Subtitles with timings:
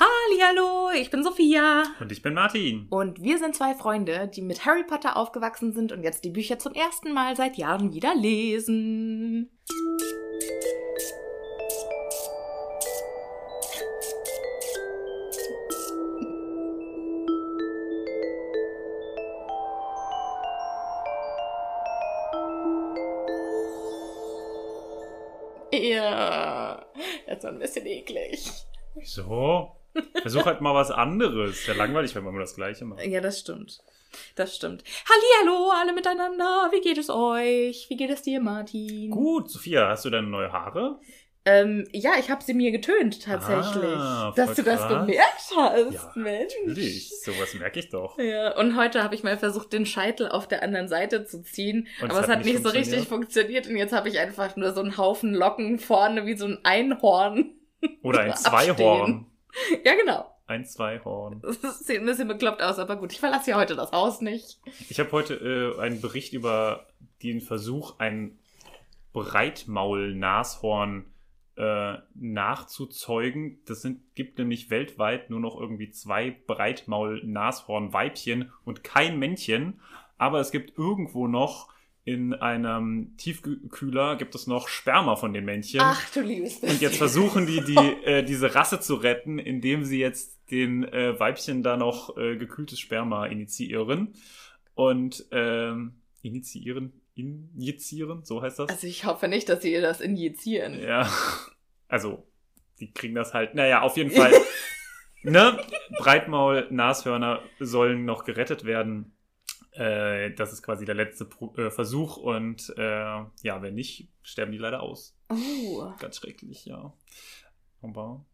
[0.00, 1.82] Hallo, ich bin Sophia.
[1.98, 2.86] Und ich bin Martin.
[2.88, 6.60] Und wir sind zwei Freunde, die mit Harry Potter aufgewachsen sind und jetzt die Bücher
[6.60, 9.50] zum ersten Mal seit Jahren wieder lesen.
[25.72, 26.86] Ja,
[27.26, 28.48] das war ein bisschen eklig.
[28.94, 29.77] Wieso?
[30.22, 31.66] Versuch halt mal was anderes.
[31.66, 33.04] Ja, langweilig, wenn man immer das Gleiche macht.
[33.04, 33.78] Ja, das stimmt.
[34.34, 34.84] Das stimmt.
[35.08, 36.70] Hallihallo, alle miteinander.
[36.72, 37.86] Wie geht es euch?
[37.88, 39.10] Wie geht es dir, Martin?
[39.10, 40.98] Gut, Sophia, hast du deine neue Haare?
[41.44, 43.96] Ähm, ja, ich habe sie mir getönt, tatsächlich.
[43.96, 45.06] Ah, dass du das krass.
[45.06, 46.52] bemerkt hast, Ja, Mensch.
[46.66, 48.18] Natürlich, sowas merke ich doch.
[48.18, 51.86] Ja, und heute habe ich mal versucht, den Scheitel auf der anderen Seite zu ziehen.
[52.02, 53.66] Und aber es hat nicht so richtig funktioniert.
[53.66, 57.54] Und jetzt habe ich einfach nur so einen Haufen Locken vorne wie so ein Einhorn.
[58.02, 58.34] Oder ein.
[58.36, 59.27] Zweihorn.
[59.84, 60.34] Ja, genau.
[60.46, 61.42] Ein Zweihorn.
[61.62, 64.58] Das sieht ein bisschen bekloppt aus, aber gut, ich verlasse ja heute das Haus nicht.
[64.88, 66.86] Ich habe heute äh, einen Bericht über
[67.22, 68.38] den Versuch, ein
[69.12, 71.06] Breitmaul-Nashorn
[71.56, 73.60] äh, nachzuzeugen.
[73.66, 79.80] Das sind, gibt nämlich weltweit nur noch irgendwie zwei Breitmaul-Nashorn-Weibchen und kein Männchen.
[80.18, 81.68] Aber es gibt irgendwo noch
[82.08, 85.80] in einem Tiefkühler gibt es noch Sperma von den Männchen.
[85.82, 87.76] Ach du liebes Und jetzt versuchen die, die
[88.06, 92.80] äh, diese Rasse zu retten, indem sie jetzt den äh, Weibchen da noch äh, gekühltes
[92.80, 94.14] Sperma initiieren.
[94.74, 98.70] Und ähm, initiieren, injizieren, so heißt das?
[98.70, 100.80] Also ich hoffe nicht, dass sie ihr das injizieren.
[100.80, 101.10] Ja.
[101.88, 102.26] Also,
[102.80, 103.54] die kriegen das halt.
[103.54, 104.32] Naja, auf jeden Fall.
[105.24, 105.60] ne?
[105.98, 109.12] Breitmaul-Nashörner sollen noch gerettet werden.
[109.72, 112.16] Äh, das ist quasi der letzte Pro äh, Versuch.
[112.16, 115.16] Und äh, ja, wenn nicht, sterben die leider aus.
[115.30, 115.90] Oh.
[116.00, 116.92] Ganz schrecklich, ja.
[117.82, 118.24] Aber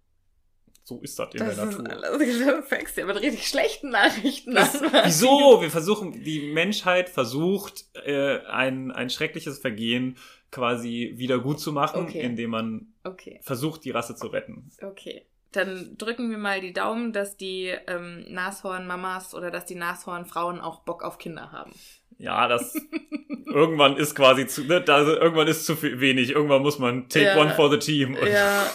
[0.84, 1.84] so ist das in Das der Natur.
[1.84, 4.68] du fängst ja mit richtig schlechten Nachrichten an.
[5.04, 5.60] wieso?
[5.60, 10.16] Wir versuchen, die Menschheit versucht, äh, ein, ein schreckliches Vergehen
[10.50, 12.20] quasi wieder gut zu machen, Okay.
[12.20, 14.70] indem man Okay, versucht, die Rasse zu retten.
[14.82, 15.26] okay.
[15.54, 20.80] Dann drücken wir mal die Daumen, dass die ähm, Nashorn-Mamas oder dass die Nashorn-Frauen auch
[20.80, 21.72] Bock auf Kinder haben.
[22.18, 22.74] Ja, das
[23.46, 26.30] irgendwann ist quasi zu, ne, da, irgendwann ist zu viel, wenig.
[26.30, 27.36] Irgendwann muss man take Ja.
[27.36, 28.14] one for the team.
[28.14, 28.66] Und Ja.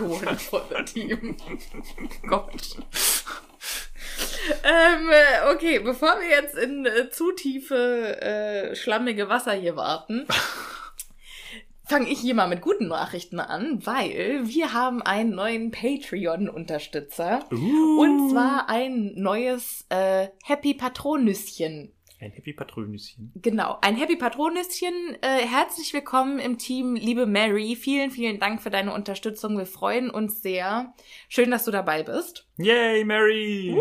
[0.00, 1.36] cool, voll der Team.
[2.26, 2.76] Gott.
[4.64, 10.26] Ähm, äh, okay, bevor wir jetzt in äh, zu tiefe, äh, schlammige Wasser hier warten,
[11.84, 17.44] fange ich hier mal mit guten Nachrichten an, weil wir haben einen neuen Patreon-Unterstützer.
[17.52, 18.00] Uh.
[18.00, 21.92] Und zwar ein neues äh, Happy Patronüschen.
[22.22, 23.32] Ein Happy Patrönüschen.
[23.34, 25.16] Genau, ein Happy Patronüschen.
[25.22, 27.74] Äh, herzlich willkommen im Team, liebe Mary.
[27.74, 29.58] Vielen, vielen Dank für deine Unterstützung.
[29.58, 30.94] Wir freuen uns sehr.
[31.28, 32.46] Schön, dass du dabei bist.
[32.58, 33.76] Yay, Mary!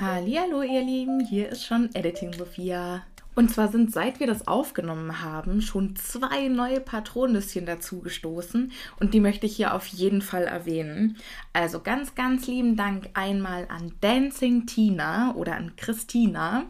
[0.00, 3.04] Hallo ihr Lieben, hier ist schon Editing Sophia.
[3.40, 8.70] Und zwar sind seit wir das aufgenommen haben schon zwei neue Patronüschen dazugestoßen
[9.00, 11.16] und die möchte ich hier auf jeden Fall erwähnen.
[11.54, 16.64] Also ganz, ganz lieben Dank einmal an Dancing Tina oder an Christina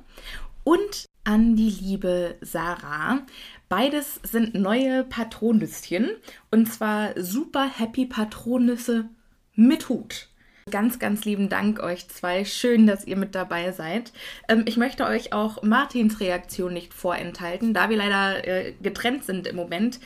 [0.63, 3.27] und an die liebe Sarah.
[3.69, 6.11] Beides sind neue Patronüschen
[6.53, 9.09] und zwar super happy Patronüsse
[9.57, 10.30] mit Hut.
[10.71, 12.45] Ganz, ganz lieben Dank euch zwei.
[12.45, 14.13] Schön, dass ihr mit dabei seid.
[14.49, 19.47] Ähm, ich möchte euch auch Martins Reaktion nicht vorenthalten, da wir leider äh, getrennt sind
[19.47, 19.99] im Moment.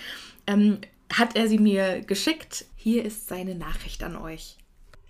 [0.46, 0.81] Ähm,
[1.12, 2.64] hat er sie mir geschickt.
[2.76, 4.56] Hier ist seine Nachricht an euch.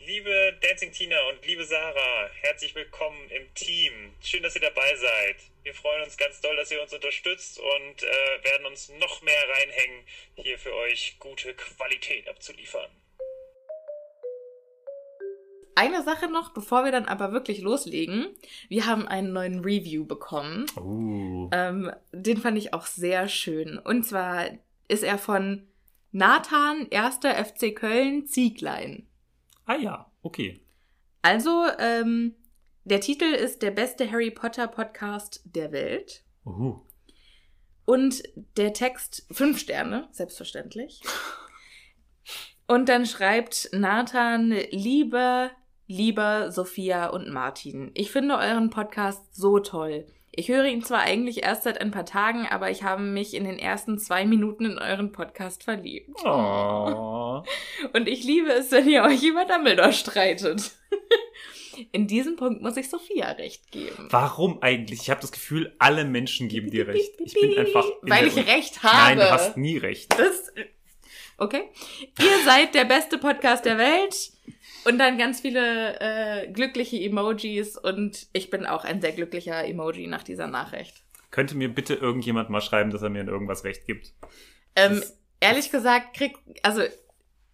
[0.07, 4.13] Liebe Dancing Tina und liebe Sarah, herzlich willkommen im Team.
[4.23, 5.37] Schön, dass ihr dabei seid.
[5.63, 9.49] Wir freuen uns ganz doll, dass ihr uns unterstützt und äh, werden uns noch mehr
[9.49, 10.05] reinhängen,
[10.35, 12.91] hier für euch gute Qualität abzuliefern.
[15.77, 18.29] Eine Sache noch, bevor wir dann aber wirklich loslegen.
[18.69, 20.67] Wir haben einen neuen Review bekommen.
[20.77, 21.49] Uh.
[21.53, 23.79] Ähm, den fand ich auch sehr schön.
[23.79, 24.47] Und zwar
[24.89, 25.67] ist er von
[26.13, 27.19] Nathan, 1.
[27.25, 29.09] FC Köln, Zieglein.
[29.67, 30.61] Ah ja, okay.
[31.23, 32.35] Also, ähm,
[32.85, 36.23] der Titel ist der beste Harry Potter Podcast der Welt.
[36.45, 36.81] Uh.
[37.87, 38.23] Und
[38.57, 41.01] der Text fünf Sterne, selbstverständlich.
[42.67, 45.51] Und dann schreibt Nathan, liebe,
[45.87, 50.07] lieber Sophia und Martin, ich finde euren Podcast so toll.
[50.37, 53.45] Ich höre ihn zwar eigentlich erst seit ein paar Tagen, aber ich habe mich in
[53.45, 56.11] den ersten zwei Minuten in euren Podcast verliebt.
[56.25, 57.43] Oh.
[57.93, 60.73] Und ich liebe es, wenn ihr euch über Dumbledore streitet.
[61.91, 64.07] In diesem Punkt muss ich Sophia recht geben.
[64.11, 65.03] Warum eigentlich?
[65.03, 67.13] Ich habe das Gefühl, alle Menschen geben dir recht.
[67.19, 67.85] Ich bin einfach.
[68.03, 68.97] in Weil ich recht habe.
[68.97, 70.17] Nein, du hast nie recht.
[70.17, 70.53] Das,
[71.37, 71.65] okay.
[72.21, 74.34] Ihr seid der beste Podcast der Welt.
[74.85, 77.77] Und dann ganz viele äh, glückliche Emojis.
[77.77, 81.03] Und ich bin auch ein sehr glücklicher Emoji nach dieser Nachricht.
[81.31, 84.13] Könnte mir bitte irgendjemand mal schreiben, dass er mir in irgendwas recht gibt?
[84.77, 86.83] Ähm, Das- ehrlich gesagt, krieg, also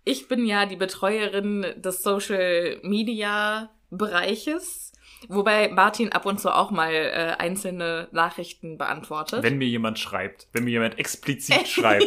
[0.05, 4.93] ich bin ja die Betreuerin des Social Media Bereiches,
[5.29, 9.43] wobei Martin ab und zu auch mal äh, einzelne Nachrichten beantwortet.
[9.43, 12.07] Wenn mir jemand schreibt, wenn mir jemand explizit schreibt.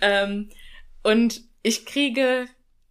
[0.00, 0.48] Ähm,
[1.02, 2.46] und ich kriege,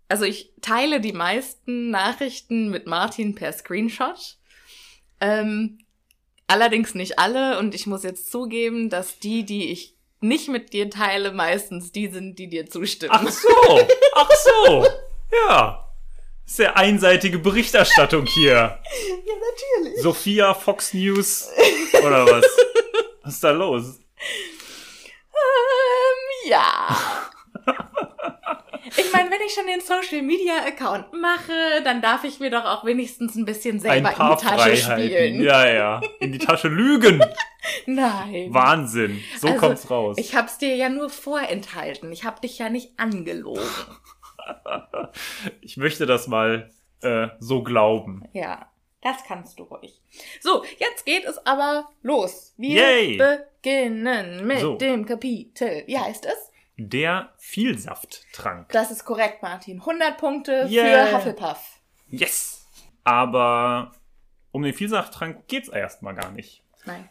[0.08, 4.38] also ich teile die meisten Nachrichten mit Martin per Screenshot.
[5.20, 5.80] Ähm,
[6.48, 10.90] allerdings nicht alle und ich muss jetzt zugeben, dass die, die ich nicht mit dir
[10.90, 13.12] teile, meistens die sind, die dir zustimmen.
[13.14, 14.88] Ach so, ach so.
[15.48, 15.80] Ja.
[16.46, 18.54] Sehr einseitige Berichterstattung hier.
[19.26, 19.34] ja,
[19.80, 20.02] natürlich.
[20.02, 21.50] Sophia Fox News
[22.00, 22.46] oder was?
[23.24, 24.00] Was ist da los?
[25.34, 26.98] Ähm, ja.
[28.98, 32.66] Ich meine, wenn ich schon den Social Media Account mache, dann darf ich mir doch
[32.66, 35.06] auch wenigstens ein bisschen Ein selber in paar die Tasche Freiheiten.
[35.08, 35.42] spielen.
[35.44, 36.02] Ja, ja.
[36.20, 37.24] In die Tasche lügen.
[37.86, 38.54] Nein.
[38.54, 39.24] Wahnsinn.
[39.40, 40.18] So Also, kommt's raus.
[40.20, 42.12] Ich hab's dir ja nur vorenthalten.
[42.12, 43.62] Ich hab dich ja nicht angelogen.
[45.62, 46.70] Ich möchte das mal
[47.02, 48.24] äh, so glauben.
[48.34, 48.70] Ja,
[49.02, 50.02] das kannst du ruhig.
[50.42, 52.54] So, jetzt geht es aber los.
[52.58, 53.18] Wir Yay.
[53.18, 54.76] beginnen mit So.
[54.76, 55.84] dem Kapitel.
[55.88, 56.52] Wie heißt es?
[56.90, 58.70] Der Vielsafttrank.
[58.70, 59.80] Das ist korrekt, Martin.
[59.80, 61.08] 100 Punkte Yeah.
[61.08, 61.80] für Hufflepuff.
[62.10, 62.68] Yes.
[63.04, 63.92] Aber
[64.52, 66.64] um den Vielsafttrank geht's erstmal gar nicht.
[66.86, 67.10] Nein.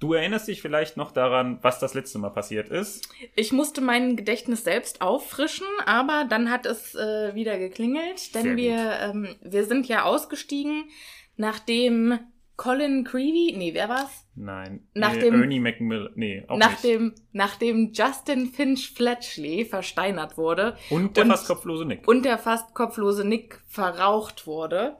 [0.00, 3.08] Du erinnerst dich vielleicht noch daran, was das letzte Mal passiert ist.
[3.34, 8.98] Ich musste mein Gedächtnis selbst auffrischen, aber dann hat es äh, wieder geklingelt, denn wir,
[9.00, 10.88] ähm, wir sind ja ausgestiegen,
[11.36, 12.20] nachdem
[12.58, 14.26] Colin Creevy, nee, wer war's?
[14.34, 14.86] Nein.
[14.92, 16.10] Nach nee, dem- Ernie McMillan.
[16.16, 16.68] Nee, auch nicht.
[16.68, 22.06] Nachdem, nachdem Justin Finch Fletchley versteinert wurde Und der und- fast kopflose Nick.
[22.08, 24.96] und der fast kopflose Nick verraucht wurde.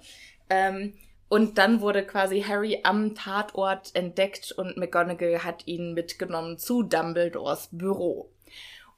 [0.48, 0.94] Ähm,
[1.28, 7.68] und dann wurde quasi Harry am Tatort entdeckt und McGonagall hat ihn mitgenommen zu Dumbledores
[7.72, 8.30] Büro.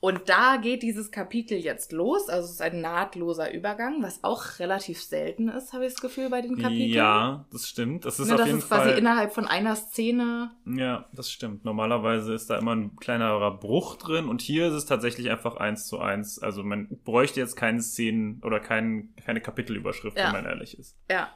[0.02, 2.30] Und da geht dieses Kapitel jetzt los.
[2.30, 6.30] Also es ist ein nahtloser Übergang, was auch relativ selten ist, habe ich das Gefühl,
[6.30, 6.88] bei den Kapiteln.
[6.90, 8.06] Ja, das stimmt.
[8.06, 8.98] Das ist Ne, auf dass jeden quasi Fall.
[8.98, 10.52] innerhalb von einer Szene.
[10.64, 11.66] Ja, das stimmt.
[11.66, 15.86] Normalerweise ist da immer ein kleinerer Bruch drin und hier ist es tatsächlich einfach eins
[15.86, 16.38] zu eins.
[16.38, 20.26] Also man bräuchte jetzt keine Szenen oder kein, keine Kapitelüberschrift, Ja.
[20.32, 20.96] wenn man ehrlich ist.
[21.10, 21.28] Ja,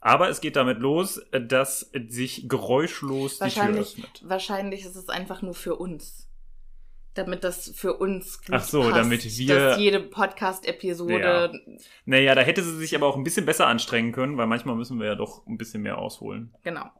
[0.00, 4.22] Aber es geht damit los, dass sich geräuschlos die Tür öffnet.
[4.22, 6.28] wahrscheinlich ist es einfach nur für uns.
[7.14, 11.52] Damit das für uns Ach so, passt, damit wir- dass jede Podcast-Episode
[12.04, 14.98] Naja, da hätte sie sich aber auch ein bisschen besser anstrengen können, weil manchmal müssen
[14.98, 16.52] wir ja doch ein bisschen mehr ausholen.
[16.62, 16.90] genau.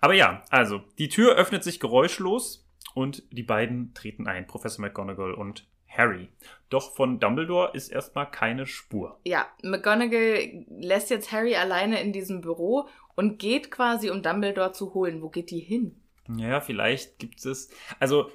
[0.00, 5.34] Aber ja, also, die Tür öffnet sich geräuschlos und die beiden treten ein, Professor McGonagall
[5.34, 6.28] und Harry.
[6.68, 9.18] Doch von Dumbledore ist erstmal keine Spur.
[9.24, 12.86] Ja, McGonagall lässt jetzt Harry alleine in diesem Büro
[13.16, 15.20] und geht quasi, um Dumbledore zu holen.
[15.22, 16.00] Wo geht die hin?
[16.36, 17.70] Ja, vielleicht gibt es.
[17.98, 18.30] Also,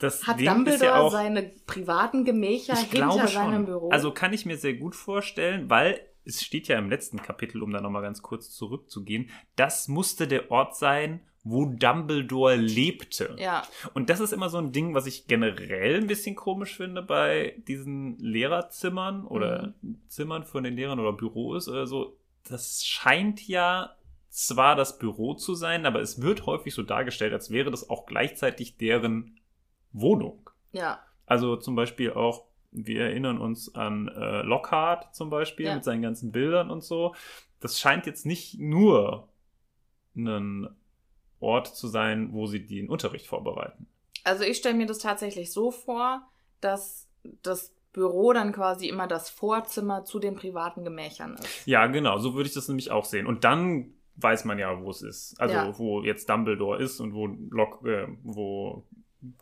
[0.00, 1.12] das Hat Ding Dumbledore ja auch.
[1.12, 3.66] seine privaten Gemächer hinter glaube seinem.
[3.66, 3.90] Büro?
[3.90, 7.70] Also kann ich mir sehr gut vorstellen, weil es steht ja im letzten Kapitel, um
[7.70, 13.36] da nochmal ganz kurz zurückzugehen, das musste der Ort sein, wo Dumbledore lebte.
[13.38, 13.62] Ja.
[13.94, 17.56] Und das ist immer so ein Ding, was ich generell ein bisschen komisch finde bei
[17.66, 19.74] diesen Lehrerzimmern oder
[20.08, 22.18] Zimmern von den Lehrern oder Büros oder so.
[22.48, 23.96] Das scheint ja
[24.28, 28.06] zwar das Büro zu sein, aber es wird häufig so dargestellt, als wäre das auch
[28.06, 29.40] gleichzeitig deren
[29.92, 30.48] Wohnung.
[30.72, 31.00] Ja.
[31.26, 35.74] Also zum Beispiel auch, wir erinnern uns an äh, Lockhart zum Beispiel Ja.
[35.74, 37.14] mit seinen ganzen Bildern und so.
[37.60, 39.28] Das scheint jetzt nicht nur
[40.16, 40.68] ein
[41.40, 43.86] Ort zu sein, wo sie den Unterricht vorbereiten.
[44.24, 46.22] Also ich stelle mir das tatsächlich so vor,
[46.60, 47.08] dass
[47.42, 51.66] das Büro dann quasi immer das Vorzimmer zu den privaten Gemächern ist.
[51.66, 53.26] Ja, genau, so würde ich das nämlich auch sehen.
[53.26, 55.40] Und dann weiß man ja, wo es ist.
[55.40, 55.78] Also Ja.
[55.78, 58.84] wo jetzt Dumbledore ist und wo, Lock, äh, wo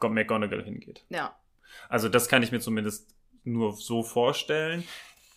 [0.02, 1.04] McGonagall hingeht.
[1.08, 1.36] Ja.
[1.88, 3.08] Also das kann ich mir zumindest
[3.44, 4.84] nur so vorstellen.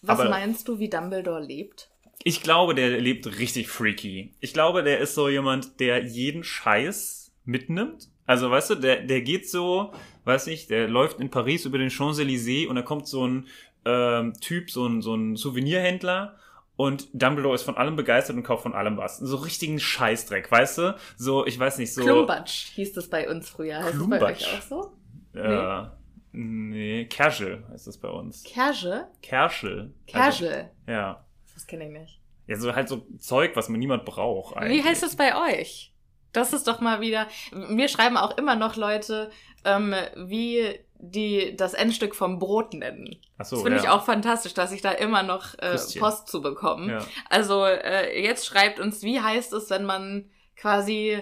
[0.01, 1.89] Was Aber- meinst du, wie Dumbledore lebt?
[2.23, 4.35] Ich glaube, der lebt richtig freaky.
[4.39, 8.09] Ich glaube, der ist so jemand, der jeden Scheiß mitnimmt.
[8.27, 9.91] Also, weißt du, der, der geht so,
[10.25, 13.47] weiß nicht, der läuft in Paris über den Champs-Élysées und da kommt so ein
[13.85, 16.37] ähm, Typ, so ein, so ein Souvenirhändler
[16.81, 19.19] und Dumbledore ist von allem begeistert und kauft von allem was.
[19.19, 20.95] So richtigen Scheißdreck, weißt du?
[21.15, 22.01] So, ich weiß nicht, so.
[22.01, 23.77] Klumbatsch hieß das bei uns früher.
[23.77, 24.47] Heißt das bei Klumbatsch.
[24.47, 25.39] euch auch so?
[25.39, 25.83] Äh,
[26.31, 28.41] nee, Kerschel heißt das bei uns.
[28.41, 29.09] Kerge?
[29.21, 29.93] Kerschel.
[30.07, 30.49] Kergel.
[30.49, 31.23] Also, ja.
[31.53, 32.19] Das kenne ich nicht.
[32.47, 34.55] Ja, so halt so Zeug, was man niemand braucht.
[34.55, 34.83] Wie eigentlich.
[34.83, 35.93] heißt das bei euch?
[36.33, 37.27] Das ist doch mal wieder.
[37.51, 39.29] Mir schreiben auch immer noch Leute,
[39.65, 43.17] ähm, wie die das Endstück vom Brot nennen.
[43.37, 43.83] Ach so, das finde ja.
[43.83, 45.77] ich auch fantastisch, dass ich da immer noch äh.
[45.99, 46.89] Post zu bekommen.
[46.89, 47.05] Ja.
[47.29, 51.21] Also äh, jetzt schreibt uns, wie heißt es, wenn man quasi,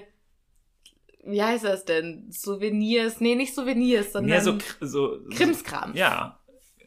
[1.24, 2.30] wie heißt das denn?
[2.30, 3.22] Souvenirs?
[3.22, 5.98] Nee, nicht Souvenirs, sondern Ja, so, so, Krimskrams.
[5.98, 6.40] Ja,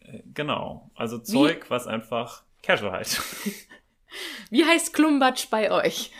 [0.03, 0.91] äh, genau.
[0.95, 3.23] Also Zeug, was einfach casual halt.
[4.51, 6.13] Wie heißt Klumbatsch bei euch?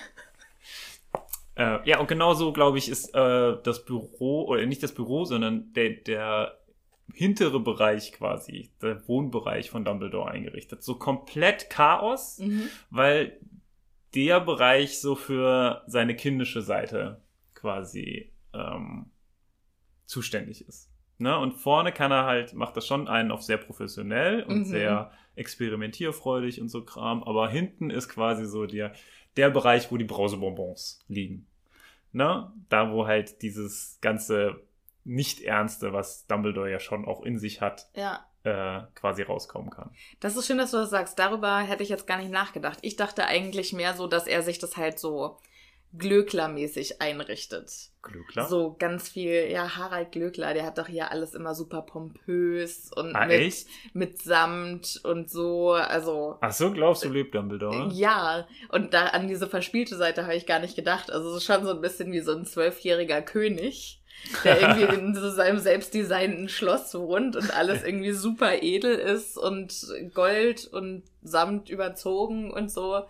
[1.57, 5.27] äh, ja, und genau so, glaube ich, ist äh, das Büro, oder nicht das Büro,
[5.27, 6.59] sondern der, der
[7.13, 10.83] hintere Bereich quasi, der Wohnbereich von Dumbledore eingerichtet.
[10.83, 12.69] So komplett Chaos, Mhm.
[12.91, 13.39] weil
[14.15, 17.21] der Bereich so für seine kindische Seite
[17.55, 19.07] quasi ähm,
[20.07, 20.91] zuständig ist.
[21.19, 21.39] Ne?
[21.39, 24.65] Und vorne kann er halt, macht das schon einen auf sehr professionell und Mhm.
[24.65, 28.93] sehr experimentierfreudig und so Kram, aber hinten ist quasi so der,
[29.37, 31.47] der Bereich, wo die Brausebonbons liegen.
[32.13, 32.53] Ne?
[32.69, 34.61] Da, wo halt dieses ganze
[35.05, 38.27] Nicht-Ernste, was Dumbledore ja schon auch in sich hat, Ja.
[38.45, 39.91] äh, quasi rauskommen kann.
[40.21, 41.19] Das ist schön, dass du das sagst.
[41.19, 42.79] Darüber hätte ich jetzt gar nicht nachgedacht.
[42.83, 45.39] Ich dachte eigentlich mehr so, dass er sich das halt so
[45.97, 47.71] Glöckler-mäßig einrichtet.
[48.03, 48.47] Glückler?
[48.49, 53.15] So ganz viel, ja, Harald Glöckler, der hat doch hier alles immer super pompös und
[53.15, 53.69] Ah, mit, echt?
[53.93, 56.39] mit Samt und so, also.
[56.41, 57.91] Ach so, glaubst du, lebt Dumbledore?
[57.93, 61.11] Ja, und da an diese verspielte Seite habe ich gar nicht gedacht.
[61.13, 64.02] Also es ist schon so ein bisschen wie so ein zwölfjähriger König,
[64.45, 69.87] der irgendwie in so seinem selbstdesignten Schloss wohnt und alles irgendwie super edel ist und
[70.15, 73.05] Gold und Samt überzogen und so.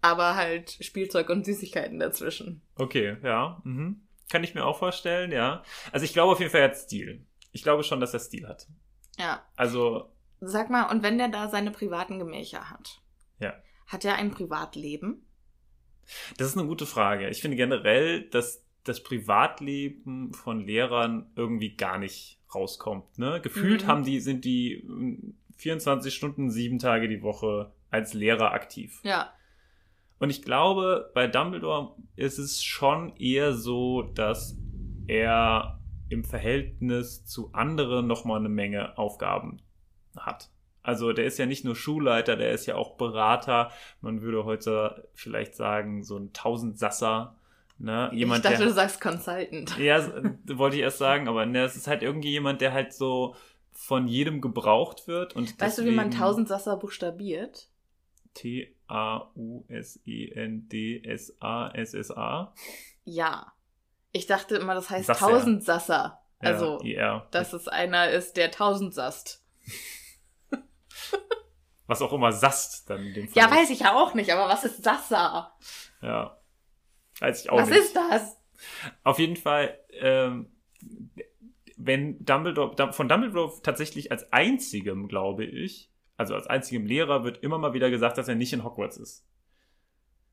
[0.00, 2.62] Aber halt Spielzeug und Süßigkeiten dazwischen.
[2.76, 3.60] Okay, ja.
[3.64, 4.02] Mhm.
[4.30, 5.62] Kann ich mir auch vorstellen, ja.
[5.92, 7.24] Also ich glaube auf jeden Fall, er hat Stil.
[7.52, 8.66] Ich glaube schon, dass er Stil hat.
[9.18, 9.42] Ja.
[9.56, 10.10] Also,
[10.40, 13.00] Sag mal, und wenn der da seine privaten Gemächer hat,
[13.38, 13.54] ja.
[13.86, 15.26] hat er ein Privatleben?
[16.36, 17.28] Das ist eine gute Frage.
[17.30, 23.18] Ich finde generell, dass das Privatleben von Lehrern irgendwie gar nicht rauskommt.
[23.18, 23.40] Ne?
[23.40, 23.88] Gefühlt Mhm.
[23.88, 29.00] haben die, sind die mm, 24 Stunden, sieben Tage die Woche als Lehrer aktiv.
[29.04, 29.32] Ja.
[30.18, 34.56] Und ich glaube, bei Dumbledore ist es schon eher so, dass
[35.06, 39.60] er im Verhältnis zu anderen nochmal eine Menge Aufgaben
[40.16, 40.50] hat.
[40.82, 43.70] Also der ist ja nicht nur Schulleiter, der ist ja auch Berater.
[44.00, 47.36] Man würde heute vielleicht sagen, so ein Tausendsasser.
[47.78, 48.10] Ne?
[48.14, 49.76] Jemand, ich dachte, der, du sagst Consultant.
[49.78, 50.06] ja,
[50.46, 53.34] wollte ich erst sagen, aber ne, es ist halt irgendwie jemand, der halt so
[53.72, 55.34] von jedem gebraucht wird.
[55.34, 57.68] Und Weißt du, wie man deswegen- Tausendsasser buchstabiert?
[61.14, 62.54] T-A-U-S-E-N-D-S-A-S-S-A.
[63.04, 63.52] Ja.
[64.12, 65.26] Ich dachte immer, das heißt Sasser.
[65.28, 66.20] Tausendsasser.
[66.38, 67.26] Also, Ja, IR.
[67.30, 69.42] dass es einer ist, der tausendsasst.
[71.86, 73.42] Was auch immer Sast dann in dem Fall.
[73.42, 75.52] Ja, weiß ich ja auch nicht, aber was ist Sasser?
[76.00, 76.38] Ja.
[77.20, 77.78] Weiß ich auch Was nicht.
[77.80, 78.36] ist das?
[79.02, 80.50] Auf jeden Fall, ähm,
[81.76, 87.42] wenn Dumbledore, Dum- von Dumbledore tatsächlich als einzigem, glaube ich, also als einzigem Lehrer wird
[87.42, 89.26] immer mal wieder gesagt, dass er nicht in Hogwarts ist.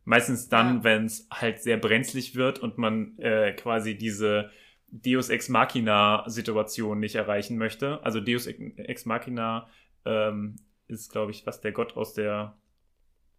[0.03, 0.83] Meistens dann, Ja.
[0.83, 4.50] wenn es halt sehr brenzlig wird und man äh, quasi diese
[4.88, 8.03] Deus Ex Machina Situation nicht erreichen möchte.
[8.03, 9.67] Also Deus Ex Machina
[10.05, 10.57] ähm,
[10.88, 12.57] ist, glaube ich, was der Gott aus der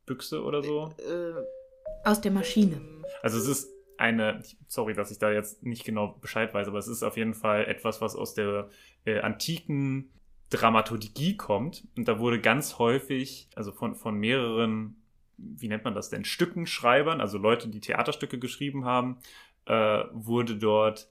[0.06, 0.94] Büchse oder so.
[0.99, 2.80] Äh, Aus der Maschine.
[3.23, 6.88] Also es ist eine, sorry, dass ich da jetzt nicht genau Bescheid weiß, aber es
[6.88, 8.69] ist auf jeden Fall etwas, was aus der
[9.05, 10.11] äh, antiken
[10.50, 11.87] Dramaturgie kommt.
[11.97, 14.97] Und da wurde ganz häufig, also von, von mehreren,
[15.38, 19.19] wie nennt man das denn, Stückenschreibern, also Leute, die Theaterstücke geschrieben haben,
[19.67, 21.09] äh, wurde dort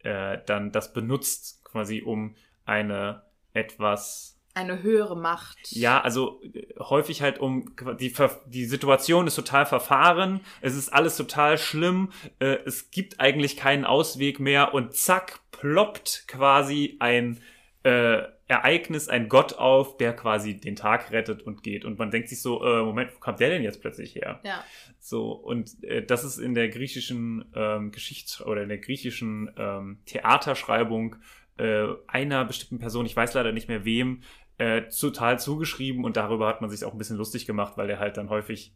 [0.00, 5.72] äh, dann das benutzt, quasi um eine etwas Eine höhere Macht.
[5.72, 10.90] ja, also äh, häufig halt um die Ver die Situation ist total verfahren, es ist
[10.90, 17.40] alles total schlimm, äh, es gibt eigentlich keinen Ausweg mehr und zack ploppt quasi ein
[17.82, 22.28] äh, Ereignis, ein Gott auf, der quasi den Tag rettet und geht und man denkt
[22.28, 24.40] sich so, äh, Moment, wo kommt der denn jetzt plötzlich her?
[24.44, 24.62] Ja.
[25.00, 29.98] So, und äh, das ist in der griechischen ähm, Geschichts- oder in der griechischen ähm,
[30.04, 31.16] Theaterschreibung
[31.56, 34.22] äh, einer bestimmten Person, ich weiß leider nicht mehr wem,
[34.58, 37.98] äh, total zugeschrieben und darüber hat man sich auch ein bisschen lustig gemacht, weil er
[37.98, 38.72] halt dann häufig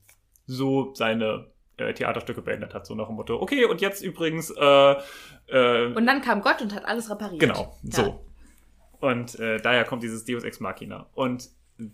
[0.47, 4.97] so seine äh, Theaterstücke beendet hat, so nach dem Motto, okay, und jetzt übrigens, äh,
[5.49, 7.41] äh, Und dann kam Gott und hat alles repariert.
[7.41, 8.05] Genau, Ja.
[8.05, 8.25] so.
[9.01, 11.07] Und äh, daher kommt dieses Deus Ex Machina.
[11.15, 11.51] Und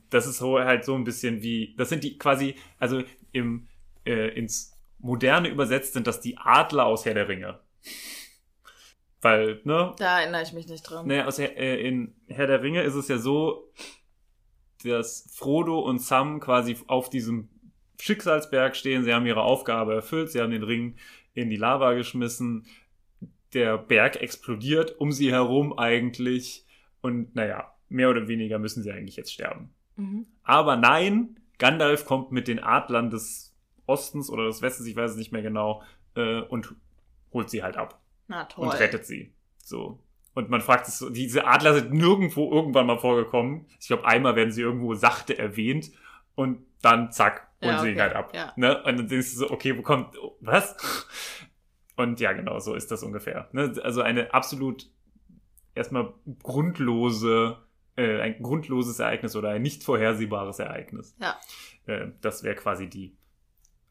[0.08, 3.68] das ist so halt so ein bisschen wie, das sind die quasi, also im
[4.06, 7.58] äh, ins Moderne übersetzt sind das die Adler aus Herr der Ringe.
[9.24, 11.08] Weil, ne, Da erinnere ich mich nicht dran.
[11.08, 13.72] Herr, äh, in Herr der Ringe ist es ja so,
[14.84, 17.48] dass Frodo und Sam quasi auf diesem
[17.98, 20.96] Schicksalsberg stehen, sie haben ihre Aufgabe erfüllt, sie haben den Ring
[21.32, 22.66] in die Lava geschmissen,
[23.54, 26.66] der Berg explodiert um sie herum eigentlich
[27.00, 29.72] und naja, mehr oder weniger müssen sie eigentlich jetzt sterben.
[29.96, 30.26] Mhm.
[30.42, 35.16] Aber nein, Gandalf kommt mit den Adlern des Ostens oder des Westens, ich weiß es
[35.16, 35.82] nicht mehr genau,
[36.14, 36.74] äh, und
[37.32, 38.66] holt sie halt ab Na toll.
[38.66, 39.32] und rettet sie.
[39.58, 39.98] So.
[40.34, 43.66] Und man fragt sich so, diese Adler sind nirgendwo irgendwann mal vorgekommen.
[43.80, 45.92] Ich glaube, einmal werden sie irgendwo sachte erwähnt
[46.34, 48.34] und dann zack, holen Ja, sie ihn okay, halt ab.
[48.34, 48.52] ja.
[48.56, 48.78] Ne?
[48.82, 50.76] Und dann denkst du so, okay, wo kommt, oh, was?
[51.96, 53.48] Und ja, genau, so ist das ungefähr.
[53.52, 53.72] Ne?
[53.84, 54.90] Also eine absolut
[55.76, 56.12] erstmal
[56.42, 57.58] grundlose,
[57.96, 61.14] äh, ein grundloses Ereignis oder ein nicht vorhersehbares Ereignis.
[61.20, 61.38] Ja.
[61.86, 63.16] Äh, das wäre quasi die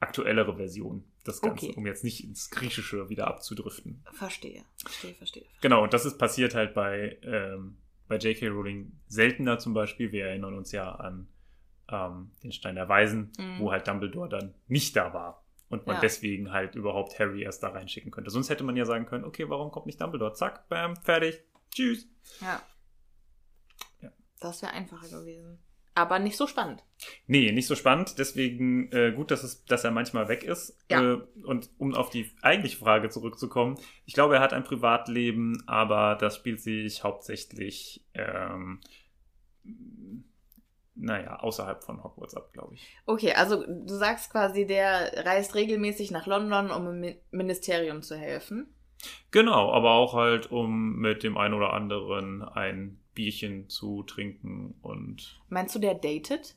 [0.02, 1.78] aktuellere Version des Ganzen, Okay.
[1.78, 4.04] um jetzt nicht ins Griechische wieder abzudriften.
[4.14, 4.64] Verstehe.
[4.82, 5.46] Verstehe, verstehe.
[5.62, 7.78] Genau, und das ist passiert halt bei, ähm,
[8.08, 8.48] bei J.K.
[8.50, 10.12] Rowling seltener zum Beispiel.
[10.12, 11.28] Wir erinnern uns ja an
[11.92, 13.60] ähm, den Stein der Weisen, Mhm.
[13.60, 15.44] wo halt Dumbledore dann nicht da war.
[15.70, 16.02] Und man Ja.
[16.02, 18.30] deswegen halt überhaupt Harry erst da reinschicken könnte.
[18.30, 20.34] Sonst hätte man ja sagen können, okay, warum kommt nicht Dumbledore?
[20.34, 22.08] Zack, bam, fertig, tschüss.
[22.42, 22.62] Ja.
[24.02, 24.12] Ja.
[24.40, 25.60] Das wäre einfacher gewesen.
[25.96, 26.84] Aber nicht so spannend.
[27.28, 28.16] Nee, nicht so spannend.
[28.18, 30.78] Deswegen äh, gut, dass, es, dass er manchmal weg ist.
[30.90, 31.02] Ja.
[31.02, 36.16] Äh, und um auf die eigentliche Frage zurückzukommen, ich glaube, er hat ein Privatleben, aber
[36.16, 38.82] das spielt sich hauptsächlich, ähm,
[40.96, 42.88] naja, außerhalb von Hogwarts ab, glaube ich.
[43.06, 48.16] Okay, also du sagst quasi, der reist regelmäßig nach London, um im Mi- Ministerium zu
[48.16, 48.74] helfen.
[49.32, 55.40] Genau, aber auch halt, um mit dem einen oder anderen ein Bierchen zu trinken und
[55.50, 56.56] Meinst du, der datet?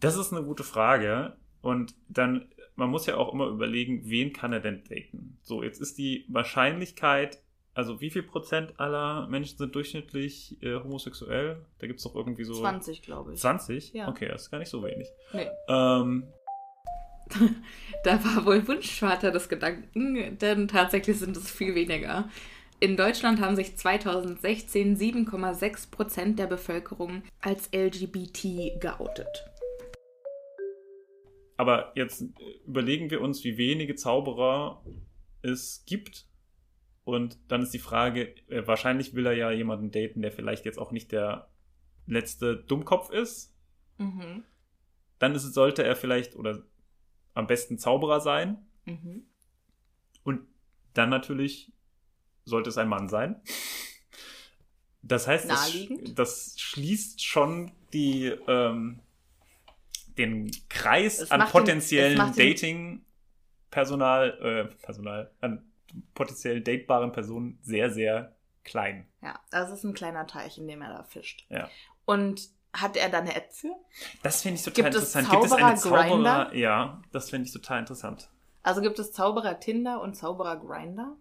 [0.00, 1.36] Das ist eine gute Frage.
[1.60, 5.38] Und dann, man muss ja auch immer überlegen, wen kann er denn daten?
[5.42, 7.42] So, jetzt ist die Wahrscheinlichkeit,
[7.74, 11.64] also wie viel Prozent aller Menschen sind durchschnittlich äh, homosexuell?
[11.78, 13.40] Da gibt es doch irgendwie so 20, glaube ich.
[13.40, 13.92] 20?
[13.92, 14.08] Ja.
[14.08, 15.08] Okay, das ist gar nicht so wenig.
[15.32, 15.46] Nee.
[15.68, 16.24] Ähm,
[18.04, 22.28] Da war wohl Wunschvater des Gedanken, denn tatsächlich sind es viel weniger.
[22.82, 29.48] In Deutschland haben sich 2016 7,6 Prozent der Bevölkerung als LGBT geoutet.
[31.58, 32.24] aber jetzt
[32.66, 34.84] überlegen wir uns, wie wenige Zauberer
[35.42, 36.26] es gibt.
[37.04, 40.78] Und dann ist die Frage, äh, wahrscheinlich will er ja jemanden daten, der vielleicht jetzt
[40.80, 41.50] auch nicht der
[42.06, 43.54] letzte Dummkopf ist,
[43.98, 44.42] Mhm.
[45.20, 46.64] dann ist, sollte er vielleicht oder
[47.34, 48.66] am besten Zauberer sein.
[48.84, 49.26] Mhm.
[50.24, 50.40] Und
[50.94, 51.70] dann natürlich
[52.44, 53.40] sollte es ein Mann sein.
[55.02, 55.72] Das heißt, das,
[56.14, 59.00] das schließt schon die, ähm,
[60.16, 65.72] den Kreis Es an potenziellen es Dating-Personal, äh, Personal, an
[66.14, 69.06] potenziell datebaren Personen sehr, sehr klein.
[69.20, 71.46] Ja, das ist ein kleiner Teich, in dem er da fischt.
[71.48, 71.68] Ja.
[72.04, 73.74] Und hat er da eine App für?
[74.22, 75.30] Das finde ich total Gibt es interessant.
[75.30, 76.54] Gibt es eine Zauberer?
[76.54, 78.30] Ja, das finde ich total interessant.
[78.62, 81.16] Also gibt es Zauberer Tinder und Zauberer Grinder?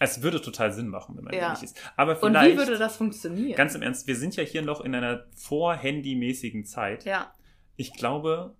[0.00, 1.40] Es würde total Sinn machen, wenn man Ja.
[1.48, 1.76] ehrlich ist.
[1.96, 2.54] Aber Und vielleicht.
[2.54, 3.56] wie würde das funktionieren?
[3.56, 7.04] Ganz im Ernst, wir sind ja hier noch in einer vor-Handy-mäßigen Zeit.
[7.04, 7.32] ja.
[7.76, 8.56] Ich glaube,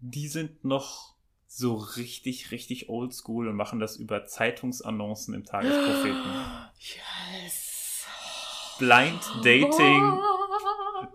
[0.00, 1.14] die sind noch
[1.46, 6.20] so richtig, richtig oldschool und machen das über Zeitungsannoncen im Tagespropheten.
[7.42, 8.04] Yes.
[8.78, 10.18] Blind Dating.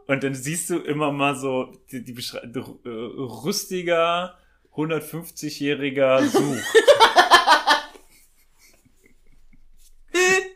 [0.07, 4.35] Und dann siehst du immer mal so die, die Beschrei- äh, rüstiger
[4.73, 6.63] 150-Jähriger sucht.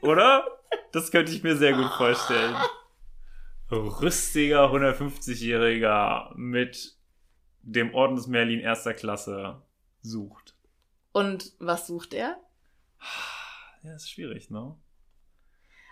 [0.05, 0.45] Oder?
[0.91, 2.55] Das könnte ich mir sehr gut vorstellen.
[3.71, 6.95] Rüstiger 150-Jähriger mit
[7.61, 9.61] dem Orden des Merlin erster Klasse
[10.01, 10.55] sucht.
[11.11, 12.37] Und was sucht er?
[13.83, 14.75] Ja, ist schwierig, ne?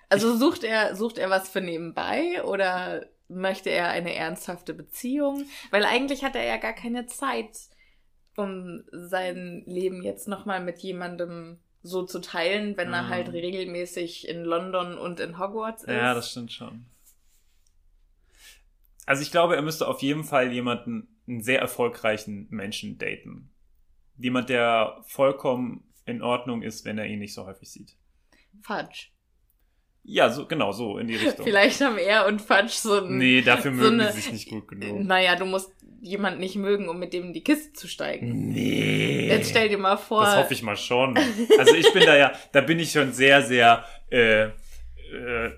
[0.09, 5.45] Also sucht er, sucht er was für nebenbei oder möchte er eine ernsthafte Beziehung?
[5.71, 7.57] Weil eigentlich hat er ja gar keine Zeit,
[8.35, 13.09] um sein Leben jetzt nochmal mit jemandem so zu teilen, wenn er Mhm.
[13.09, 15.89] halt regelmäßig in London und in Hogwarts ist.
[15.89, 16.85] Ja, das stimmt schon.
[19.05, 23.49] Also ich glaube, er müsste auf jeden Fall jemanden, einen sehr erfolgreichen Menschen daten.
[24.17, 27.95] Jemand, der vollkommen in Ordnung ist, wenn er ihn nicht so häufig sieht.
[28.61, 29.07] Fudge.
[30.05, 31.45] Ja, so, genau, so in die Richtung.
[31.45, 33.17] Vielleicht haben er und Fudge so ein.
[33.17, 34.99] Nee, dafür so mögen eine- die sich nicht gut genug.
[35.05, 38.49] Naja, du musst jemanden nicht mögen, um mit dem in die Kiste zu steigen.
[38.49, 39.27] Nee.
[39.29, 40.23] Jetzt stell dir mal vor.
[40.25, 41.17] Das hoffe ich mal schon.
[41.57, 44.51] Also ich bin da ja, da bin ich schon sehr, sehr äh, äh,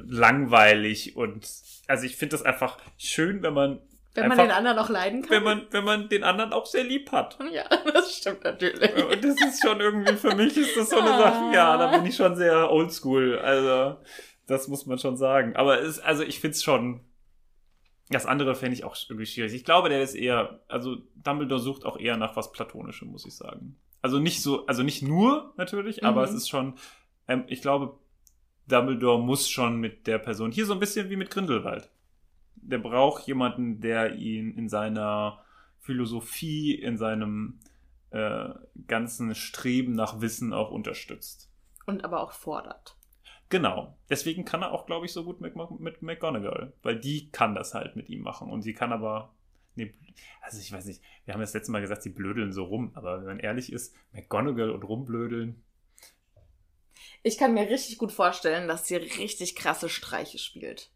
[0.08, 1.48] langweilig und
[1.88, 3.80] also ich finde das einfach schön, wenn man
[4.14, 5.32] wenn man einfach, den anderen auch leiden kann.
[5.32, 7.38] wenn man, wenn man den anderen auch sehr lieb hat.
[7.52, 8.94] ja, das stimmt natürlich.
[9.04, 11.18] Und das ist schon irgendwie, für mich ist das so eine Ah.
[11.20, 13.40] Sache, ja, da bin ich schon sehr oldschool.
[13.40, 13.98] Also,
[14.48, 15.56] das muss man schon sagen.
[15.56, 17.02] Aber es, also ich find's schon,
[18.10, 19.54] das andere fände ich auch irgendwie schwierig.
[19.54, 23.36] Ich glaube, der ist eher, also Dumbledore sucht auch eher nach was Platonischem, muss ich
[23.36, 23.78] sagen.
[24.02, 26.28] Also nicht so, also nicht nur natürlich, aber Mhm.
[26.28, 26.76] es ist schon,
[27.28, 27.98] ähm, ich glaube,
[28.68, 31.90] Dumbledore muss schon mit der Person, hier so ein bisschen wie mit Grindelwald.
[32.56, 35.44] Der braucht jemanden, der ihn in seiner
[35.80, 37.60] Philosophie, in seinem
[38.12, 38.50] äh,
[38.88, 41.52] ganzen Streben nach Wissen auch unterstützt.
[41.86, 42.96] Und aber auch fordert.
[43.50, 43.96] Genau.
[44.10, 46.74] Deswegen kann er auch, glaube ich, so gut mit, mit McGonagall.
[46.82, 48.50] Weil die kann das halt mit ihm machen.
[48.50, 49.34] Und sie kann aber.
[49.76, 49.94] Nee,
[50.42, 52.92] also ich weiß nicht, wir haben das letzte Mal gesagt, sie blödeln so rum.
[52.96, 55.62] Aber wenn man ehrlich ist, McGonagall und rumblödeln.
[57.24, 60.92] Ich kann mir richtig gut vorstellen, dass sie richtig krasse Streiche spielt.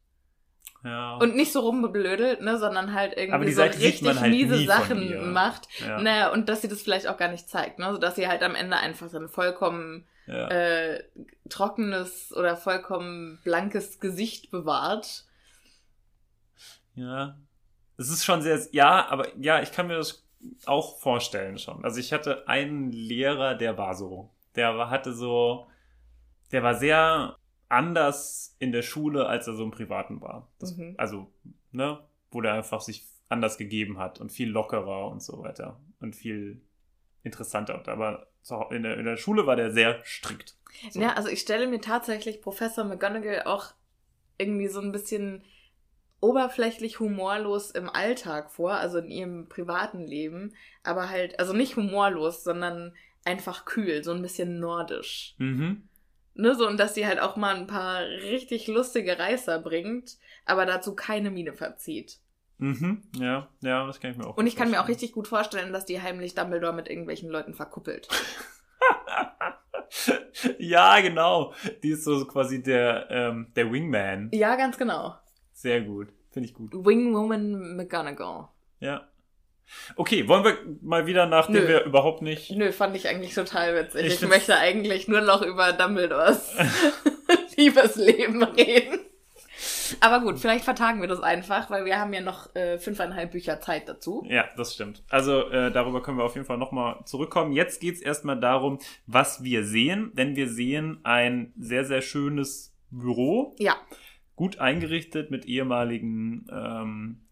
[0.84, 1.18] Ja.
[1.18, 5.68] Und nicht so rumbeblödelt, ne, sondern halt irgendwie so richtig halt miese Sachen macht.
[5.80, 6.00] ja.
[6.02, 7.92] Naja, und dass sie das vielleicht auch gar nicht zeigt, ne?
[7.92, 10.48] So dass sie halt am Ende einfach ein vollkommen ja.
[10.48, 11.04] äh,
[11.50, 15.26] trockenes oder vollkommen blankes Gesicht bewahrt.
[16.96, 17.38] Ja.
[17.98, 20.26] Es ist schon sehr, ja, aber ja, ich kann mir das
[20.66, 21.84] auch vorstellen schon.
[21.84, 24.30] Also ich hatte einen Lehrer, der war so.
[24.56, 25.68] Der war, hatte so,
[26.52, 30.52] der war sehr anders in der Schule, als er so im Privaten war.
[30.60, 30.96] Das, Mhm.
[30.98, 31.32] Also,
[31.72, 32.00] ne,
[32.32, 35.80] wo der einfach sich anders gegeben hat und viel lockerer und so weiter.
[36.00, 36.62] Und viel
[37.24, 37.88] interessanter.
[37.88, 38.28] Aber
[38.72, 40.58] in der, in der Schule war der sehr strikt.
[40.92, 41.02] So.
[41.02, 43.74] Ja, also ich stelle mir tatsächlich Professor McGonagall auch
[44.38, 45.44] irgendwie so ein bisschen
[46.22, 50.54] oberflächlich humorlos im Alltag vor, also in ihrem privaten Leben,
[50.84, 52.94] aber halt, also nicht humorlos, sondern
[53.26, 55.36] einfach kühl, so ein bisschen nordisch.
[55.38, 55.88] Mhm.
[56.36, 60.66] Ne, so, und dass sie halt auch mal ein paar richtig lustige Reißer bringt, aber
[60.66, 62.20] dazu keine Miene verzieht.
[62.58, 63.04] Mhm.
[63.18, 65.74] Ja, ja, das kann ich mir auch Und ich kann mir auch richtig gut vorstellen,
[65.74, 68.08] dass die heimlich Dumbledore mit irgendwelchen Leuten verkuppelt.
[70.60, 71.54] ja, genau.
[71.84, 74.30] Die ist so quasi der, ähm, der Wingman.
[74.34, 75.16] Ja, ganz genau.
[75.54, 76.10] Sehr gut.
[76.32, 76.72] Finde ich gut.
[76.74, 78.50] Wingwoman McGonagall.
[78.80, 79.08] Ja.
[79.96, 81.68] Okay, wollen wir mal wieder, nachdem Nö.
[81.68, 82.52] wir überhaupt nicht.
[82.52, 84.06] Nö, fand ich eigentlich total witzig.
[84.06, 86.56] Ich Ich, möchte eigentlich nur noch über Dumbledores
[87.56, 89.00] Liebesleben reden.
[90.02, 93.60] Aber gut, vielleicht vertagen wir das einfach, weil wir haben ja noch äh, fünfeinhalb Bücher
[93.62, 94.24] Zeit dazu.
[94.28, 95.04] Ja, das stimmt.
[95.10, 97.52] Also äh, darüber können wir auf jeden Fall nochmal zurückkommen.
[97.54, 100.12] Jetzt geht's erstmal darum, was wir sehen.
[100.16, 103.56] Denn wir sehen ein sehr, sehr schönes Büro.
[103.60, 103.76] Ja,
[104.36, 107.28] Gut eingerichtet mit ehemaligen ähm,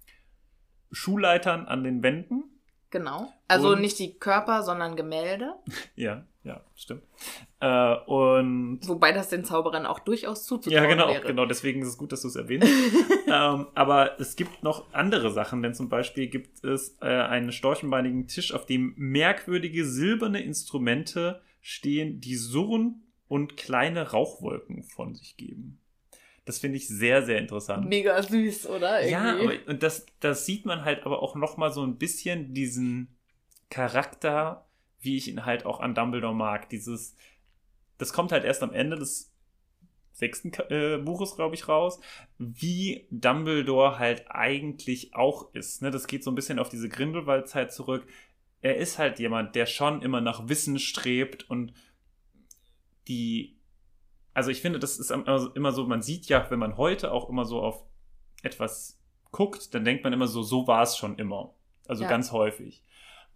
[0.92, 2.44] Schulleitern an den Wänden.
[2.90, 3.32] genau.
[3.48, 5.54] Also Und- nicht die Körper, sondern Gemälde.
[5.96, 7.04] Ja, ja, stimmt.
[7.60, 11.26] Äh, und Wobei das den Zauberern auch durchaus zuzutrauen Ja, genau, wäre.
[11.28, 11.46] genau.
[11.46, 12.68] Deswegen ist es gut, dass du es erwähnst.
[13.28, 18.28] ähm, aber es gibt noch andere Sachen, denn zum Beispiel gibt es äh, einen storchenbeinigen
[18.28, 25.80] Tisch, auf dem merkwürdige silberne Instrumente stehen, die surren und kleine Rauchwolken von sich geben.
[26.46, 27.90] Das finde ich sehr, sehr interessant.
[27.90, 29.06] Mega süß, oder?
[29.06, 29.58] Ja, Irgendwie.
[29.58, 33.10] aber, und das, das sieht man halt aber auch noch mal so ein bisschen diesen
[33.70, 34.67] Charakter,
[35.00, 36.70] wie ich ihn halt auch an Dumbledore mag.
[36.70, 37.16] Dieses,
[37.98, 39.34] das kommt halt erst am Ende des
[40.12, 42.00] sechsten äh, Buches, glaube ich, raus,
[42.40, 45.84] wie Dumbledore halt eigentlich auch ist.
[45.84, 45.92] Ne?
[45.92, 48.08] Das geht so ein bisschen auf diese Grindelwald-Zeit zurück.
[48.62, 51.74] Er ist halt jemand, der schon immer nach Wissen strebt und
[53.08, 53.58] die
[54.34, 57.28] also ich finde, das ist immer immer so, man sieht ja, wenn man heute auch
[57.28, 57.84] immer so auf
[58.44, 59.00] etwas
[59.32, 61.56] guckt, dann denkt man immer so, so war es schon immer.
[61.88, 62.10] Also Ja.
[62.10, 62.84] ganz häufig.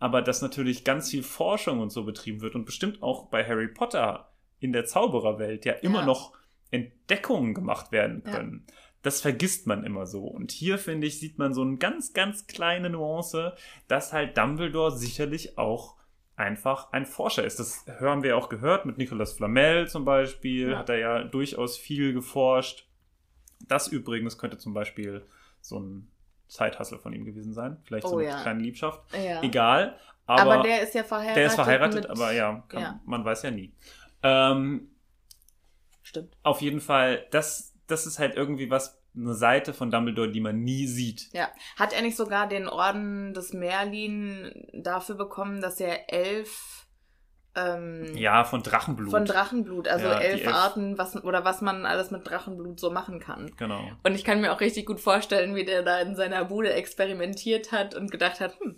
[0.01, 3.67] Aber dass natürlich ganz viel Forschung und so betrieben wird und bestimmt auch bei Harry
[3.67, 6.05] Potter in der Zaubererwelt ja immer Ja.
[6.07, 6.33] noch
[6.71, 8.31] Entdeckungen gemacht werden Ja.
[8.31, 8.65] können.
[9.03, 10.23] Das vergisst man immer so.
[10.25, 13.55] Und hier, finde ich, sieht man so eine ganz, ganz kleine Nuance,
[13.87, 15.95] dass halt Dumbledore sicherlich auch
[16.35, 17.59] einfach ein Forscher ist.
[17.59, 20.77] Das hören wir auch gehört mit Nicolas Flamel zum Beispiel, Ja.
[20.79, 22.87] hat er ja durchaus viel geforscht.
[23.67, 25.25] Das übrigens könnte zum Beispiel
[25.61, 26.10] so ein
[26.51, 27.77] Zeithassel von ihm gewesen sein.
[27.85, 28.41] Vielleicht so Oh eine ja.
[28.41, 29.01] kleine Liebschaft.
[29.13, 29.41] Ja.
[29.41, 29.97] Egal.
[30.25, 31.37] Aber, Aber, der ist ja verheiratet.
[31.37, 32.99] der ist verheiratet, mit- aber ja, kann, Ja.
[33.05, 33.73] man weiß ja nie.
[34.23, 34.89] Ähm,
[36.03, 36.35] Stimmt.
[36.43, 40.61] auf jeden Fall, das, das ist halt irgendwie was, eine Seite von Dumbledore, die man
[40.61, 41.29] nie sieht.
[41.33, 41.49] Ja.
[41.77, 46.80] Hat er nicht sogar den Orden des Merlin dafür bekommen, dass er elf
[47.55, 49.11] ähm, Ja, von Drachenblut.
[49.11, 52.91] von Drachenblut, also Ja, elf, elf- Arten, was oder was man alles mit Drachenblut so
[52.91, 53.51] machen kann.
[53.57, 53.81] Genau.
[54.03, 57.71] Und ich kann mir auch richtig gut vorstellen, wie der da in seiner Bude experimentiert
[57.71, 58.77] hat und gedacht hat, hm,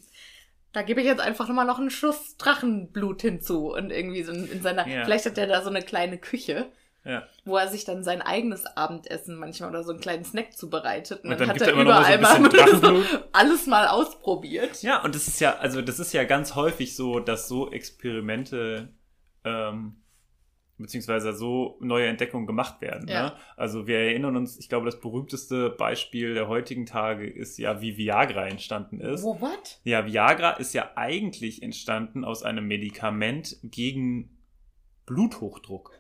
[0.72, 3.72] da gebe ich jetzt einfach nochmal noch einen Schuss Drachenblut hinzu.
[3.74, 5.04] Und irgendwie so in in seiner, Ja.
[5.04, 6.72] vielleicht hat er da so eine kleine Küche,
[7.06, 7.28] Ja.
[7.44, 11.24] wo er sich dann sein eigenes Abendessen manchmal oder so einen kleinen Snack zubereitet.
[11.24, 14.82] Und, Und dann, dann hat er er überall mal so alles mal ausprobiert.
[14.84, 18.88] Ja, und das ist ja, also das ist ja ganz häufig so, dass so Experimente
[19.44, 19.98] ähm,
[20.78, 23.08] beziehungsweise so neue Entdeckungen gemacht werden.
[23.08, 23.24] Ja.
[23.24, 23.34] Ne?
[23.58, 27.98] Also wir erinnern uns, ich glaube, das berühmteste Beispiel der heutigen Tage ist ja, wie
[27.98, 29.24] Viagra entstanden ist.
[29.24, 29.80] Wo, what?
[29.84, 34.38] Ja, Viagra ist ja eigentlich entstanden aus einem Medikament gegen
[35.06, 35.92] Bluthochdruck.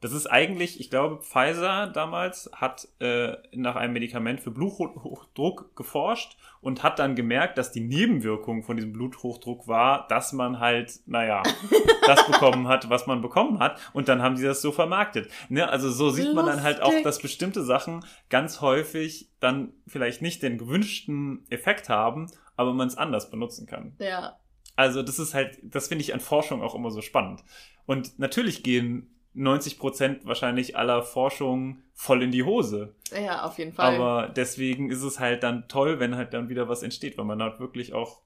[0.00, 6.36] Das ist eigentlich, ich glaube, Pfizer damals hat äh, nach einem Medikament für Bluthochdruck geforscht
[6.60, 11.42] und hat dann gemerkt, dass die Nebenwirkung von diesem Bluthochdruck war, dass man halt, naja,
[12.06, 13.80] das bekommen hat, was man bekommen hat.
[13.94, 15.30] Und dann haben sie das so vermarktet.
[15.48, 15.66] Ne?
[15.66, 17.04] Also so sieht man dann halt auch, Lustig.
[17.04, 22.98] dass bestimmte Sachen ganz häufig dann vielleicht nicht den gewünschten Effekt haben, aber man es
[22.98, 23.96] anders benutzen kann.
[23.98, 24.36] Ja.
[24.76, 27.42] Also das ist halt, das finde ich an Forschung auch immer so spannend.
[27.86, 32.94] Und natürlich gehen 90 Prozent wahrscheinlich aller Forschung voll in die Hose.
[33.14, 33.94] Ja, auf jeden Fall.
[33.94, 37.42] Aber deswegen ist es halt dann toll, wenn halt dann wieder was entsteht, weil man
[37.42, 38.22] halt wirklich auch,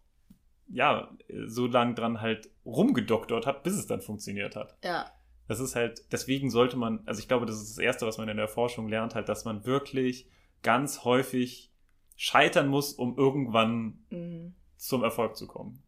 [0.69, 1.11] ja,
[1.47, 4.77] so lang dran halt rumgedoktert hat, bis es dann funktioniert hat.
[4.85, 5.11] ja.
[5.49, 8.29] Das ist halt, deswegen sollte man, also ich glaube, das ist das Erste, was man
[8.29, 10.29] in der Forschung lernt, halt, dass man wirklich
[10.63, 11.73] ganz häufig
[12.15, 14.55] scheitern muss, um irgendwann Mhm.
[14.77, 15.83] zum Erfolg zu kommen.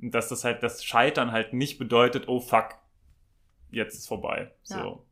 [0.00, 2.76] Und dass das halt, das Scheitern halt nicht bedeutet, oh fuck,
[3.70, 4.52] jetzt ist vorbei.
[4.64, 4.82] Ja.
[4.82, 5.06] So.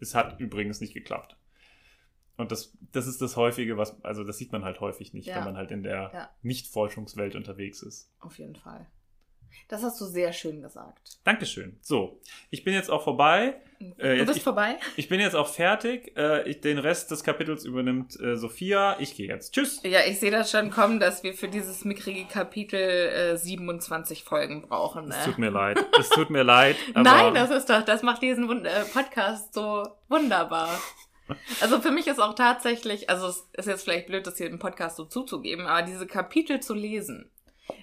[0.00, 1.36] Es hat übrigens nicht geklappt.
[2.36, 5.36] Und das, das ist das Häufige, was, also das sieht man halt häufig nicht, Ja.
[5.36, 6.30] wenn man halt in der Ja.
[6.42, 8.12] Nicht-Forschungswelt unterwegs ist.
[8.20, 8.86] Auf jeden Fall.
[9.68, 11.18] Das hast du sehr schön gesagt.
[11.24, 11.76] Dankeschön.
[11.82, 13.60] So, ich bin jetzt auch vorbei.
[13.80, 14.76] Äh, du jetzt- bist ich- vorbei?
[14.96, 16.16] Ich bin jetzt auch fertig.
[16.16, 18.96] Äh, ich, den Rest des Kapitels übernimmt äh, Sophia.
[19.00, 19.52] Ich gehe jetzt.
[19.54, 19.80] Tschüss.
[19.82, 24.62] Ja, ich sehe das schon kommen, dass wir für dieses mickrige Kapitel äh, 27 Folgen
[24.62, 25.10] brauchen.
[25.10, 25.24] Es Ne?
[25.24, 25.78] tut mir leid.
[25.98, 26.76] Es tut mir leid.
[26.94, 30.68] Nein, das ist doch, das macht diesen Wund äh, Podcast so wunderbar.
[31.60, 34.60] Also für mich ist auch tatsächlich, also es ist jetzt vielleicht blöd, das hier im
[34.60, 37.30] Podcast so zuzugeben, aber diese Kapitel zu lesen,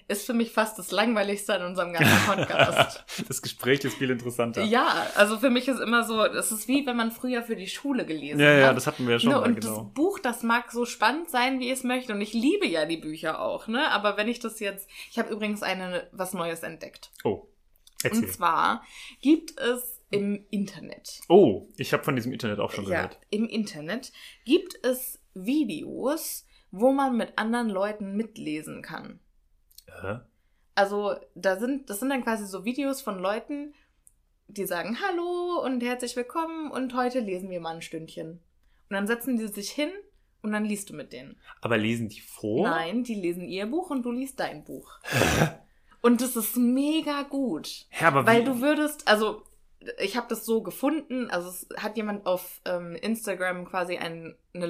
[0.08, 3.04] ist für mich fast das Langweiligste an unserem ganzen Podcast.
[3.26, 4.62] das Gespräch ist viel interessanter.
[4.64, 7.66] ja, also für mich ist immer so, das ist wie wenn man früher für die
[7.66, 8.58] Schule gelesen ja, hat.
[8.58, 9.76] ja, das hatten wir ja schon ne, mal, und genau.
[9.82, 12.12] das Buch, das mag so spannend sein, wie es möchte.
[12.12, 13.90] Und ich liebe ja die Bücher auch, ne?
[13.90, 14.88] Aber wenn ich das jetzt.
[15.10, 17.10] Ich habe übrigens eine was Neues entdeckt.
[17.24, 17.46] Oh,
[18.02, 18.24] erzähl.
[18.24, 18.82] Und zwar
[19.20, 21.20] gibt es im Internet.
[21.28, 23.18] Oh, ich habe von diesem Internet auch schon Ja, gehört.
[23.30, 24.12] im Internet
[24.44, 29.20] gibt es Videos, wo man mit anderen Leuten mitlesen kann.
[30.00, 30.20] Hä?
[30.74, 33.74] Also, da sind, das sind dann quasi so Videos von Leuten,
[34.48, 38.30] die sagen Hallo und herzlich willkommen und heute lesen wir mal ein Stündchen.
[38.30, 38.40] Und
[38.90, 39.90] dann setzen die sich hin
[40.42, 41.40] und dann liest du mit denen.
[41.60, 42.68] Aber lesen die vor?
[42.68, 44.98] Nein, die lesen ihr Buch und du liest dein Buch.
[46.00, 47.86] und das ist mega gut.
[48.00, 49.42] Ja, aber Weil wie, du würdest, also
[49.98, 54.66] ich habe das so gefunden, also es hat jemand auf ähm, Instagram quasi ein, eine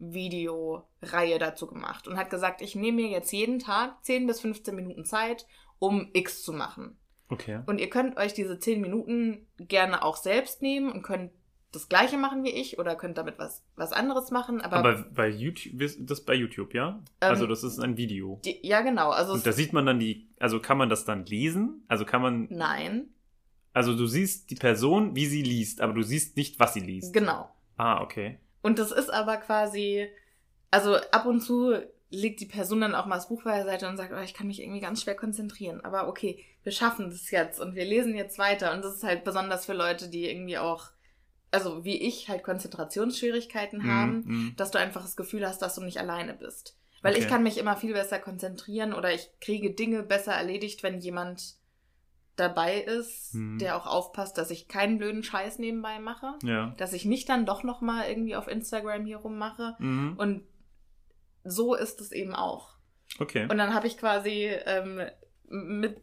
[0.00, 4.74] Live-Video-Reihe dazu gemacht und hat gesagt, ich nehme mir jetzt jeden Tag 10 bis 15
[4.74, 5.46] Minuten Zeit,
[5.78, 6.96] um X zu machen.
[7.28, 7.60] Okay.
[7.66, 11.30] Und ihr könnt euch diese 10 Minuten gerne auch selbst nehmen und könnt
[11.72, 14.62] das gleiche machen wie ich oder könnt damit was, was anderes machen.
[14.62, 17.02] Aber, Aber bei YouTube, das bei YouTube, ja?
[17.20, 18.40] Ähm, also das ist ein Video.
[18.42, 19.10] die, ja, genau.
[19.10, 21.84] Also Und da sieht man dann die, also kann man das dann lesen?
[21.86, 23.10] Also kann man, nein,
[23.74, 27.12] also du siehst die Person, wie sie liest, aber du siehst nicht, was sie liest.
[27.12, 27.50] genau.
[27.76, 28.40] Ah, okay.
[28.68, 30.08] Und das ist aber quasi,
[30.70, 31.74] also ab und zu
[32.10, 34.60] legt die Person dann auch mal das Buch beiseite und sagt, oh, ich kann mich
[34.60, 35.80] irgendwie ganz schwer konzentrieren.
[35.82, 38.72] Aber okay, wir schaffen das jetzt und wir lesen jetzt weiter.
[38.74, 40.90] Und das ist halt besonders für Leute, die irgendwie auch,
[41.50, 44.56] also wie ich, halt Konzentrationsschwierigkeiten haben, Mhm, mhm.
[44.56, 46.76] dass du einfach das Gefühl hast, dass du nicht alleine bist.
[47.00, 47.28] Weil ich Okay.
[47.28, 51.54] kann mich immer viel besser konzentrieren oder ich kriege Dinge besser erledigt, wenn jemand
[52.38, 53.58] dabei ist, Mhm.
[53.58, 56.34] der auch aufpasst, dass ich keinen blöden Scheiß nebenbei mache.
[56.42, 56.74] Ja.
[56.78, 59.76] Dass ich nicht dann doch noch mal irgendwie auf Instagram hier rummache.
[59.78, 60.14] Mhm.
[60.16, 60.42] Und
[61.44, 62.76] so ist es eben auch.
[63.18, 63.46] Okay.
[63.50, 65.00] Und dann habe ich quasi ähm,
[65.48, 66.02] mit,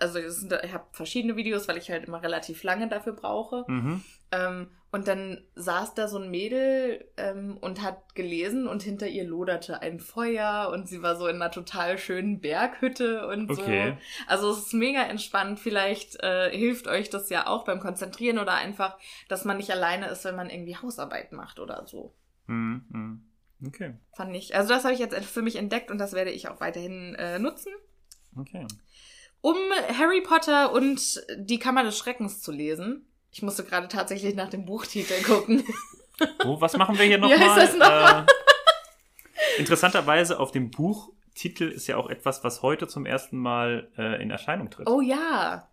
[0.00, 3.64] also ich habe verschiedene Videos, weil ich halt immer relativ lange dafür brauche.
[3.68, 4.02] Mhm.
[4.32, 9.24] Ähm, und dann saß da so ein Mädel ähm, und hat gelesen und hinter ihr
[9.24, 13.92] loderte ein Feuer und sie war so in einer total schönen Berghütte und Okay.
[13.92, 13.96] so.
[14.26, 15.60] Also es ist mega entspannt.
[15.60, 20.08] Vielleicht äh, hilft euch das ja auch beim Konzentrieren oder einfach, dass man nicht alleine
[20.08, 22.14] ist, wenn man irgendwie Hausarbeit macht oder so.
[22.46, 22.84] Mhm.
[22.88, 23.66] Mhm.
[23.66, 23.94] Okay.
[24.14, 24.56] Fand ich.
[24.56, 27.38] Also das habe ich jetzt für mich entdeckt und das werde ich auch weiterhin äh,
[27.38, 27.72] nutzen.
[28.36, 28.66] Okay.
[29.42, 29.56] Um
[29.98, 33.06] Harry Potter und die Kammer des Schreckens zu lesen.
[33.32, 35.64] Ich musste gerade tatsächlich nach dem Buchtitel gucken.
[36.44, 37.38] Oh, was machen wir hier nochmal?
[37.38, 38.26] heißt das nochmal?
[38.26, 44.22] Äh, interessanterweise auf dem Buchtitel ist ja auch etwas, was heute zum ersten Mal äh,
[44.22, 44.88] in Erscheinung tritt.
[44.88, 45.66] Oh ja,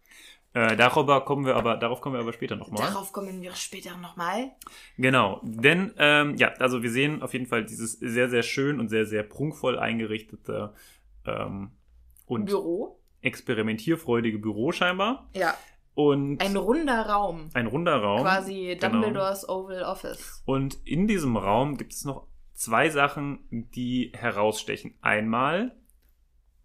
[0.53, 2.81] Äh, darüber kommen wir aber, darauf kommen wir aber später nochmal.
[2.87, 4.51] darauf kommen wir später nochmal.
[4.97, 8.87] Genau, denn ähm, ja, also wir sehen auf jeden Fall dieses sehr, sehr schön und
[8.89, 10.73] sehr, sehr prunkvoll eingerichtete
[11.25, 11.71] ähm,
[12.25, 12.99] und Büro.
[13.21, 15.29] Experimentierfreudige Büro scheinbar.
[15.35, 15.55] Ja,
[15.95, 17.49] Und ein runder Raum.
[17.53, 18.21] ein runder Raum.
[18.21, 18.93] Quasi Genau.
[18.93, 20.41] Dumbledores Oval Office.
[20.45, 23.39] Und in diesem Raum gibt es noch zwei Sachen,
[23.75, 24.95] die herausstechen.
[25.01, 25.75] Einmal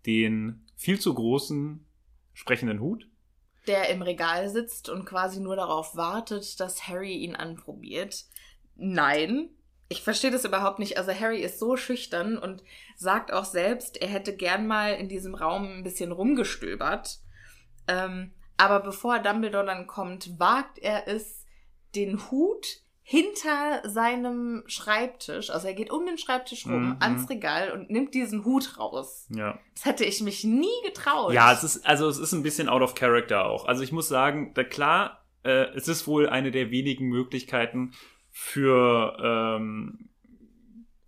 [0.07, 1.87] den viel zu großen
[2.33, 3.09] sprechenden Hut.
[3.67, 8.25] Der im Regal sitzt und quasi nur darauf wartet, dass Harry ihn anprobiert.
[8.75, 9.51] Nein,
[9.93, 10.97] ich verstehe das überhaupt nicht.
[10.99, 12.63] Also Harry ist so schüchtern und
[12.97, 17.19] sagt auch selbst, er hätte gern mal in diesem Raum ein bisschen rumgestöbert.
[17.87, 21.45] Ähm, aber bevor Dumbledore dann kommt, wagt er es,
[21.95, 22.67] den Hut
[23.05, 26.97] hinter seinem Schreibtisch, also er geht um den Schreibtisch rum, Mhm.
[27.01, 29.27] ans Regal und nimmt diesen Hut raus.
[29.29, 29.59] Ja.
[29.75, 31.33] Das hätte ich mich nie getraut.
[31.35, 33.67] Ja, es ist, also es ist ein bisschen out of character auch.
[33.67, 37.93] Also ich muss sagen, da klar, äh, es ist wohl eine der wenigen Möglichkeiten
[38.33, 40.09] für ähm,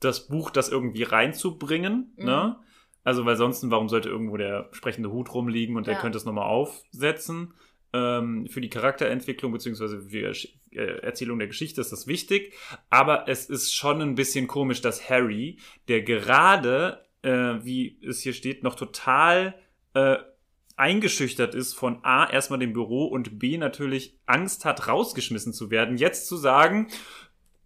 [0.01, 2.25] das Buch, das irgendwie reinzubringen, Mhm.
[2.25, 2.57] ne?
[3.03, 6.01] Also, weil sonst, warum sollte irgendwo der sprechende Hut rumliegen und der Ja.
[6.01, 7.55] könnte es nochmal aufsetzen?
[7.93, 12.55] Ähm, für die Charakterentwicklung beziehungsweise für die äh, Erzählung der Geschichte ist das wichtig.
[12.91, 15.59] Aber es ist schon ein bisschen komisch, dass Harry,
[15.89, 17.31] der gerade, äh,
[17.63, 19.55] wie es hier steht, noch total
[19.95, 20.17] äh,
[20.77, 25.97] eingeschüchtert ist von A, erstmal dem Büro und B, natürlich Angst hat, rausgeschmissen zu werden,
[25.97, 26.89] jetzt zu sagen,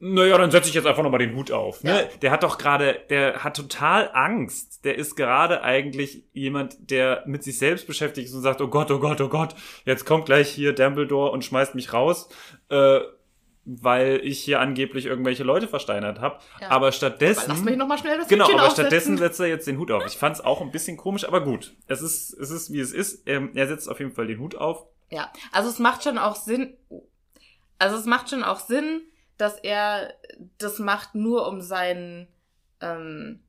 [0.00, 1.82] naja, dann setze ich jetzt einfach nochmal den Hut auf.
[1.82, 1.90] Ne?
[1.90, 2.08] Ja.
[2.22, 4.84] Der hat doch gerade, der hat total Angst.
[4.84, 8.92] Der ist gerade eigentlich jemand, der mit sich selbst beschäftigt ist und sagt, oh Gott,
[8.92, 12.28] oh Gott, oh Gott, jetzt kommt gleich hier Dumbledore und schmeißt mich raus,
[12.68, 13.00] äh,
[13.70, 16.38] weil ich hier angeblich irgendwelche Leute versteinert habe.
[16.60, 16.68] Ja.
[16.68, 17.44] Aber Aber stattdessen...
[17.48, 18.84] lass mich nochmal schnell das Genau, Hütchen aber aufsetzen.
[18.86, 20.06] stattdessen setzt er jetzt den Hut auf.
[20.06, 21.76] Ich fand es auch ein bisschen komisch, aber gut.
[21.86, 23.28] Es ist, es ist wie es ist.
[23.28, 24.86] Ähm, er setzt auf jeden Fall den Hut auf.
[25.10, 26.76] Ja, also es macht schon auch Sinn.
[27.78, 29.02] Also es macht schon auch Sinn,
[29.36, 30.14] dass er
[30.56, 32.26] das macht nur um sein
[32.80, 33.40] ähm,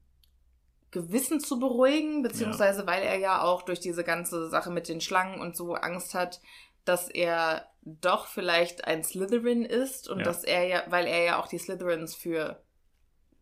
[0.92, 5.40] Gewissen zu beruhigen, beziehungsweise weil er ja auch durch diese ganze Sache mit den Schlangen
[5.40, 6.42] und so Angst hat,
[6.84, 7.69] dass er
[8.02, 10.26] doch vielleicht ein Slytherin ist und Ja.
[10.26, 12.62] dass er ja, weil er ja auch die Slytherins für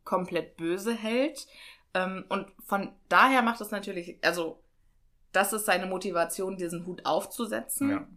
[0.03, 1.47] komplett böse hält.
[1.93, 4.61] Ähm, und von daher macht es natürlich, also
[5.31, 7.89] das ist seine Motivation, diesen Hut aufzusetzen.
[7.89, 8.07] Ja.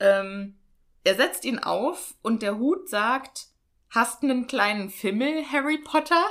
[0.00, 0.58] Ähm,
[1.04, 3.46] er setzt ihn auf und der Hut sagt,
[3.90, 6.24] hast einen kleinen Fimmel, Harry Potter?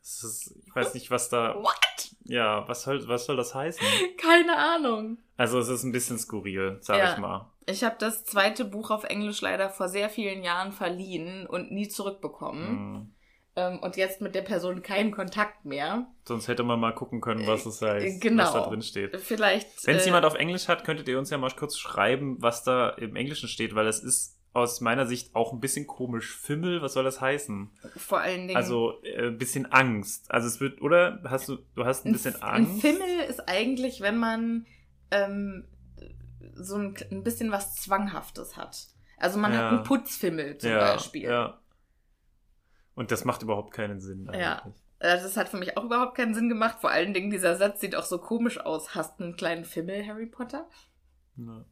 [0.00, 1.54] Das ist, ich weiß nicht, was da.
[1.54, 2.09] What?
[2.30, 3.84] Ja, was soll, was soll das heißen?
[4.16, 5.18] Keine Ahnung.
[5.36, 7.12] Also, es ist ein bisschen skurril, sag Ja.
[7.12, 7.50] ich mal.
[7.66, 11.88] Ich habe das zweite Buch auf Englisch leider vor sehr vielen Jahren verliehen und nie
[11.88, 12.68] zurückbekommen.
[12.68, 13.14] Hm.
[13.56, 16.06] Ähm, und jetzt mit der Person keinen Kontakt mehr.
[16.24, 18.44] Sonst hätte man mal gucken können, was es heißt, genau.
[18.44, 19.16] was da drin steht.
[19.20, 19.86] Vielleicht.
[19.86, 22.62] Wenn es äh, jemand auf Englisch hat, könntet ihr uns ja mal kurz schreiben, was
[22.62, 26.36] da im Englischen steht, weil es ist aus meiner Sicht auch ein bisschen komisch.
[26.36, 27.70] Fimmel, was soll das heißen?
[27.96, 28.56] vor allen Dingen.
[28.56, 30.30] Also äh, ein bisschen Angst.
[30.30, 31.20] Also es wird, oder?
[31.24, 32.80] Hast du, du hast ein bisschen Ein Angst?
[32.80, 34.66] Fimmel ist eigentlich, wenn man
[35.12, 35.68] ähm,
[36.54, 38.88] so ein, ein bisschen was Zwanghaftes hat.
[39.18, 39.58] Also man Ja.
[39.58, 41.24] hat einen Putzfimmel zum ja, Beispiel.
[41.24, 41.60] Ja.
[42.94, 44.28] Und das macht überhaupt keinen Sinn.
[44.32, 44.62] Ja.
[44.62, 44.74] eigentlich.
[44.98, 46.78] Äh, Das hat für mich auch überhaupt keinen Sinn gemacht.
[46.80, 48.94] Vor allen Dingen, dieser Satz sieht auch so komisch aus.
[48.94, 50.68] Hast einen kleinen Fimmel, Harry Potter?
[51.36, 51.64] Ja.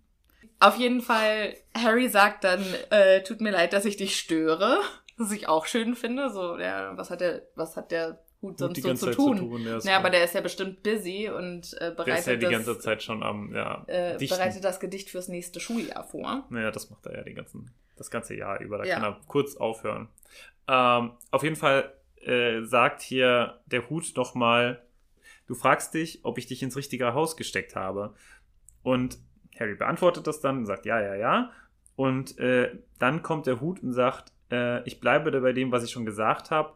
[0.60, 4.78] Auf jeden Fall, Harry sagt dann, äh, tut mir leid, dass ich dich störe.
[5.16, 6.30] Was ich auch schön finde.
[6.30, 9.36] So, ja, was hat der, was hat der Hut sonst so zu Zeit tun?
[9.38, 12.26] zu tun, ja, ja, aber der ist ja bestimmt busy und äh, bereitet, Der ist
[12.26, 14.36] ja die das, ganze Zeit schon am, ja, äh, dichten.
[14.36, 16.44] bereitet das Gedicht fürs nächste Schuljahr vor.
[16.50, 18.78] Naja, das macht er ja den ganzen, das ganze Jahr über.
[18.78, 18.94] Da Ja.
[18.94, 20.08] kann er kurz aufhören.
[20.68, 24.84] Ähm, auf jeden Fall äh, sagt hier der Hut doch mal,
[25.48, 28.14] du fragst dich, ob ich dich ins richtige Haus gesteckt habe.
[28.84, 29.18] Und
[29.58, 31.52] Harry beantwortet das dann und sagt, ja, ja, ja.
[31.96, 35.84] Und äh, dann kommt der Hut und sagt, äh, ich bleibe da bei dem, was
[35.84, 36.74] ich schon gesagt habe.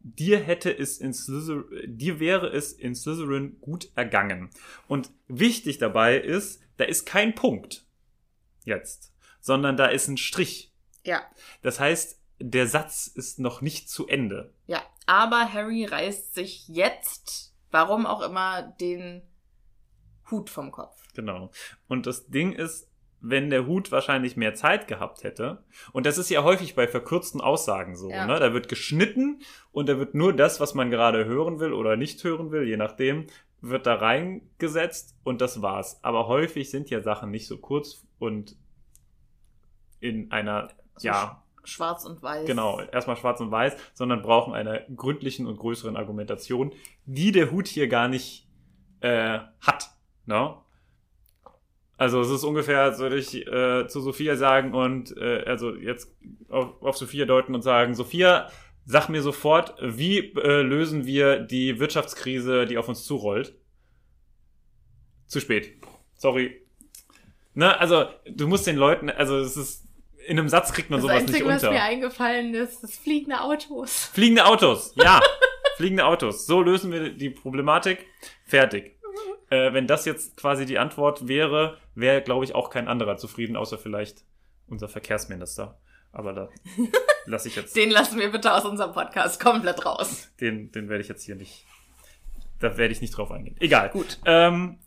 [0.00, 4.50] Dir hätte es in Slytherin, dir wäre es in Slytherin gut ergangen.
[4.86, 7.84] Und wichtig dabei ist, da ist kein Punkt
[8.64, 10.72] jetzt, sondern da ist ein Strich.
[11.04, 11.22] Ja.
[11.62, 14.52] Das heißt, der Satz ist noch nicht zu Ende.
[14.66, 14.82] Ja.
[15.06, 19.22] Aber Harry reißt sich jetzt, warum auch immer, den
[20.30, 21.05] Hut vom Kopf.
[21.16, 21.50] Genau.
[21.88, 22.88] Und das Ding ist,
[23.20, 27.40] wenn der Hut wahrscheinlich mehr Zeit gehabt hätte, und das ist ja häufig bei verkürzten
[27.40, 28.26] Aussagen so, Ja.
[28.26, 28.38] ne?
[28.38, 29.40] Da wird geschnitten
[29.72, 32.76] und da wird nur das, was man gerade hören will oder nicht hören will, je
[32.76, 33.26] nachdem,
[33.62, 35.98] wird da reingesetzt und das war's.
[36.02, 38.56] Aber häufig sind ja Sachen nicht so kurz und
[40.00, 42.46] in einer, So ja, Schwarz und weiß.
[42.46, 46.72] Genau, erstmal schwarz und weiß, sondern brauchen einer gründlichen und größeren Argumentation,
[47.06, 48.46] die der Hut hier gar nicht
[49.00, 49.90] äh, hat.
[50.26, 50.54] Ne?
[51.98, 56.14] Also es ist ungefähr, als würde ich äh, zu Sophia sagen und äh, also jetzt
[56.48, 58.50] auf, auf Sophia deuten und sagen, Sophia,
[58.84, 63.54] sag mir sofort, wie äh, lösen wir die Wirtschaftskrise, die auf uns zurollt?
[65.26, 65.72] Zu spät.
[66.14, 66.62] Sorry.
[67.54, 69.86] Ne, also du musst den Leuten, also es ist
[70.26, 71.72] in einem Satz kriegt man Das sowas Einzige, nicht was unter.
[71.72, 74.10] mir eingefallen ist, ist fliegende Autos.
[74.12, 75.20] Fliegende Autos, ja.
[75.76, 76.46] Fliegende Autos.
[76.46, 78.06] So lösen wir die Problematik.
[78.44, 78.98] Fertig.
[79.50, 83.56] Äh, wenn das jetzt quasi die Antwort wäre, wäre, glaube ich, auch kein anderer zufrieden,
[83.56, 84.22] außer vielleicht
[84.68, 85.78] unser Verkehrsminister.
[86.12, 86.48] Aber da
[87.26, 90.30] lasse ich jetzt, Den lassen wir bitte aus unserem Podcast komplett raus.
[90.40, 91.64] den, den werde ich jetzt hier nicht,
[92.60, 93.56] da werde ich nicht drauf eingehen.
[93.60, 93.90] Egal.
[93.90, 94.18] Gut.
[94.24, 94.78] Ähm,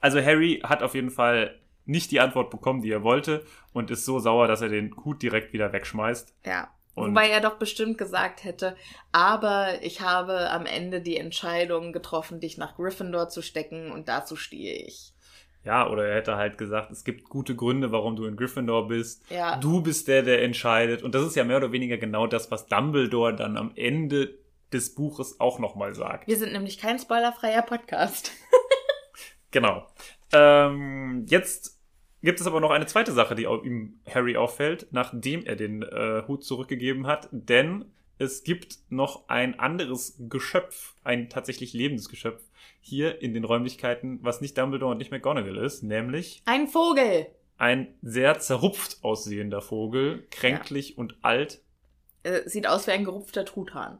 [0.00, 4.04] also Harry hat auf jeden Fall nicht die Antwort bekommen, die er wollte und ist
[4.04, 6.34] so sauer, dass er den Hut direkt wieder wegschmeißt.
[6.44, 6.68] Ja.
[6.94, 8.76] Und- Wobei er doch bestimmt gesagt hätte,
[9.12, 14.36] aber ich habe am Ende die Entscheidung getroffen, dich nach Gryffindor zu stecken und dazu
[14.36, 15.12] stehe ich.
[15.64, 19.22] Ja, oder er hätte halt gesagt, es gibt gute Gründe, warum du in Gryffindor bist.
[19.30, 19.56] Ja.
[19.56, 21.02] Du bist der, der entscheidet.
[21.02, 24.38] Und das ist ja mehr oder weniger genau das, was Dumbledore dann am Ende
[24.72, 26.28] des Buches auch nochmal sagt.
[26.28, 28.32] Wir sind nämlich kein spoilerfreier Podcast.
[29.50, 29.86] Genau.
[30.32, 31.80] Ähm, jetzt
[32.22, 36.22] gibt es aber noch eine zweite Sache, die ihm Harry auffällt, nachdem er den äh,
[36.28, 37.28] Hut zurückgegeben hat.
[37.32, 37.86] Denn
[38.18, 42.42] es gibt noch ein anderes Geschöpf, ein tatsächlich lebendes Geschöpf,
[42.80, 47.26] hier in den Räumlichkeiten, was nicht Dumbledore und nicht McGonagall ist, nämlich Ein Vogel.
[47.58, 51.62] ein sehr zerrupft aussehender Vogel, kränklich und alt.
[52.22, 53.98] Äh, sieht aus wie ein gerupfter Truthahn.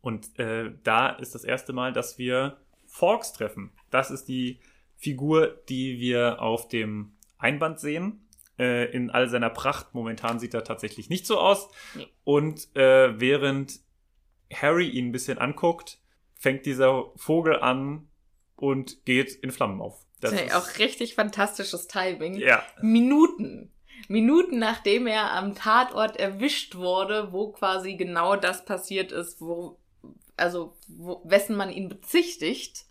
[0.00, 3.72] Und äh, da ist das erste Mal, dass wir Forks treffen.
[3.90, 4.60] Das ist die
[4.96, 8.28] Figur, die wir auf dem Einband sehen.
[8.58, 9.94] Äh, in all seiner Pracht.
[9.94, 11.68] Momentan sieht er tatsächlich nicht so aus.
[11.94, 12.06] Nee.
[12.24, 13.80] Und äh, während
[14.52, 15.98] Harry ihn ein bisschen anguckt,
[16.42, 18.08] fängt dieser Vogel an
[18.56, 20.04] und geht in Flammen auf.
[20.20, 22.34] Das ist ja auch richtig fantastisches Timing.
[22.34, 23.72] ja, Minuten.
[24.08, 29.78] Minuten nachdem er am Tatort erwischt wurde, wo quasi genau das passiert ist, wo,
[30.36, 32.86] also, wo, wessen man ihn bezichtigt.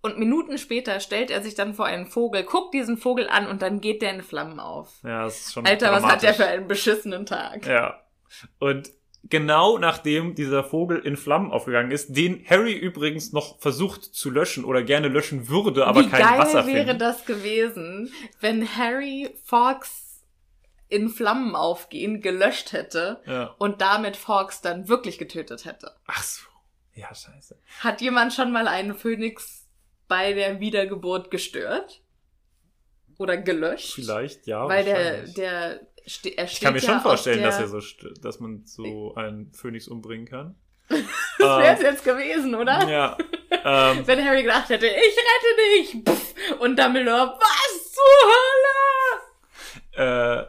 [0.00, 3.62] Und Minuten später stellt er sich dann vor einen Vogel, guckt diesen Vogel an und
[3.62, 5.00] dann geht der in Flammen auf.
[5.02, 7.66] ja, das ist schon Alter, was hat der für einen beschissenen Tag?
[7.66, 8.00] Ja.
[8.60, 8.92] Und
[9.24, 14.64] genau nachdem dieser Vogel in Flammen aufgegangen ist, den Harry übrigens noch versucht zu löschen
[14.64, 20.22] oder gerne löschen würde, aber Wie kein geil Wasser wäre das gewesen, wenn Harry Fox
[20.88, 23.54] in Flammen aufgehen gelöscht hätte Ja.
[23.58, 25.94] und damit Fox dann wirklich getötet hätte.
[26.06, 26.42] Ach so.
[26.94, 27.56] Ja, scheiße.
[27.78, 29.68] Hat jemand schon mal einen Phönix
[30.08, 32.02] bei der Wiedergeburt gestört?
[33.16, 33.94] Oder gelöscht?
[33.94, 34.66] Vielleicht, ja.
[34.66, 37.80] Weil der, der, ste- er ich kann mir ja schon vorstellen, dass er so,
[38.20, 40.54] dass man so einen Phönix umbringen kann.
[41.38, 42.86] Das wäre es Ähm, jetzt gewesen, oder?
[42.88, 43.16] Ja.
[43.64, 46.02] ähm, Wenn Harry gedacht hätte, ich rette dich!
[46.04, 48.02] Pff, und Dumbledore, was zur
[49.96, 50.42] Hölle?
[50.42, 50.46] äh,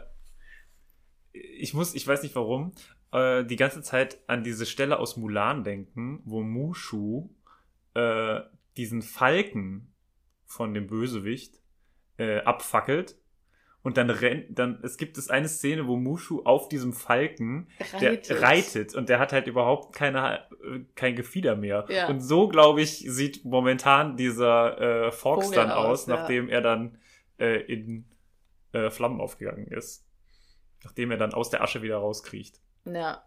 [1.32, 2.72] ich muss, ich weiß nicht warum,
[3.12, 7.30] äh, die ganze Zeit an diese Stelle aus Mulan denken, wo Mushu
[7.94, 8.40] äh,
[8.76, 9.94] diesen Falken
[10.44, 11.60] von dem Bösewicht
[12.18, 13.16] äh, abfackelt.
[13.82, 18.30] Und dann rennt, dann, es gibt es eine Szene, wo Mushu auf diesem Falken Reitet.
[18.30, 21.86] der reitet und der hat halt überhaupt keine, äh, kein Gefieder mehr.
[21.88, 22.08] Ja.
[22.08, 26.16] Und so, glaube ich, sieht momentan dieser äh, Fox Vogel dann aus, aus, ja.
[26.16, 26.98] nachdem er dann
[27.38, 28.04] äh, in
[28.72, 30.06] äh, Flammen aufgegangen ist.
[30.84, 32.60] Nachdem er dann aus der Asche wieder rauskriecht.
[32.84, 33.24] Ja.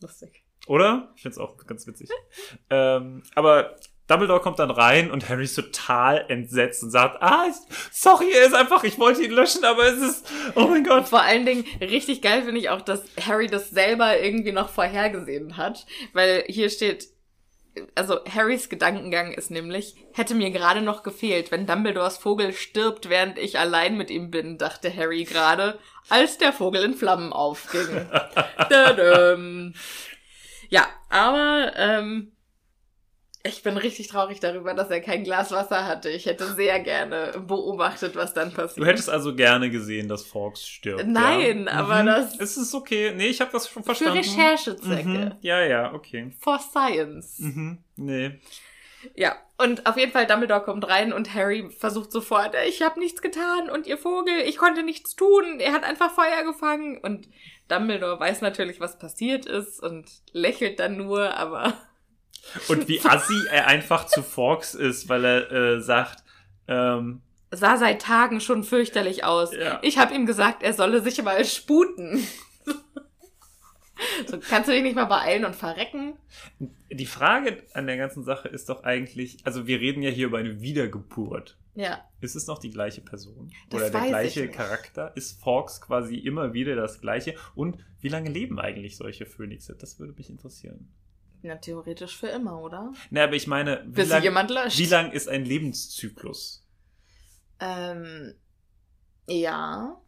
[0.00, 0.44] Lustig.
[0.66, 1.12] Oder?
[1.16, 2.10] Ich find's auch ganz witzig.
[2.70, 3.76] ähm, aber
[4.06, 7.46] Dumbledore kommt dann rein und Harry ist total entsetzt und sagt, ah,
[7.90, 11.08] sorry, er ist einfach, ich wollte ihn löschen, aber es ist, oh mein Gott.
[11.08, 15.56] Vor allen Dingen, richtig geil finde ich auch, dass Harry das selber irgendwie noch vorhergesehen
[15.56, 17.08] hat, weil hier steht,
[17.94, 23.38] also Harrys Gedankengang ist nämlich, hätte mir gerade noch gefehlt, wenn Dumbledores Vogel stirbt, während
[23.38, 25.78] ich allein mit ihm bin, dachte Harry gerade,
[26.10, 28.06] als der Vogel in Flammen aufging.
[30.70, 32.32] Ja, aber ähm,
[33.46, 36.08] ich bin richtig traurig darüber, dass er kein Glas Wasser hatte.
[36.08, 38.78] Ich hätte sehr gerne beobachtet, was dann passiert.
[38.78, 41.06] Du hättest also gerne gesehen, dass Fawkes stirbt.
[41.06, 41.72] Nein, ja?
[41.72, 42.06] aber mhm.
[42.06, 42.40] das.
[42.40, 43.12] Es ist okay.
[43.14, 44.18] Nee, ich habe das schon Für verstanden.
[44.18, 45.08] Recherchezwecke.
[45.08, 45.32] Mhm.
[45.42, 46.32] Ja, ja, okay.
[46.40, 47.38] For Science.
[47.38, 47.84] Mhm.
[47.96, 48.40] Nee.
[49.14, 53.20] Ja, und auf jeden Fall Dumbledore kommt rein und Harry versucht sofort, ich habe nichts
[53.20, 57.28] getan und ihr Vogel, ich konnte nichts tun, er hat einfach Feuer gefangen und
[57.68, 61.74] Dumbledore weiß natürlich, was passiert ist und lächelt dann nur, aber
[62.68, 66.22] Und wie assi er einfach zu Fawkes ist, weil er äh, sagt,
[66.68, 69.54] ähm, sah seit Tagen schon fürchterlich aus.
[69.54, 69.78] Ja.
[69.82, 72.26] Ich habe ihm gesagt, er solle sich mal sputen.
[74.26, 76.16] so, kannst du dich nicht mal beeilen und verrecken?
[76.96, 80.38] die Frage an der ganzen Sache ist doch eigentlich, also wir reden ja hier über
[80.38, 81.56] eine Wiedergeburt.
[81.74, 82.08] Ja.
[82.20, 83.50] Ist es noch die gleiche Person?
[83.68, 84.48] Das Oder der gleiche.
[84.48, 85.12] Charakter?
[85.16, 87.34] Ist Fawkes quasi immer wieder das gleiche?
[87.54, 89.74] Und wie lange leben eigentlich solche Phönixe?
[89.74, 90.92] Das würde mich interessieren.
[91.44, 92.94] Na, theoretisch für immer, oder?
[93.10, 94.78] Na, aber ich meine, wie Bis lang, jemand löscht.
[94.78, 96.66] wie lang ist ein Lebenszyklus?
[97.60, 98.34] Ähm,
[99.28, 100.00] ja.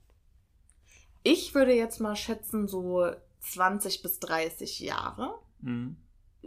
[1.23, 3.11] Ich würde jetzt mal schätzen, so
[3.41, 5.35] 20 bis 30 Jahre.
[5.61, 5.99] Mhm.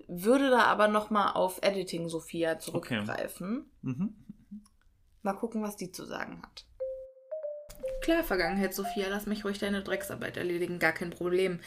[0.07, 3.69] Würde da aber nochmal auf Editing Sophia zurückgreifen.
[3.83, 4.15] Mhm.
[5.21, 6.65] Mal gucken, was die zu sagen hat.
[8.01, 11.59] Klar, Vergangenheit, Sophia, lass mich ruhig deine Drecksarbeit erledigen, gar kein Problem.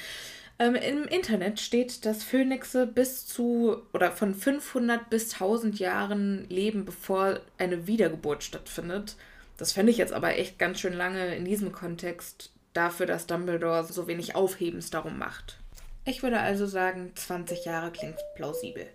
[0.63, 6.85] Ähm, Im Internet steht, dass Phönixe bis zu oder von 500 bis 1000 Jahren leben,
[6.85, 9.17] bevor eine Wiedergeburt stattfindet.
[9.57, 13.83] Das fände ich jetzt aber echt ganz schön lange in diesem Kontext dafür, dass Dumbledore
[13.85, 15.59] so wenig Aufhebens darum macht.
[16.05, 18.87] Ich würde also sagen, 20 Jahre klingt plausibel.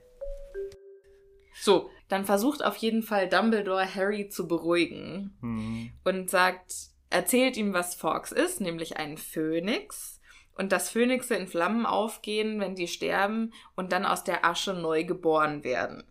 [1.59, 5.91] So, dann versucht auf jeden Fall Dumbledore Harry zu beruhigen Mhm.
[6.05, 6.73] und sagt,
[7.09, 10.16] erzählt ihm, was Fawkes ist, nämlich ein Phönix.
[10.57, 15.03] Und dass Phönixe in Flammen aufgehen, wenn die sterben und dann aus der Asche neu
[15.03, 16.03] geboren werden.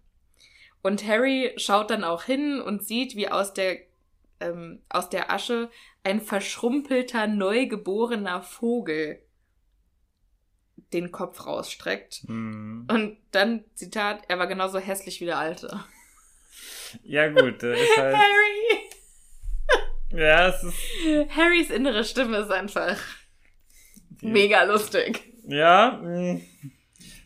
[0.83, 3.79] Und Harry schaut dann auch hin und sieht, wie aus der,
[4.39, 5.69] ähm, aus der Asche
[6.05, 9.21] ein verschrumpelter, neugeborener Vogel
[10.93, 12.29] den Kopf rausstreckt.
[12.29, 12.87] Mhm.
[12.89, 15.85] Und dann, Zitat, er war genauso hässlich wie der Alte.
[17.03, 18.17] Ja, gut, der ist halt.
[20.13, 20.21] Harry!
[20.21, 21.37] ja, es ist.
[21.37, 22.97] Harrys innere Stimme ist einfach
[24.23, 25.23] mega lustig.
[25.47, 26.41] Ja, mh.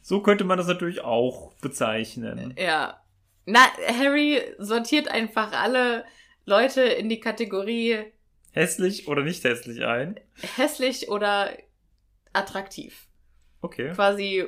[0.03, 2.55] so könnte man das natürlich auch bezeichnen.
[2.59, 3.01] Ja.
[3.47, 3.61] Na,
[3.99, 6.05] Harry sortiert einfach alle
[6.45, 8.05] Leute in die Kategorie
[8.53, 10.19] Hässlich oder nicht hässlich ein?
[10.57, 11.57] hässlich oder
[12.33, 13.07] attraktiv.
[13.63, 13.93] Okay.
[13.95, 14.47] Quasi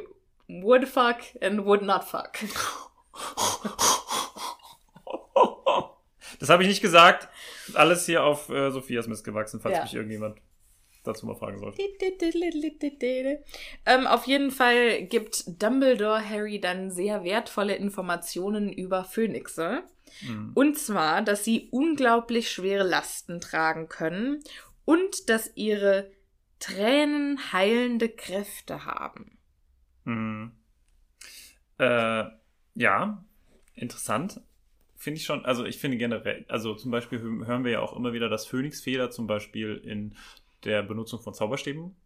[0.49, 2.32] would fuck and would not fuck.
[6.40, 7.28] Das habe ich nicht gesagt.
[7.74, 9.82] Alles hier auf äh, Sophias Mist gewachsen, falls Ja.
[9.84, 10.38] mich irgendjemand
[11.05, 11.74] dazu mal fragen soll.
[13.86, 19.82] ähm, auf jeden Fall gibt Dumbledore Harry dann sehr wertvolle Informationen über Phönixe.
[20.22, 20.53] Mhm.
[20.55, 24.42] Und zwar, dass sie unglaublich schwere Lasten tragen können
[24.84, 26.11] und dass ihre
[26.59, 29.38] Tränen heilende Kräfte haben.
[30.05, 30.53] Mhm.
[31.78, 32.24] Äh,
[32.74, 33.24] ja,
[33.74, 34.40] interessant.
[34.96, 37.96] Finde ich schon, also ich finde generell, also zum Beispiel hö- hören wir ja auch
[37.96, 40.14] immer wieder, dass Phönixfeder zum Beispiel in
[40.64, 41.96] der Benutzung von Zauberstäben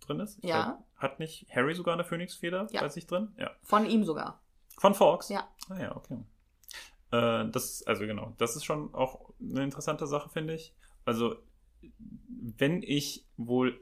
[0.00, 0.38] drin ist.
[0.38, 0.62] Ich Ja.
[0.64, 2.80] glaub, hat nicht Harry sogar eine Phönixfeder Ja.
[2.80, 3.28] bei sich drin?
[3.38, 3.50] Ja.
[3.62, 4.40] Von ihm sogar.
[4.78, 5.28] Von Fox?
[5.28, 5.48] Ja.
[5.68, 6.18] Ah ja, okay.
[7.12, 10.74] Äh, das, also genau, das ist schon auch eine interessante Sache, finde ich.
[11.04, 11.36] Also,
[12.58, 13.80] wenn ich wohl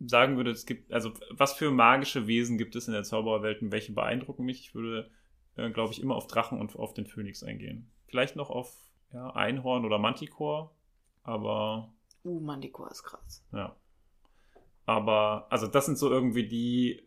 [0.00, 3.72] sagen würde, es gibt, also was für magische Wesen gibt es in der Zaubererwelt und
[3.72, 5.10] welche beeindrucken mich, ich würde,
[5.56, 7.90] äh, glaube ich, immer auf Drachen und auf den Phönix eingehen.
[8.06, 8.76] Vielleicht noch auf
[9.12, 10.70] ja, Einhorn oder Manticore,
[11.24, 11.92] aber
[12.24, 13.42] Uh, Manticore ist krass.
[13.52, 13.76] ja.
[14.86, 17.02] Aber, also das sind so irgendwie die,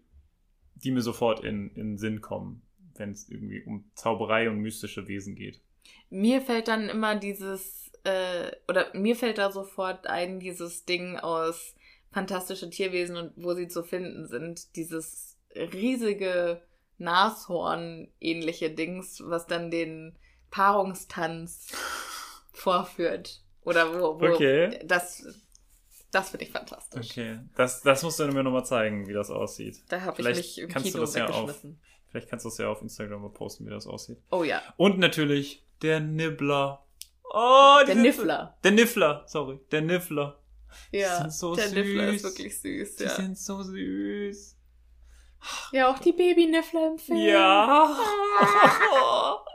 [0.75, 2.61] die mir sofort in, in den Sinn kommen,
[2.95, 5.61] wenn es irgendwie um Zauberei und mystische Wesen geht.
[6.11, 11.75] Mir fällt dann immer dieses, äh, oder mir fällt da sofort ein, dieses Ding aus
[12.11, 14.75] Fantastische Tierwesen und wo sie zu finden sind.
[14.75, 16.61] Dieses riesige
[16.97, 20.17] Nashorn-ähnliche Dings, was dann den
[20.51, 21.71] Paarungstanz
[22.53, 23.41] vorführt.
[23.63, 24.79] Oder wo, wo Okay.
[24.85, 25.23] das,
[26.11, 27.09] das finde ich fantastisch.
[27.11, 29.81] Okay, das, das musst du mir nochmal zeigen, wie das aussieht.
[29.89, 31.81] Da habe ich Vielleicht mich im kannst Kino du das ja auf, weggeschmissen.
[32.09, 34.17] Vielleicht kannst du es ja auf Instagram mal posten, wie das aussieht.
[34.31, 34.61] Oh ja.
[34.77, 36.85] Und natürlich der Nibbler.
[37.33, 38.57] Oh, Der Niffler.
[38.63, 39.59] Der Niffler, sorry.
[39.71, 40.37] Der Niffler.
[40.91, 42.31] Ja, sind so der Niffler ist süß.
[42.31, 43.09] wirklich süß, Die ja.
[43.15, 44.57] sind so süß.
[45.71, 47.19] Ja, auch die Baby-Niffler im Film.
[47.19, 47.97] Ja.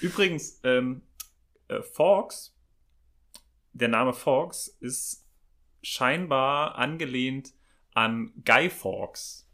[0.00, 1.02] Übrigens, ähm,
[1.68, 2.51] äh, Fawkes,
[3.72, 5.26] der Name Fawkes ist
[5.82, 7.54] scheinbar angelehnt
[7.94, 9.48] an Guy Fawkes.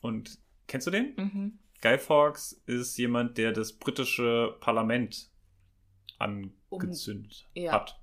[0.00, 1.14] Und kennst du den?
[1.16, 1.58] Mhm.
[1.80, 5.30] Guy Fawkes ist jemand, der das britische Parlament
[6.18, 7.72] angezündet Um- ja.
[7.72, 8.00] hat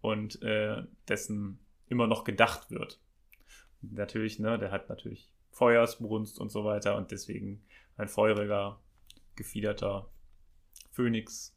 [0.00, 1.58] und äh, dessen
[1.88, 3.00] immer noch gedacht wird.
[3.82, 7.64] Und natürlich, ne, der hat natürlich Feuersbrunst und so weiter und deswegen
[7.96, 8.80] ein feuriger,
[9.34, 10.10] gefiederter
[10.90, 11.56] Phönix,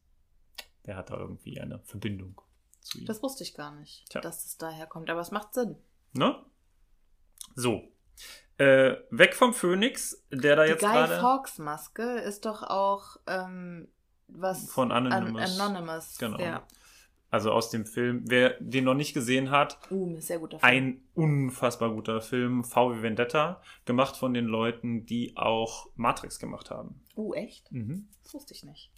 [0.86, 2.41] der hat da irgendwie eine Verbindung
[2.82, 3.05] zu ihm.
[3.05, 4.21] Das wusste ich gar nicht, Tja.
[4.21, 5.77] dass es daher kommt, aber es macht Sinn.
[6.13, 6.36] ne?
[7.55, 7.84] So.
[8.57, 13.17] Äh, weg vom Phönix, der da Die jetzt Guy gerade Fawkes Maske ist doch auch
[13.25, 13.88] ähm,
[14.27, 15.59] was Von Anonymous.
[15.59, 16.17] An Anonymous.
[16.19, 16.39] Genau.
[16.39, 16.65] Ja.
[17.32, 18.23] Also aus dem Film.
[18.27, 20.69] Wer den noch nicht gesehen hat, Uh, ein sehr guter Film.
[20.71, 26.69] ein unfassbar guter Film, V wie Vendetta, gemacht von den Leuten, die auch Matrix gemacht
[26.69, 27.01] haben.
[27.15, 27.71] Uh, echt?
[27.71, 28.09] Mhm.
[28.23, 28.91] Das wusste ich nicht.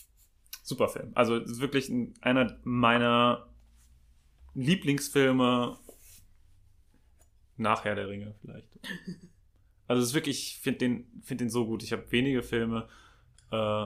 [0.64, 1.12] Super Film.
[1.16, 3.48] Also es ist wirklich ein, einer meiner
[4.54, 5.78] Lieblingsfilme
[7.58, 8.68] nach Herr der Ringe vielleicht.
[9.88, 11.84] Also es ist wirklich, ich finde den, find den so gut.
[11.84, 12.88] Ich habe wenige Filme,
[13.52, 13.86] äh,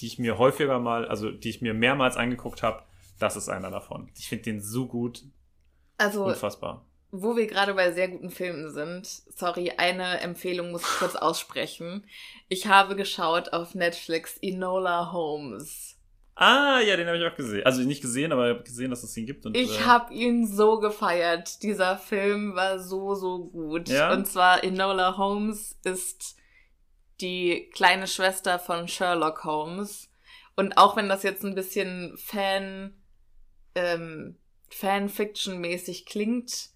[0.00, 2.84] die ich mir häufiger mal, also die ich mir mehrmals angeguckt habe.
[3.18, 4.10] Das ist einer davon.
[4.16, 5.22] Ich finde den so gut,
[5.98, 6.86] Also, unfassbar.
[7.10, 12.06] wo wir gerade bei sehr guten Filmen sind, sorry, eine Empfehlung muss ich kurz aussprechen.
[12.48, 15.98] Ich habe geschaut auf Netflix Enola Holmes.
[16.34, 17.64] Ah, ja, den habe ich auch gesehen.
[17.66, 19.44] Also nicht gesehen, aber ich habe gesehen, dass es ihn gibt.
[19.44, 21.62] Und, Ich äh, habe ihn so gefeiert.
[21.62, 23.88] Dieser Film war so, so gut.
[23.88, 24.12] Ja?
[24.12, 26.36] Und zwar Enola Holmes ist
[27.20, 30.08] die kleine Schwester von Sherlock Holmes.
[30.56, 32.94] Und auch wenn das jetzt ein bisschen Fan,
[33.74, 34.36] ähm,
[34.70, 36.70] Fanfiction-mäßig klingt,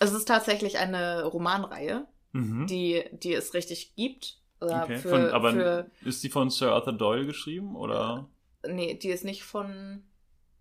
[0.00, 2.66] es ist tatsächlich eine Romanreihe, mhm.
[2.66, 4.38] die, die es richtig gibt.
[4.60, 4.98] Okay.
[4.98, 8.28] für, von, aber für, ist die von Sir Arthur Doyle geschrieben oder
[8.68, 10.02] nee, die ist nicht von,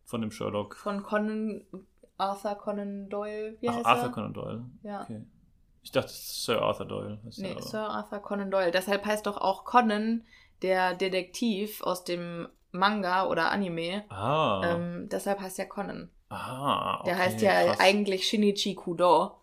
[0.05, 0.75] von dem Sherlock?
[0.75, 1.61] von Conan,
[2.17, 4.11] Arthur Conan Doyle, wie Ach, heißt Arthur er?
[4.11, 4.65] Conan Doyle.
[4.83, 5.01] Ja.
[5.03, 5.21] Okay.
[5.81, 7.19] Ich dachte, Sir Arthur Doyle.
[7.25, 7.55] heißt Nee.
[7.59, 8.71] Sir Arthur Conan Doyle.
[8.71, 10.23] Deshalb heißt doch auch Conan
[10.61, 14.03] der Detektiv aus dem Manga oder Anime.
[14.09, 14.61] Ah.
[14.65, 16.09] Ähm, deshalb heißt er Conan.
[16.29, 16.99] ah.
[17.01, 17.79] Okay, Der heißt ja krass.
[17.81, 19.37] eigentlich Shinichi Kudo.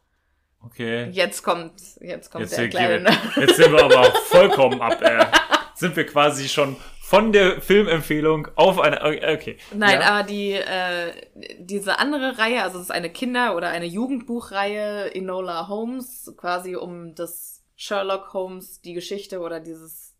[0.63, 1.09] Okay.
[1.11, 3.11] Jetzt kommt, jetzt kommt Jetzt, der kleine.
[3.37, 5.01] jetzt sind wir aber auch vollkommen ab.
[5.03, 5.27] Äh,
[5.75, 6.77] sind wir quasi schon
[7.11, 9.03] von der Filmempfehlung auf eine.
[9.03, 9.57] Okay.
[9.75, 10.13] Nein, ja.
[10.13, 11.13] aber die, äh,
[11.59, 17.17] diese andere Reihe, also es ist eine Kinder- oder eine Jugendbuchreihe, Enola Holmes, quasi um
[17.17, 20.15] das Sherlock Holmes, die Geschichte oder dieses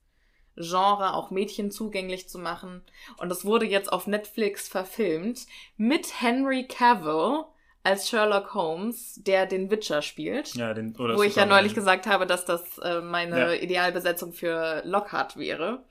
[0.57, 2.83] Genre auch Mädchen zugänglich zu machen.
[3.19, 7.45] Und das wurde jetzt auf Netflix verfilmt mit Henry Cavill
[7.85, 10.57] als Sherlock Holmes, der den Witcher spielt.
[10.57, 13.53] Ja, den, oder wo ich ja neulich gesagt habe, dass das äh, meine Ja.
[13.53, 15.85] Idealbesetzung für Lockhart wäre.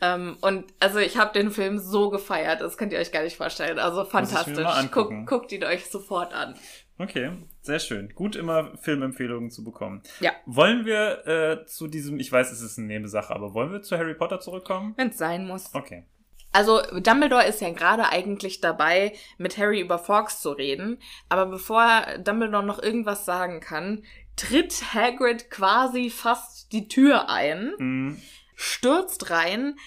[0.00, 3.36] Ähm, und also ich habe den Film so gefeiert, das könnt ihr euch gar nicht
[3.36, 3.78] vorstellen.
[3.78, 4.64] Also fantastisch.
[4.64, 5.26] angucken.
[5.26, 6.54] Guckt, ihn euch sofort an.
[6.98, 7.30] Okay,
[7.62, 8.12] sehr schön.
[8.14, 10.02] Gut, immer Filmempfehlungen zu bekommen.
[10.20, 10.32] Ja.
[10.46, 13.96] Wollen wir äh, zu diesem, ich weiß, es ist eine Nebensache, aber wollen wir zu
[13.96, 14.94] Harry Potter zurückkommen?
[14.96, 15.74] Wenn es sein muss.
[15.74, 16.04] Okay.
[16.52, 20.98] Also Dumbledore ist ja gerade eigentlich dabei, mit Harry über Fawkes zu reden.
[21.28, 24.02] Aber bevor Dumbledore noch irgendwas sagen kann,
[24.34, 27.74] tritt Hagrid quasi fast die Tür ein.
[27.78, 28.22] Mhm.
[28.58, 29.78] Stürzt rein.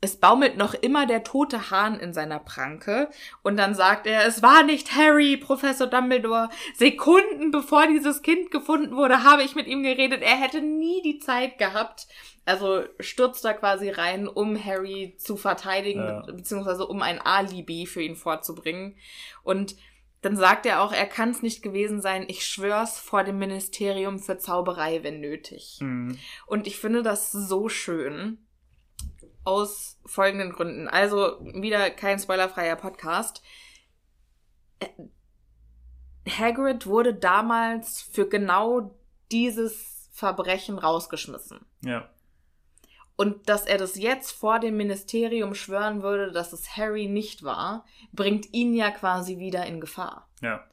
[0.00, 3.10] Es baumelt noch immer der tote Hahn in seiner Pranke.
[3.42, 6.48] Und dann sagt er, es war nicht Harry, Professor Dumbledore.
[6.74, 10.22] Sekunden bevor dieses Kind gefunden wurde, habe ich mit ihm geredet.
[10.22, 12.06] Er hätte nie die Zeit gehabt.
[12.46, 16.20] Also stürzt da quasi rein, um Harry zu verteidigen, Ja.
[16.22, 18.96] be- beziehungsweise um ein Alibi für ihn vorzubringen.
[19.42, 19.76] Und
[20.22, 22.24] dann sagt er auch, er kann es nicht gewesen sein.
[22.28, 25.78] Ich schwör's vor dem Ministerium für Zauberei, wenn nötig.
[25.80, 26.18] Mhm.
[26.46, 28.38] Und ich finde das so schön.
[29.42, 30.86] Aus folgenden Gründen.
[30.86, 33.42] Also, wieder kein spoilerfreier Podcast.
[34.80, 34.86] Äh,
[36.28, 38.94] Hagrid wurde damals für genau
[39.32, 41.60] dieses Verbrechen rausgeschmissen.
[41.82, 42.10] Ja.
[43.20, 47.84] Und dass er das jetzt vor dem Ministerium schwören würde, dass es Harry nicht war,
[48.12, 50.26] bringt ihn ja quasi wieder in Gefahr.
[50.40, 50.64] Ja.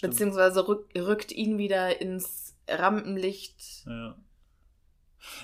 [0.00, 3.84] Beziehungsweise rück, rückt ihn wieder ins Rampenlicht.
[3.86, 4.16] Ja.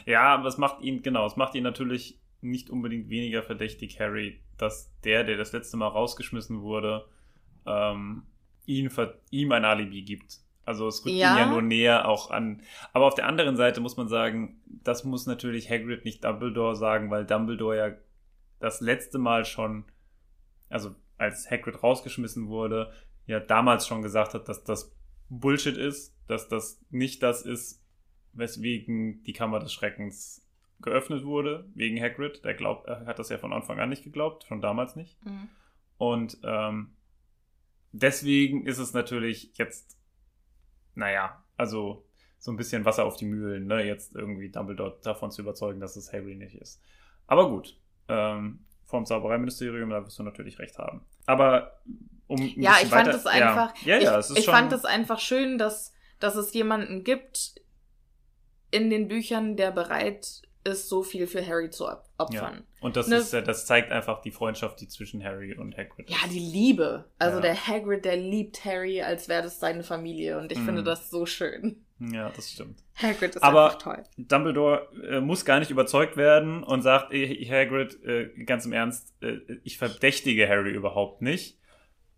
[0.07, 4.41] Ja, aber es macht ihn, genau, es macht ihn natürlich nicht unbedingt weniger verdächtig, Harry,
[4.57, 7.09] dass der, der das letzte Mal rausgeschmissen wurde,
[7.67, 8.23] ähm,
[8.67, 8.89] ihn,
[9.31, 10.39] ihm ein Alibi gibt.
[10.65, 11.35] Also es rückt Ja.
[11.35, 12.63] ihn ja nur näher auch an.
[12.93, 17.11] Aber auf der anderen Seite muss man sagen, das muss natürlich Hagrid nicht Dumbledore sagen,
[17.11, 17.91] weil Dumbledore ja
[18.61, 19.85] das letzte Mal schon,
[20.69, 22.93] also als Hagrid rausgeschmissen wurde,
[23.27, 24.95] ja damals schon gesagt hat, dass das
[25.29, 27.83] Bullshit ist, dass das nicht das ist,
[28.33, 30.47] weswegen die Kammer des Schreckens
[30.81, 32.45] geöffnet wurde, wegen Hagrid.
[32.45, 35.17] Der glaubt, er hat das ja von Anfang an nicht geglaubt, schon damals nicht.
[35.25, 35.49] Mhm.
[35.99, 36.93] Und ähm,
[37.93, 39.97] deswegen ist es natürlich jetzt,
[40.95, 42.05] naja, also
[42.39, 43.85] so ein bisschen Wasser auf die Mühlen, ne?
[43.85, 46.83] jetzt irgendwie Dumbledore davon zu überzeugen, dass es Harry nicht ist.
[47.27, 47.79] Aber gut,
[48.09, 51.07] ähm, vom Zaubereiministerium, da wirst du natürlich recht haben.
[51.27, 51.81] Aber
[52.27, 54.55] um ein Ja, ich fand es einfach, ja, ja, ja, ich, es ist ich schon,
[54.55, 57.55] fand es einfach schön, dass, dass es jemanden gibt
[58.71, 62.25] in den Büchern, der bereit ist, so viel für Harry zu op- ja.
[62.25, 62.65] opfern.
[62.81, 66.09] Und das Ne- ist ja, das zeigt einfach die Freundschaft, die zwischen Harry und Hagrid
[66.11, 66.33] Ja, ist.
[66.33, 67.05] die Liebe.
[67.19, 67.43] Also Ja.
[67.43, 70.39] der Hagrid, der liebt Harry, als wäre das seine Familie.
[70.39, 70.65] Und ich Mhm.
[70.67, 71.85] finde das so schön.
[71.99, 72.81] Ja, das stimmt.
[72.97, 74.03] Hagrid ist Aber- einfach toll.
[74.19, 79.15] Dumbledore äh, muss gar nicht überzeugt werden und sagt, "Ey, Hagrid, äh, ganz im Ernst,
[79.23, 81.59] äh, ich verdächtige Harry überhaupt nicht.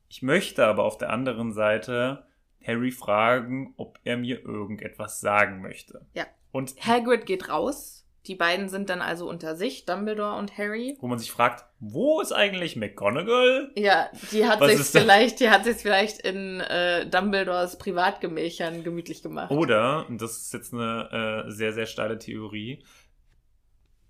[0.09, 2.25] Ich möchte aber auf der anderen Seite
[2.67, 6.07] Harry fragen, ob er mir irgendetwas sagen möchte.
[6.15, 6.25] Ja.
[6.51, 8.04] Und Hagrid geht raus.
[8.27, 10.97] Die beiden sind dann also unter sich, Dumbledore und Harry.
[11.01, 13.71] wo man sich fragt, wo ist eigentlich McGonagall?
[13.77, 19.51] Ja, die hat sich vielleicht, die hat sich vielleicht in äh, Dumbledores Privatgemächern gemütlich gemacht.
[19.51, 22.83] Oder, und das ist jetzt eine äh, sehr, sehr steile Theorie,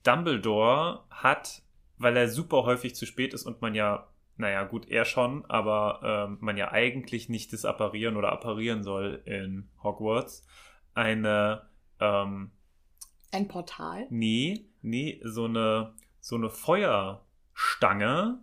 [0.04, 1.62] Dumbledore hat,
[1.98, 4.06] weil er super häufig zu spät ist und man ja,
[4.36, 9.68] naja, gut, er schon, aber ähm, man ja eigentlich nicht disapparieren oder apparieren soll in
[9.82, 10.46] Hogwarts,
[10.94, 11.62] eine,
[12.00, 12.52] ähm,
[13.34, 14.06] Ein Portal.
[14.10, 18.38] nee, nee, so eine, so eine Feuerstange,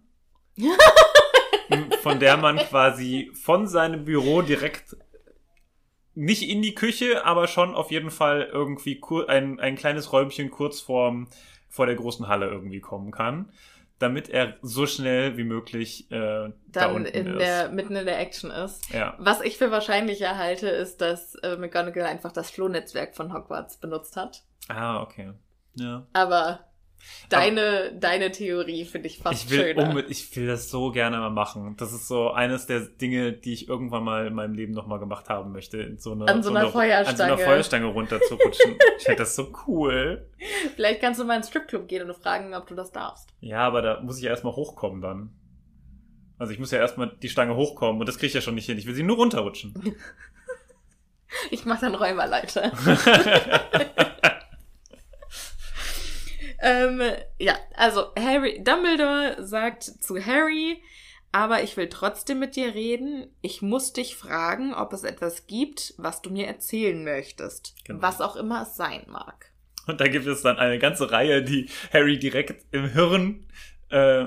[2.01, 4.97] von der man quasi von seinem Büro direkt
[6.13, 10.81] nicht in die Küche, aber schon auf jeden Fall irgendwie ein, ein kleines Räumchen kurz
[10.81, 11.29] vorm,
[11.69, 13.49] vor der großen Halle irgendwie kommen kann,
[13.97, 17.39] damit er so schnell wie möglich äh, da Dann unten in ist.
[17.39, 18.91] der, mitten in der Action ist.
[18.93, 19.15] ja.
[19.19, 24.17] Was ich für wahrscheinlicher halte, ist, dass äh, McGonagall einfach das Flohnetzwerk von Hogwarts benutzt
[24.17, 24.43] hat.
[24.67, 25.33] Ah, okay.
[25.75, 26.07] Ja.
[26.13, 26.71] Aber
[27.29, 30.09] deine, deine Theorie finde ich fast Ich will, schöner.
[30.09, 31.75] ich will das so gerne mal machen.
[31.77, 35.29] Das ist so eines der Dinge, die ich irgendwann mal in meinem Leben nochmal gemacht
[35.29, 35.77] haben möchte.
[35.77, 37.33] In so eine, An so einer eine, An so Feuerstange.
[37.33, 38.75] einer Feuerstange runterzurutschen.
[38.99, 40.29] ich hätte das so cool.
[40.75, 43.29] Vielleicht kannst du mal ins Stripclub gehen und fragen, ob du das darfst.
[43.39, 45.31] Ja, aber da muss ich ja erstmal hochkommen dann.
[46.37, 48.65] Also ich muss ja erstmal die Stange hochkommen und das kriege ich ja schon nicht
[48.65, 48.77] hin.
[48.77, 49.95] Ich will sie nur runterrutschen.
[51.49, 52.73] Ich mach dann Räumerleiter.
[56.61, 57.01] ähm,
[57.39, 60.81] ja, also Harry, Dumbledore sagt zu Harry,
[61.31, 63.27] aber ich will trotzdem mit dir reden.
[63.41, 67.75] Ich muss dich fragen, ob es etwas gibt, was du mir erzählen möchtest.
[67.85, 68.01] Genau.
[68.01, 69.51] Was auch immer es sein mag.
[69.87, 73.47] Und da gibt es dann eine ganze Reihe, die Harry direkt im Hirn
[73.89, 74.25] äh,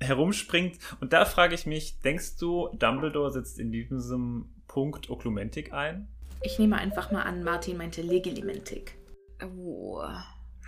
[0.00, 0.78] herumspringt.
[1.00, 6.08] Und da frage ich mich, denkst du, Dumbledore setzt in diesem Punkt Oklumentik ein?
[6.42, 8.96] Ich nehme einfach mal an, Martin meinte Legilimentik.
[9.42, 10.04] Oh,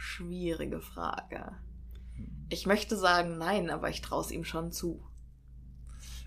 [0.05, 1.53] schwierige Frage.
[2.49, 5.05] Ich möchte sagen nein, aber ich traue es ihm schon zu.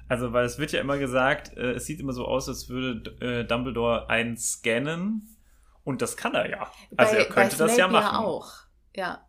[0.10, 3.12] Also, weil es wird ja immer gesagt, äh, es sieht immer so aus, als würde
[3.22, 5.38] äh, Dumbledore einen scannen.
[5.84, 6.72] Und das kann er ja.
[6.98, 8.16] Also er könnte bei das ja machen.
[8.16, 8.52] Ja, auch.
[8.96, 9.28] Ja.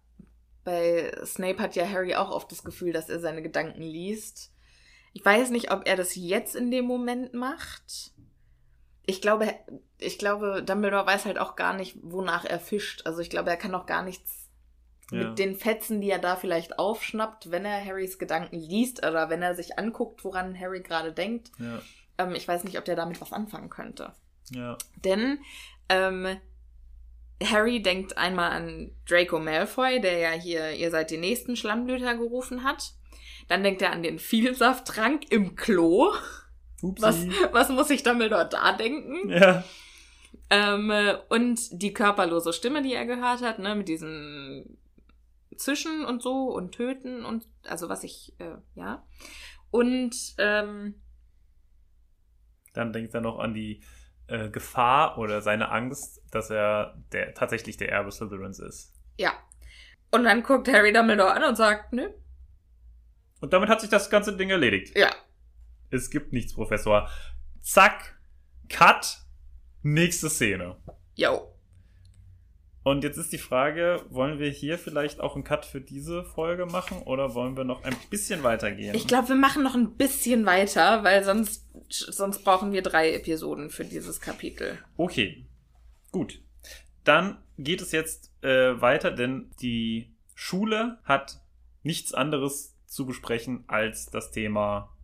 [0.65, 4.53] Bei Snape hat ja Harry auch oft das Gefühl, dass er seine Gedanken liest.
[5.13, 8.13] Ich weiß nicht, ob er das jetzt in dem Moment macht.
[9.07, 9.55] Ich glaube,
[9.99, 13.07] ich glaube, Dumbledore weiß halt auch gar nicht, wonach er fischt.
[13.07, 14.49] Also ich glaube, er kann auch gar nichts
[15.11, 15.29] Ja.
[15.29, 19.43] mit den Fetzen, die er da vielleicht aufschnappt, wenn er Harrys Gedanken liest oder wenn
[19.43, 21.51] er sich anguckt, woran Harry gerade denkt.
[21.59, 21.81] Ja,
[22.19, 24.13] Ähm, ich weiß nicht, ob der damit was anfangen könnte.
[24.51, 24.77] ja.
[25.05, 25.39] Denn
[25.89, 26.37] ähm,
[27.43, 32.65] Harry denkt einmal an Draco Malfoy, der ja hier, ihr seid die nächsten Schlammblüter gerufen
[32.65, 32.93] hat.
[33.49, 36.13] Dann denkt er an den Vielsafttrank im Klo.
[36.83, 37.03] Upsi.
[37.03, 39.31] Was, was muss ich Dumbledore da denken?
[39.31, 39.65] Ja.
[40.51, 44.79] Ähm, äh, und die körperlose Stimme, die er gehört hat, ne, mit diesem
[45.57, 49.07] Zischen und so und Töten und also was ich, äh, ja.
[49.71, 50.95] Und ähm,
[52.73, 53.83] Dann denkt er noch an die
[54.29, 58.95] äh, Gefahr oder seine Angst, dass er der, tatsächlich der Erbe Slytherins ist.
[59.19, 59.33] ja.
[60.11, 62.09] Und dann guckt Harry Dumbledore an und sagt, nö,
[63.43, 64.97] Und damit hat sich das ganze Ding erledigt.
[64.97, 65.11] ja,
[65.91, 67.11] Es gibt nichts, Professor.
[67.61, 68.19] Zack,
[68.71, 69.19] Cut,
[69.93, 70.77] nächste Szene.
[71.15, 71.55] yo.
[72.85, 76.65] Und jetzt ist die Frage, wollen wir hier vielleicht auch einen Cut für diese Folge
[76.65, 78.95] machen oder wollen wir noch ein bisschen weitergehen?
[78.95, 83.69] Ich glaube, wir machen noch ein bisschen weiter, weil sonst, sonst brauchen wir drei Episoden
[83.69, 84.79] für dieses Kapitel.
[84.97, 85.45] Okay,
[86.13, 86.41] gut.
[87.05, 91.43] Dann geht es jetzt äh, weiter, denn die Schule hat
[91.83, 94.97] nichts anderes zu besprechen als das Thema.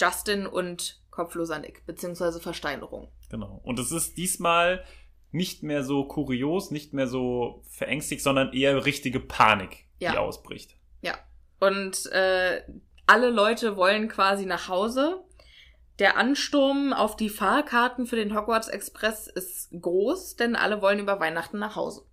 [0.00, 3.08] Justin und kopfloser Nick, beziehungsweise Versteinerung.
[3.30, 3.60] Genau.
[3.64, 4.84] Und es ist diesmal
[5.30, 10.12] nicht mehr so kurios, nicht mehr so verängstigt, sondern eher richtige Panik, Ja.
[10.12, 10.76] die ausbricht.
[11.02, 11.14] Ja.
[11.60, 12.62] Und äh,
[13.06, 15.24] alle Leute wollen quasi nach Hause.
[15.98, 21.20] Der Ansturm auf die Fahrkarten für den Hogwarts Express ist groß, denn alle wollen über
[21.20, 22.04] Weihnachten nach Hause.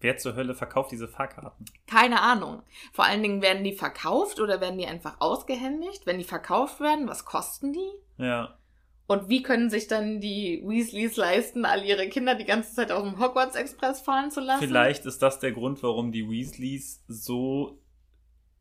[0.00, 1.64] Wer zur Hölle verkauft diese Fahrkarten?
[1.86, 2.62] Keine Ahnung.
[2.92, 6.06] Vor allen Dingen werden die verkauft oder werden die einfach ausgehändigt?
[6.06, 7.90] Wenn die verkauft werden, was kosten die?
[8.22, 8.58] Ja.
[9.06, 13.02] Und wie können sich dann die Weasleys leisten, all ihre Kinder die ganze Zeit auf
[13.02, 14.66] dem Hogwarts Express fahren zu lassen?
[14.66, 17.82] Vielleicht ist das der Grund, warum die Weasleys so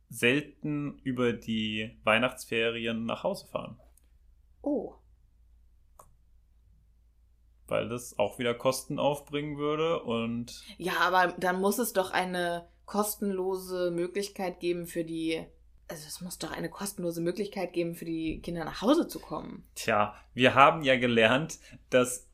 [0.09, 3.79] selten über die Weihnachtsferien nach Hause fahren.
[4.61, 4.95] Oh.
[7.67, 12.67] Weil das auch wieder Kosten aufbringen würde und Ja, aber dann muss es doch eine
[12.85, 15.45] kostenlose Möglichkeit geben für die.
[15.91, 19.65] Also es muss doch eine kostenlose Möglichkeit geben, für die Kinder nach Hause zu kommen.
[19.75, 22.29] Tja, wir haben ja gelernt, dass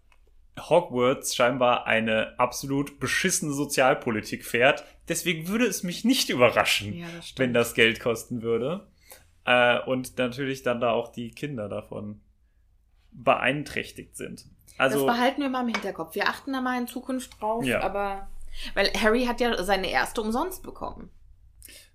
[0.60, 4.84] Hogwarts scheinbar eine absolut beschissene Sozialpolitik fährt.
[5.08, 8.88] Deswegen würde es mich nicht überraschen, Ja, das wenn das Geld kosten würde.
[9.46, 12.22] Äh, und natürlich dann da auch die Kinder davon
[13.12, 14.46] beeinträchtigt sind.
[14.78, 16.14] Also, das behalten wir mal im Hinterkopf.
[16.14, 17.82] Wir achten da mal in Zukunft drauf, Ja.
[17.82, 18.30] aber.
[18.76, 21.10] Weil Harry hat ja seine erste umsonst bekommen.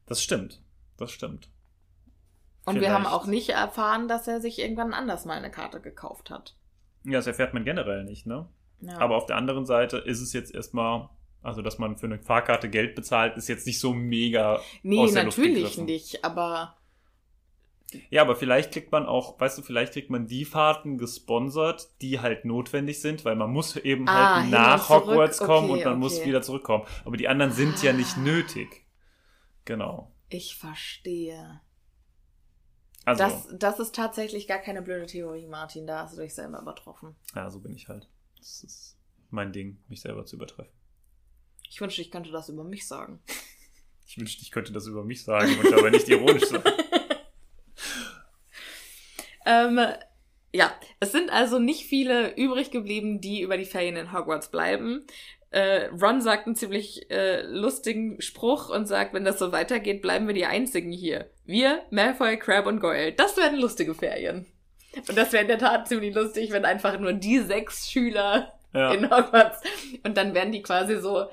[0.06, 0.60] das stimmt.
[0.96, 1.48] Das stimmt.
[2.64, 3.16] Und wir haben Vielleicht.
[3.16, 6.56] auch nicht erfahren, dass er sich irgendwann anders mal eine Karte gekauft hat.
[7.04, 8.48] Ja, das erfährt man generell nicht, ne?
[8.80, 8.98] Ja.
[8.98, 11.08] Aber auf der anderen Seite ist es jetzt erstmal,
[11.42, 15.12] also dass man für eine Fahrkarte Geld bezahlt, ist jetzt nicht so mega nee, aus
[15.12, 15.84] der Luft natürlich gegriffen.
[15.86, 16.76] nicht, aber
[18.10, 22.20] Ja, aber vielleicht kriegt man auch, weißt du, vielleicht kriegt man die Fahrten gesponsert, die
[22.20, 24.88] halt notwendig sind, weil man muss eben Ah, halt nach.
[24.88, 26.28] Hogwarts kommen Okay, und man muss okay.
[26.28, 26.84] wieder zurückkommen.
[27.04, 28.86] Aber die anderen sind ja nicht nötig.
[29.64, 30.10] Genau.
[30.28, 31.60] ich verstehe.
[33.05, 35.86] Also, Das, das ist tatsächlich gar keine blöde Theorie, Martin.
[35.86, 37.16] Da hast du dich selber übertroffen.
[37.34, 38.09] ja, so bin ich halt.
[38.38, 38.96] Das ist
[39.30, 40.72] mein Ding, mich selber zu übertreffen.
[41.68, 43.20] Ich wünschte, ich könnte das über mich sagen.
[44.05, 46.62] Ich wünschte, ich könnte das über mich sagen und aber nicht ironisch sein.
[49.46, 49.78] Ähm,
[50.53, 55.07] ja, es sind also nicht viele übrig geblieben, die über die Ferien in Hogwarts bleiben.
[55.53, 60.26] Äh, Ron sagt einen ziemlich äh, lustigen Spruch und sagt, wenn das so weitergeht, bleiben
[60.26, 61.30] wir die Einzigen hier.
[61.44, 63.12] Wir, Malfoy, Crab und Goyle.
[63.12, 64.46] Das werden lustige Ferien.
[65.09, 68.92] Und das wäre in der Tat ziemlich lustig, wenn einfach nur die sechs Schüler Ja.
[68.92, 69.61] in Hogwarts
[70.03, 71.26] und dann wären die quasi so,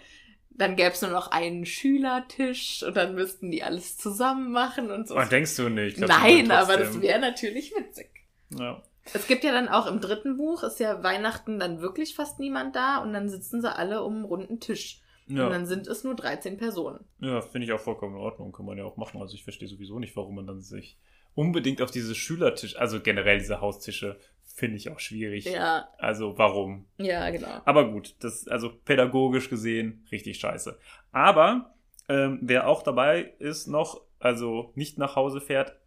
[0.49, 5.07] dann gäbe es nur noch einen Schülertisch und dann müssten die alles zusammen machen und
[5.07, 5.15] so.
[5.17, 5.97] Oh, denkst du nicht?
[5.97, 8.09] Ich glaub, Nein, aber das wäre natürlich witzig.
[8.57, 8.81] Ja.
[9.13, 12.75] Es gibt ja dann auch im dritten Buch, ist ja Weihnachten dann wirklich fast niemand
[12.75, 15.01] da und dann sitzen sie alle um einen runden Tisch.
[15.27, 17.05] Und Ja, dann sind es nur 13 Personen.
[17.19, 18.51] ja finde ich auch vollkommen in Ordnung.
[18.51, 19.21] Kann man ja auch machen.
[19.21, 20.97] Also ich verstehe sowieso nicht, warum man dann sich
[21.35, 24.17] unbedingt auf diese Schülertisch, also generell diese Haustische,
[24.55, 25.45] finde ich auch schwierig.
[25.45, 26.87] Ja, Also warum?
[26.97, 27.61] ja, genau.
[27.65, 30.77] Aber gut, das also pädagogisch gesehen richtig scheiße.
[31.11, 31.73] Aber
[32.09, 35.77] ähm, wer auch dabei ist noch, also nicht nach Hause fährt,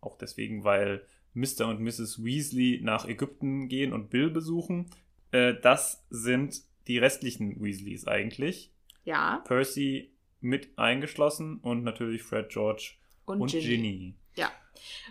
[0.00, 1.68] auch deswegen, weil Mr.
[1.68, 2.22] und Mrs.
[2.22, 4.90] Weasley nach Ägypten gehen und Bill besuchen,
[5.30, 8.70] äh, das sind die restlichen Weasleys eigentlich.
[9.04, 13.66] Ja, Percy mit eingeschlossen und natürlich Fred, George und, und, Ginny.
[13.66, 14.14] Ginny.
[14.36, 14.50] Ja.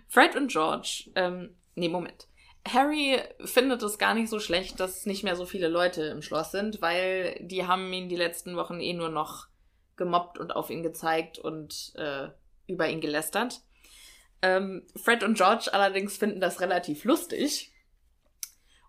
[0.08, 2.28] Fred und George, ähm, nee, Moment.
[2.68, 6.52] Harry findet es gar nicht so schlecht, dass nicht mehr so viele Leute im Schloss
[6.52, 9.48] sind, weil die haben ihn die letzten Wochen eh nur noch
[9.96, 12.30] gemobbt und auf ihn gezeigt und äh,
[12.68, 13.62] über ihn gelästert.
[14.42, 17.72] Ähm, Fred und George allerdings finden das relativ lustig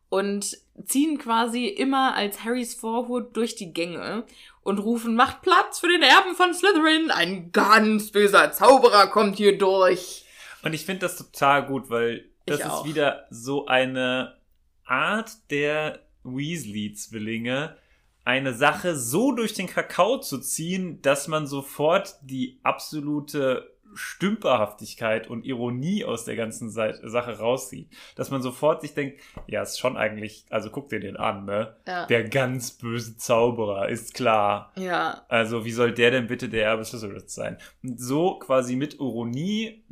[0.09, 4.25] und ziehen quasi immer als Harrys Vorhut durch die Gänge
[4.63, 9.57] und rufen, macht Platz für den Erben von Slytherin, ein ganz böser Zauberer kommt hier
[9.57, 10.27] durch.
[10.63, 14.37] Und ich finde das total gut, weil das ist wieder so eine
[14.85, 17.77] Art der Weasley-Zwillinge,
[18.25, 25.45] eine Sache so durch den Kakao zu ziehen, dass man sofort die absolute Stümperhaftigkeit und
[25.45, 27.89] Ironie aus der ganzen Sache rauszieht.
[28.17, 31.77] Dass man sofort sich denkt, ja, ist schon eigentlich, also guck dir den an, ne?
[31.87, 32.07] Ja.
[32.07, 34.73] Der ganz böse Zauberer, ist klar.
[34.77, 37.59] Ja, Also, wie soll der denn bitte der Erbe Slytherins sein?
[37.83, 39.85] Und so quasi mit Ironie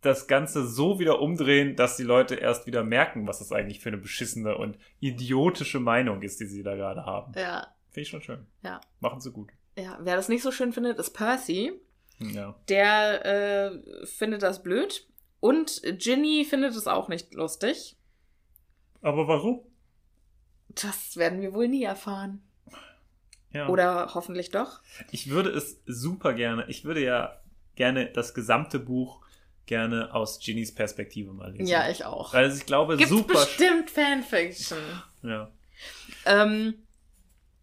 [0.00, 3.88] das Ganze so wieder umdrehen, dass die Leute erst wieder merken, was das eigentlich für
[3.88, 7.32] eine beschissene und idiotische Meinung ist, die sie da gerade haben.
[7.36, 7.66] ja.
[7.90, 8.46] Finde ich schon schön.
[8.62, 8.78] Ja.
[9.00, 9.50] Machen sie gut.
[9.78, 11.72] Ja, wer das nicht so schön findet, ist Percy.
[12.18, 12.54] Ja.
[12.68, 15.06] Der äh, findet das blöd.
[15.40, 17.96] Und Ginny findet es auch nicht lustig.
[19.02, 19.60] Aber warum?
[20.68, 22.42] Das werden wir wohl nie erfahren.
[23.52, 23.68] Ja.
[23.68, 24.80] Oder hoffentlich doch.
[25.12, 27.40] Ich würde es super gerne, ich würde ja
[27.74, 29.20] gerne das gesamte Buch
[29.66, 31.66] gerne aus Ginnys Perspektive mal lesen.
[31.66, 32.32] Ja, ich auch.
[32.34, 33.34] Weil ich glaube, Gibt's super.
[33.34, 34.78] bestimmt Fanfiction.
[35.22, 35.50] Ja.
[36.24, 36.74] Ähm,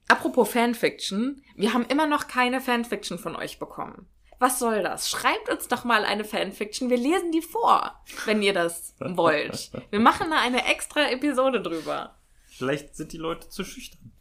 [0.07, 4.07] apropos Fanfiction, wir haben immer noch keine Fanfiction von euch bekommen.
[4.43, 5.09] Was soll das?
[5.09, 6.89] Schreibt uns doch mal eine Fanfiction.
[6.89, 9.71] Wir lesen die vor, wenn ihr das wollt.
[9.89, 12.17] Wir machen da eine extra Episode drüber.
[12.47, 14.11] Vielleicht sind die Leute zu schüchtern.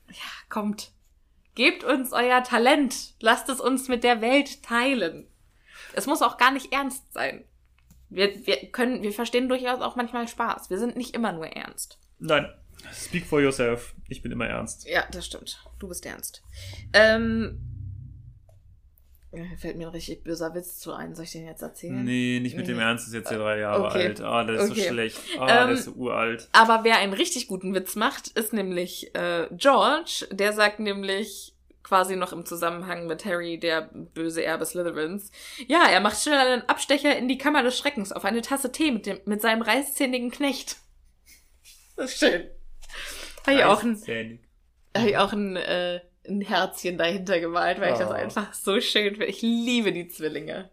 [0.48, 0.92] Kommt.
[1.56, 3.14] Gebt uns euer Talent.
[3.18, 5.26] Lasst es uns mit der Welt teilen.
[5.92, 7.42] Es muss auch gar nicht ernst sein.
[8.08, 10.70] Wir, wir können, wir verstehen durchaus auch manchmal Spaß.
[10.70, 11.98] Wir sind nicht immer nur ernst.
[12.20, 12.48] Nein.
[12.94, 13.92] Speak for yourself.
[14.08, 14.86] Ich bin immer ernst.
[14.88, 15.64] Ja, das stimmt.
[15.80, 16.44] Du bist ernst.
[16.92, 17.71] Ähm, äh,
[19.58, 21.14] fällt mir ein richtig böser Witz zu ein.
[21.14, 22.04] Soll ich den jetzt erzählen?
[22.04, 22.82] Nee, nicht mit dem Nee.
[22.82, 24.06] Ernst, ist jetzt ja drei Jahre Okay.
[24.08, 24.20] alt.
[24.20, 24.80] Ah, der ist Okay.
[24.80, 25.18] so schlecht.
[25.38, 26.48] Ah, Ähm, der ist so uralt.
[26.52, 30.26] Aber wer einen richtig guten Witz macht, ist nämlich äh, George.
[30.30, 35.30] Der sagt nämlich quasi noch im Zusammenhang mit Harry, der böse Erbe Slytherins.
[35.66, 38.90] Ja, er macht schnell einen Abstecher in die Kammer des Schreckens auf eine Tasse Tee
[38.92, 40.76] mit, dem, mit seinem reißzähnigen Knecht.
[41.96, 42.44] Das ist schön.
[43.46, 44.40] Habe ich auch ein, Reißzähnig.
[44.96, 48.14] hab ich auch ein, äh, ein Herzchen dahinter gemalt, weil ich das Oh.
[48.14, 49.26] einfach so schön finde.
[49.26, 50.70] Ich liebe die Zwillinge.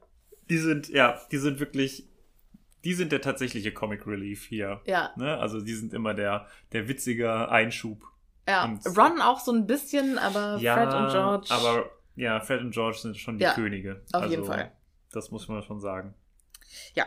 [0.49, 2.07] Die sind, ja, die sind wirklich,
[2.83, 4.81] die sind der tatsächliche Comic Relief hier.
[4.85, 5.11] Ja.
[5.15, 5.37] Ne?
[5.37, 8.03] Also die sind immer der, der witzige Einschub.
[8.47, 11.47] Ja, Und- Ron auch so ein bisschen, aber Ja, Fred und George.
[11.49, 14.01] aber ja, Fred und George sind schon die Ja, Könige.
[14.13, 14.71] auf also, jeden Fall.
[15.11, 16.13] Das muss man schon sagen.
[16.95, 17.05] Ja.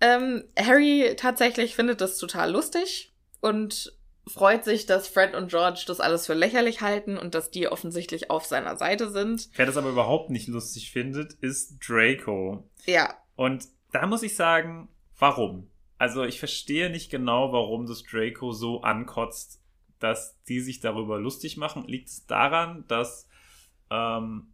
[0.00, 3.92] Ähm, Harry tatsächlich findet das total lustig und
[4.26, 8.30] freut sich, dass Fred und George das alles für lächerlich halten und dass die offensichtlich
[8.30, 9.48] auf seiner Seite sind.
[9.54, 12.68] Wer das aber überhaupt nicht lustig findet, ist Draco.
[12.86, 15.70] Ja, Und da muss ich sagen, warum?
[15.98, 19.60] Also ich verstehe nicht genau, warum das Draco so ankotzt,
[19.98, 21.84] dass die sich darüber lustig machen.
[21.86, 23.28] Liegt es daran, dass
[23.90, 24.52] ähm,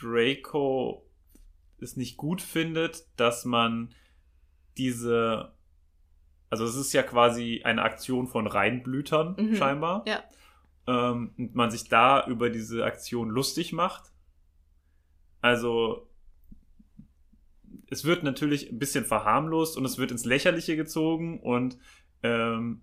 [0.00, 1.06] Draco
[1.80, 3.94] es nicht gut findet, dass man
[4.76, 5.54] diese,
[6.50, 9.56] also es ist ja quasi eine Aktion von Reinblütern Mhm.
[9.56, 10.22] scheinbar, ja.
[10.86, 14.12] ähm, und man sich da über diese Aktion lustig macht.
[15.40, 16.08] Also
[17.90, 21.78] es wird natürlich ein bisschen verharmlost und es wird ins Lächerliche gezogen und
[22.22, 22.82] ähm,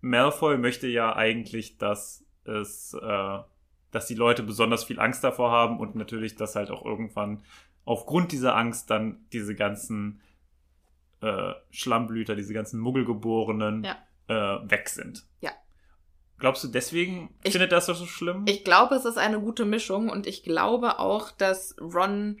[0.00, 3.38] Malfoy möchte ja eigentlich, dass es, äh,
[3.90, 7.42] dass die Leute besonders viel Angst davor haben und natürlich, dass halt auch irgendwann
[7.84, 10.20] aufgrund dieser Angst dann diese ganzen
[11.24, 13.96] äh, Schlammblüter, diese ganzen Muggelgeborenen Ja.
[14.28, 15.24] äh, weg sind.
[15.40, 15.50] Ja.
[16.38, 18.44] Glaubst du deswegen Ich- findet das so schlimm?
[18.48, 22.40] Ich glaube, es ist eine gute Mischung und ich glaube auch, dass Ron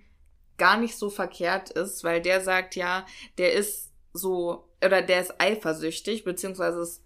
[0.58, 3.06] gar nicht so verkehrt ist, weil der sagt ja,
[3.38, 7.02] der ist so, oder der ist eifersüchtig, beziehungsweise es,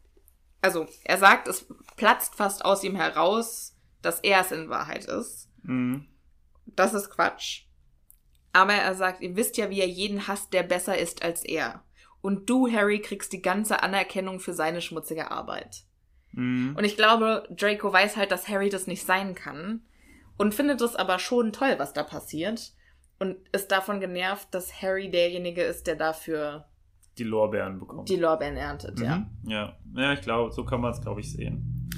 [0.61, 1.67] also er sagt, es
[1.97, 5.49] platzt fast aus ihm heraus, dass er es in Wahrheit ist.
[5.63, 6.07] Mhm.
[6.67, 7.63] Das ist Quatsch.
[8.53, 11.83] Aber er sagt, ihr wisst ja, wie er jeden hasst, der besser ist als er.
[12.21, 15.83] Und du, Harry, kriegst die ganze Anerkennung für seine schmutzige Arbeit.
[16.33, 16.75] Mhm.
[16.77, 19.83] Und ich glaube, Draco weiß halt, dass Harry das nicht sein kann
[20.37, 22.73] und findet es aber schon toll, was da passiert
[23.19, 26.67] und ist davon genervt, dass Harry derjenige ist, der dafür
[27.19, 28.05] Die Lorbeeren bekommen.
[28.05, 29.17] die Lorbeeren erntet, ja.
[29.17, 29.51] Mhm.
[29.51, 29.77] ja.
[29.95, 31.91] Ja, ich glaube, so kann man es, glaube ich, sehen.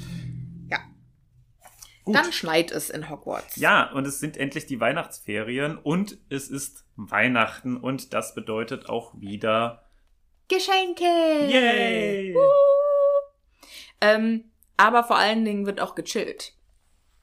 [2.05, 2.16] Gut.
[2.16, 3.57] Dann schneit es in Hogwarts.
[3.57, 9.12] Ja, und es sind endlich die Weihnachtsferien und es ist Weihnachten und das bedeutet auch
[9.20, 9.84] wieder
[10.48, 11.05] Geschenke!
[11.05, 12.34] Yay!
[14.01, 14.44] Ähm,
[14.76, 16.55] aber vor allen Dingen wird auch gechillt.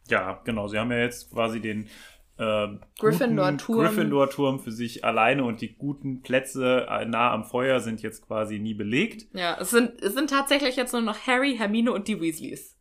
[0.10, 0.68] Ja, genau.
[0.68, 1.90] Sie haben ja jetzt quasi den
[2.38, 2.68] äh,
[3.00, 3.80] Gryffindor-Turm.
[3.80, 8.60] Gryffindor-Turm für sich alleine und die guten Plätze äh, nah am Feuer sind jetzt quasi
[8.60, 9.28] nie belegt.
[9.34, 12.77] Ja, es sind, es sind tatsächlich jetzt nur noch Harry, Hermine und die Weasleys.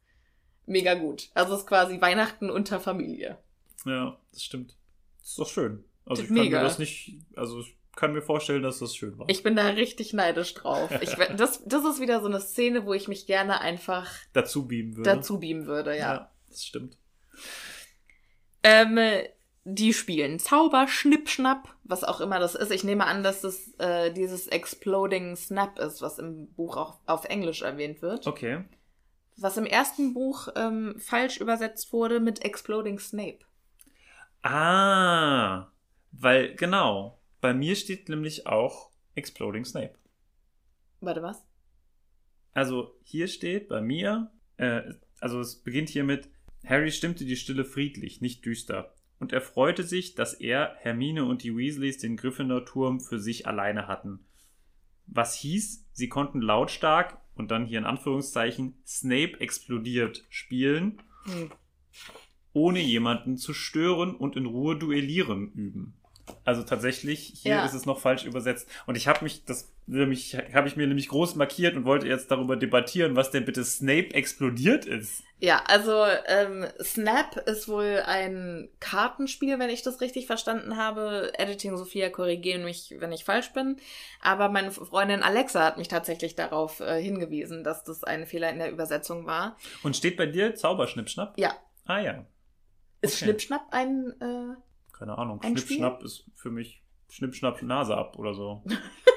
[0.66, 1.30] Mega gut.
[1.34, 3.38] Also es ist quasi Weihnachten unter Familie.
[3.84, 4.76] Ja, das stimmt.
[5.20, 5.84] Das ist doch schön.
[6.04, 6.58] Also ich kann mega.
[6.58, 9.28] mir das nicht, also ich kann mir vorstellen, dass das schön war.
[9.28, 10.90] Ich bin da richtig neidisch drauf.
[11.00, 14.96] Ich, das, das ist wieder so eine Szene, wo ich mich gerne einfach dazu beamen
[14.96, 15.10] würde.
[15.10, 16.30] dazu beamen würde, ja.
[16.48, 16.98] das stimmt.
[18.62, 18.98] Ähm,
[19.64, 22.70] die spielen Zauber, Schnippschnapp, was auch immer das ist.
[22.70, 27.24] Ich nehme an, dass das äh, dieses Exploding Snap ist, was im Buch auch auf
[27.24, 28.26] Englisch erwähnt wird.
[28.26, 28.64] Okay.
[29.36, 33.40] Was im ersten Buch ähm, falsch übersetzt wurde mit Exploding Snape.
[34.42, 35.70] Ah,
[36.12, 37.20] weil, genau.
[37.40, 39.94] Bei mir steht nämlich auch Exploding Snape.
[41.00, 41.44] Warte, was?
[42.52, 44.82] Also hier steht bei mir, äh,
[45.20, 46.30] also es beginnt hiermit,
[46.64, 48.94] Harry stimmte die Stille friedlich, nicht düster.
[49.18, 53.86] Und er freute sich, dass er, Hermine und die Weasleys den Gryffindor-Turm für sich alleine
[53.86, 54.26] hatten.
[55.06, 61.00] Was hieß, sie konnten lautstark, und dann hier in Anführungszeichen, Snape explodiert spielen,
[62.52, 65.94] ohne jemanden zu stören und in Ruhe duellieren üben.
[66.44, 67.64] Also tatsächlich, hier Ja.
[67.64, 68.68] ist es noch falsch übersetzt.
[68.86, 72.30] Und ich habe mich, das nämlich, habe ich mir nämlich groß markiert und wollte jetzt
[72.30, 75.22] darüber debattieren, was denn bitte Snape explodiert ist.
[75.38, 81.32] Ja, also ähm, Snap ist wohl ein Kartenspiel, wenn ich das richtig verstanden habe.
[81.38, 83.76] Editing Sophia korrigieren mich, wenn ich falsch bin.
[84.22, 88.58] Aber meine Freundin Alexa hat mich tatsächlich darauf äh, hingewiesen, dass das ein Fehler in
[88.58, 89.56] der Übersetzung war.
[89.82, 91.38] Und steht bei dir Zauberschnippschnapp?
[91.38, 91.54] Ja,
[91.86, 92.26] Ah ja,
[93.00, 93.26] ist Okay.
[93.26, 94.56] Schnippschnapp ein äh,
[94.92, 95.40] keine Ahnung.
[95.42, 98.64] Schnippschnapp ist für mich Schnippschnapp Nase ab oder so.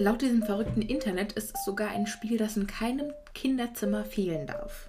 [0.00, 4.88] Laut diesem verrückten Internet ist es sogar ein Spiel, das in keinem Kinderzimmer fehlen darf.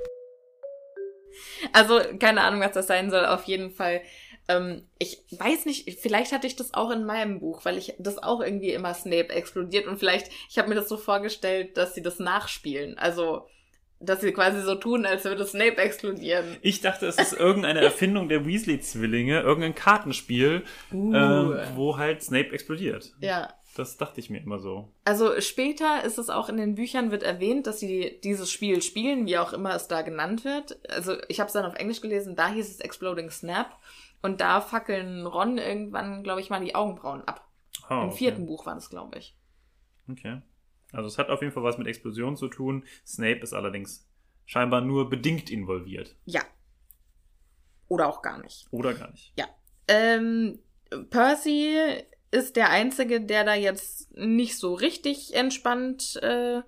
[1.73, 3.25] Also, keine Ahnung, was das sein soll.
[3.25, 4.01] Auf jeden Fall.
[4.47, 8.21] Ähm, ich weiß nicht, vielleicht hatte ich das auch in meinem Buch, weil ich das
[8.21, 12.01] auch irgendwie immer Snape explodiert und vielleicht, ich habe mir das so vorgestellt, dass sie
[12.03, 12.97] das nachspielen.
[12.99, 13.47] Also,
[13.99, 16.57] dass sie quasi so tun, als würde Snape explodieren.
[16.61, 21.13] Ich dachte, es ist irgendeine Erfindung der Weasley-Zwillinge, irgendein Kartenspiel, Uh.
[21.13, 23.11] ähm, wo halt Snape explodiert.
[23.21, 23.53] Ja.
[23.75, 24.91] Das dachte ich mir immer so.
[25.05, 29.25] Also später ist es auch in den Büchern wird erwähnt, dass sie dieses Spiel spielen,
[29.25, 30.79] wie auch immer es da genannt wird.
[30.89, 33.77] Also ich habe es dann auf Englisch gelesen, da hieß es Exploding Snap
[34.21, 37.47] und da fackeln Ron irgendwann, glaube ich, mal die Augenbrauen ab.
[37.87, 38.17] Ah, Im okay.
[38.17, 39.37] vierten Buch war das, glaube ich.
[40.09, 40.41] Okay.
[40.91, 42.83] Also es hat auf jeden Fall was mit Explosion zu tun.
[43.05, 44.09] Snape ist allerdings
[44.45, 46.15] scheinbar nur bedingt involviert.
[46.25, 46.41] Ja.
[47.87, 48.67] Oder auch gar nicht.
[48.71, 49.33] Oder gar nicht.
[49.37, 49.45] Ja.
[49.87, 50.59] Ähm,
[51.09, 56.61] Percy ist der Einzige, der da jetzt nicht so richtig entspannt äh,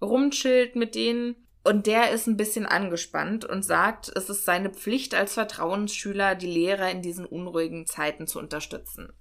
[0.00, 1.36] rumchillt mit denen.
[1.64, 6.48] Und der ist ein bisschen angespannt und sagt, es ist seine Pflicht als Vertrauensschüler, die
[6.50, 9.12] Lehrer in diesen unruhigen Zeiten zu unterstützen.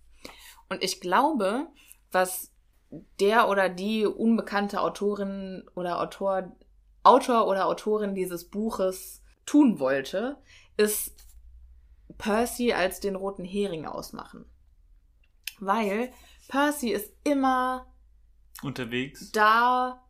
[0.70, 1.68] Und ich glaube,
[2.12, 2.52] was
[3.20, 6.56] der oder die unbekannte Autorin oder Autor,
[7.04, 10.38] Autor oder Autorin dieses Buches tun wollte,
[10.78, 11.16] ist
[12.18, 14.46] Percy als den roten Hering ausmachen.
[15.62, 16.12] Weil
[16.50, 17.86] Percy ist immer
[18.64, 19.32] Unterwegs.
[19.32, 20.04] da,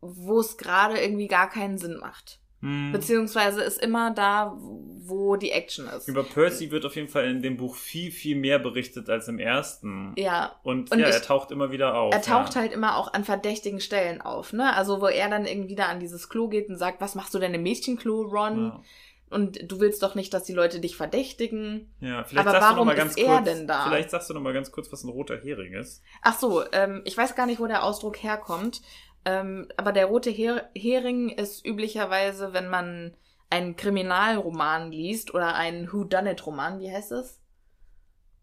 [0.00, 2.40] wo es gerade irgendwie gar keinen Sinn macht.
[2.60, 2.90] Hm.
[2.92, 6.08] Beziehungsweise ist immer da, wo die Action ist.
[6.08, 9.38] Über Percy wird auf jeden Fall in dem Buch viel, viel mehr berichtet als im
[9.38, 10.14] ersten.
[10.16, 10.58] Ja.
[10.62, 12.14] Und, Und ja, ich- er taucht immer wieder auf.
[12.14, 12.62] Er taucht ja.
[12.62, 14.74] halt immer auch an verdächtigen Stellen auf, ne?
[14.74, 17.38] Also wo er dann irgendwie da an dieses Klo geht und sagt, was machst du
[17.38, 18.66] denn im Mädchenklo, Ron?
[18.68, 18.82] Ja.
[19.28, 21.92] Und du willst doch nicht, dass die Leute dich verdächtigen.
[22.00, 23.84] Ja, vielleicht Aber sagst du noch warum mal ganz ist er kurz, denn da?
[23.88, 26.02] Vielleicht sagst du noch mal ganz kurz, was ein roter Hering ist.
[26.22, 28.82] Ach so, ähm, ich weiß gar nicht, wo der Ausdruck herkommt.
[29.24, 33.16] Ähm, aber der rote Her Hering ist üblicherweise, wenn man
[33.50, 37.40] einen Kriminalroman liest oder einen Whodunit-Roman, wie heißt es?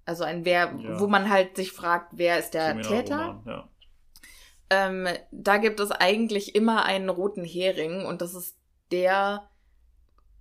[0.05, 0.99] Also ein Wer, Ja.
[0.99, 3.41] wo man halt sich fragt, wer ist der Täter?
[3.45, 3.69] Ja.
[4.69, 8.57] Ähm, da gibt es eigentlich immer einen roten Hering und das ist
[8.91, 9.49] der,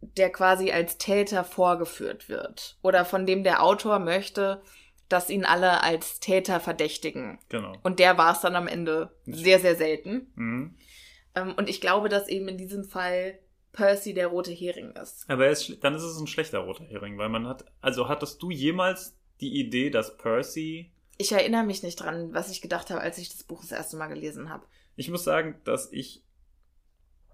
[0.02, 2.76] der quasi als Täter vorgeführt wird.
[2.82, 4.62] Oder von dem der Autor möchte,
[5.08, 7.38] dass ihn alle als Täter verdächtigen.
[7.48, 7.72] Genau.
[7.82, 10.32] Und der war es dann am Ende sehr, sehr selten.
[10.34, 10.76] Mhm.
[11.34, 13.38] Ähm, und ich glaube, dass eben in diesem Fall
[13.72, 15.24] Percy der rote Hering ist.
[15.28, 18.42] Aber er ist, dann ist es ein schlechter roter Hering, weil man hat, also hattest
[18.42, 23.00] du jemals die Idee, dass Percy, Ich erinnere mich nicht dran, was ich gedacht habe,
[23.00, 24.66] als ich das Buch das erste Mal gelesen habe.
[24.96, 26.22] ich muss sagen, dass ich,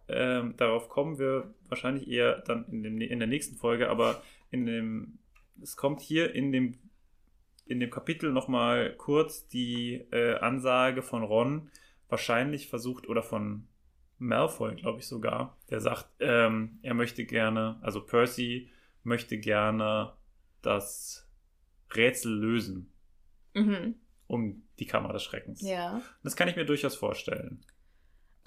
[0.09, 4.67] ähm, darauf kommen wir wahrscheinlich eher dann in, dem, in der nächsten Folge, aber in
[4.67, 5.19] dem,
[5.63, 6.79] es kommt hier in dem,
[7.67, 11.71] in dem Kapitel nochmal kurz die äh, Ansage von Ron,
[12.09, 13.67] wahrscheinlich versucht, oder von
[14.19, 18.71] Malfoy, glaube ich sogar, der sagt, ähm, er möchte gerne, also Percy
[19.05, 20.15] möchte gerne
[20.63, 21.29] das
[21.95, 22.91] Rätsel lösen,
[23.55, 23.95] Mhm.
[24.27, 25.61] um die Kammer des Schreckens.
[25.63, 26.03] Ja.
[26.23, 27.61] Das kann ich mir durchaus vorstellen.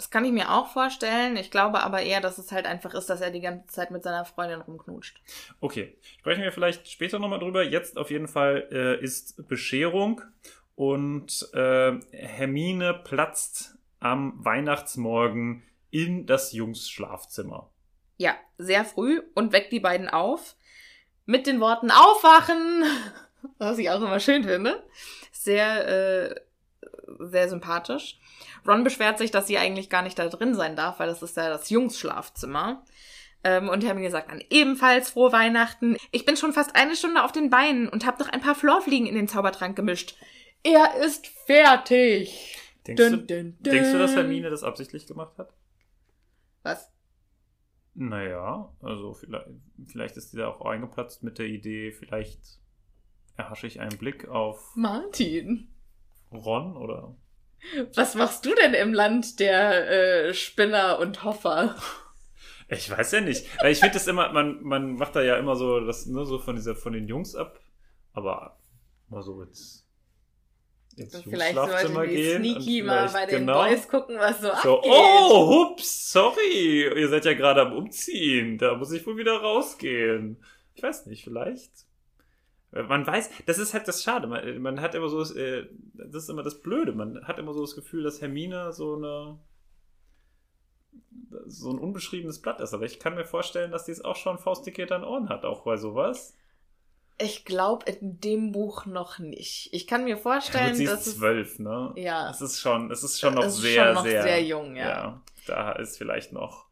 [0.02, 1.36] Das kann ich mir auch vorstellen.
[1.36, 4.02] Ich glaube aber eher, dass es halt einfach ist, dass er die ganze Zeit mit
[4.02, 5.22] seiner Freundin rumknutscht.
[5.60, 7.62] Okay, sprechen wir vielleicht später nochmal drüber.
[7.62, 10.20] Jetzt auf jeden Fall äh, ist Bescherung
[10.74, 15.62] und äh, Hermine platzt am Weihnachtsmorgen
[15.92, 17.70] in das Jungs Schlafzimmer.
[18.16, 20.56] Ja, sehr früh und weckt die beiden auf.
[21.26, 22.82] Mit den Worten Aufwachen!
[23.58, 24.82] Was ich auch immer schön finde.
[25.30, 26.34] Sehr, äh,
[27.20, 28.18] sehr sympathisch.
[28.66, 31.36] Ron beschwert sich, dass sie eigentlich gar nicht da drin sein darf, weil das ist
[31.36, 32.84] ja das Jungs-Schlafzimmer.
[33.44, 35.96] Ähm, und Hermine sagt dann ebenfalls frohe Weihnachten.
[36.12, 39.06] Ich bin schon fast eine Stunde auf den Beinen und habe noch ein paar Florfliegen
[39.06, 40.16] in den Zaubertrank gemischt.
[40.62, 42.56] Er ist fertig.
[42.86, 43.72] Denkst, Dun, du, dun, dun.
[43.72, 45.52] denkst du, dass Hermine das absichtlich gemacht hat?
[46.62, 46.92] Was?
[47.94, 49.46] Naja, also vielleicht,
[49.86, 52.40] vielleicht ist die da auch eingeplatzt mit der Idee, vielleicht
[53.36, 55.68] erhasche ich einen Blick auf Martin,
[56.30, 57.14] Ron oder.
[57.94, 61.76] Was machst du denn im Land der äh, Spinner und Hoffer?
[62.68, 63.46] Ich weiß ja nicht.
[63.68, 66.56] Ich finde das immer, man, man macht da ja immer so das, ne, so von
[66.56, 67.60] dieser, von den Jungs ab.
[68.14, 68.58] Aber
[69.08, 69.84] mal so jetzt.
[70.96, 73.64] ins Vielleicht sollte die gehen sneaky mal bei den genau.
[73.64, 74.92] Boys gucken, was so, So, abgeht.
[74.92, 80.42] oh, hups, sorry, ihr seid ja gerade am Umziehen, da muss ich wohl wieder rausgehen.
[80.74, 81.70] Ich weiß nicht, vielleicht.
[82.72, 85.66] Äh, Man weiß, das ist halt das Schade, man, man hat immer so, das, äh,
[85.94, 89.38] das ist immer das Blöde, man hat immer so das Gefühl, dass Hermine so eine,
[91.46, 94.38] so ein unbeschriebenes Blatt ist, aber ich kann mir vorstellen, dass die es auch schon
[94.38, 96.34] faustdick an Ohren hat, auch bei sowas.
[97.18, 99.68] Ich glaube in dem Buch noch nicht.
[99.72, 101.92] Ich kann mir Ja, gut, vorstellen, sie dass ist es zwölf, ne?
[101.96, 102.30] Ja.
[102.30, 104.76] Es ist schon, es ist schon noch Es ist sehr, schon noch sehr, sehr jung,
[104.76, 104.88] ja.
[104.88, 106.66] Ja, da ist vielleicht noch.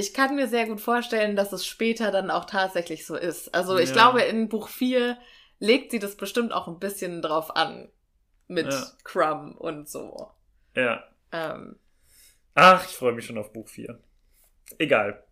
[0.00, 3.54] Ich kann mir sehr gut vorstellen, dass es später dann auch tatsächlich so ist.
[3.54, 3.94] Also ich Ja.
[3.94, 5.18] glaube, in Buch 4
[5.58, 7.90] legt sie das bestimmt auch ein bisschen drauf an.
[8.48, 8.86] Mit Ja.
[9.04, 10.30] Crumb und so.
[10.74, 11.04] Ja.
[11.32, 11.78] Ähm,
[12.54, 14.00] Ach, ich freue mich schon auf Buch 4.
[14.78, 15.22] Egal.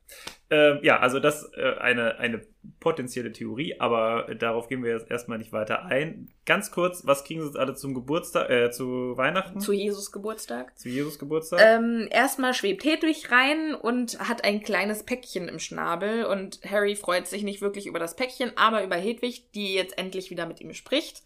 [0.51, 2.41] Ähm, ja, also das äh, eine, eine
[2.81, 6.29] potenzielle Theorie, aber darauf gehen wir jetzt erstmal nicht weiter ein.
[6.47, 9.61] Ganz kurz, was kriegen sie jetzt alle zum Geburtstag, äh, zu Weihnachten?
[9.61, 10.79] zu Jesus Geburtstag.
[10.79, 11.61] zu Jesus Geburtstag?
[11.63, 17.27] Ähm, erstmal schwebt Hedwig rein und hat ein kleines Päckchen im Schnabel und Harry freut
[17.27, 20.73] sich nicht wirklich über das Päckchen, aber über Hedwig, die jetzt endlich wieder mit ihm
[20.73, 21.23] spricht.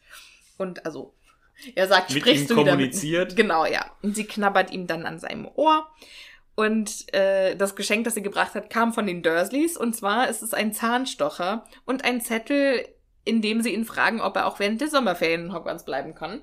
[0.58, 1.14] Und also,
[1.76, 3.30] er sagt, Mit sprichst ihm du wieder kommuniziert.
[3.30, 3.86] Mit genau, ja.
[4.02, 5.86] Und sie knabbert ihm dann an seinem Ohr.
[6.54, 9.76] Und äh, das Geschenk, das sie gebracht hat, kam von den Dursleys.
[9.76, 12.86] Und zwar ist es ein Zahnstocher und ein Zettel,
[13.24, 16.42] in dem sie ihn fragen, ob er auch während der Sommerferien in Hogwarts bleiben kann.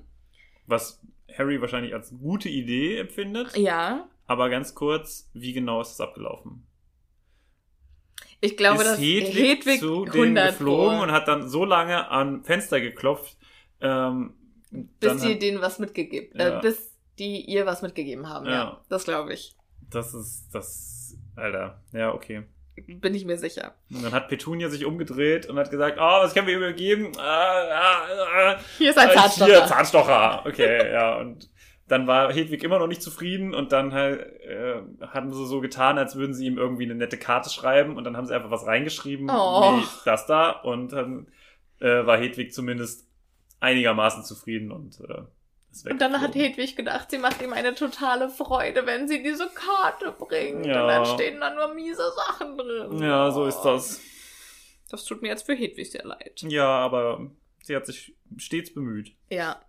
[0.66, 1.02] was
[1.38, 3.56] Harry wahrscheinlich als gute Idee empfindet.
[3.56, 6.66] Ja, Aber ganz kurz, wie genau ist es abgelaufen?
[8.42, 11.66] ich glaube, ist dass Hedwig, Hedwig zu denen 100 geflogen Pro, und hat dann so
[11.66, 13.38] lange am Fenster geklopft,
[13.82, 14.34] ähm,
[14.72, 16.60] bis sie denen was mitgegeben, Ja.
[16.60, 18.46] äh, bis die ihr was mitgegeben haben.
[18.46, 18.82] Ja, Ja.
[18.90, 19.56] das glaube ich.
[19.92, 22.44] Das ist, das, Alter, ja, okay.
[22.88, 23.74] Bin ich mir sicher.
[23.92, 27.12] Und dann hat Petunia sich umgedreht und hat gesagt, oh, was können wir übergeben?
[27.18, 29.46] Ah, ah, ah, Hier ist ein ah, Zahnstocher.
[29.52, 30.46] Hier, Zahnstocher.
[30.46, 31.50] Okay, ja, und
[31.90, 34.76] dann war Hedwig immer noch nicht zufrieden und dann halt, äh,
[35.08, 38.16] haben sie so getan, als würden sie ihm irgendwie eine nette Karte schreiben und dann
[38.16, 39.78] haben sie einfach was reingeschrieben, Oh.
[39.78, 41.28] wie das da und dann
[41.80, 43.08] äh, war Hedwig zumindest
[43.60, 45.24] einigermaßen zufrieden und äh,
[45.90, 46.36] Und dann hat.
[46.36, 50.66] Hedwig gedacht, sie macht ihm eine totale Freude, wenn sie diese Karte bringt.
[50.66, 50.82] Ja.
[50.82, 53.02] Und dann stehen da nur miese Sachen drin.
[53.02, 54.02] Ja, so ist das.
[54.90, 56.42] Das tut mir jetzt für Hedwig sehr leid.
[56.48, 57.30] Ja, aber
[57.62, 59.16] sie hat sich stets bemüht.
[59.30, 59.62] Ja.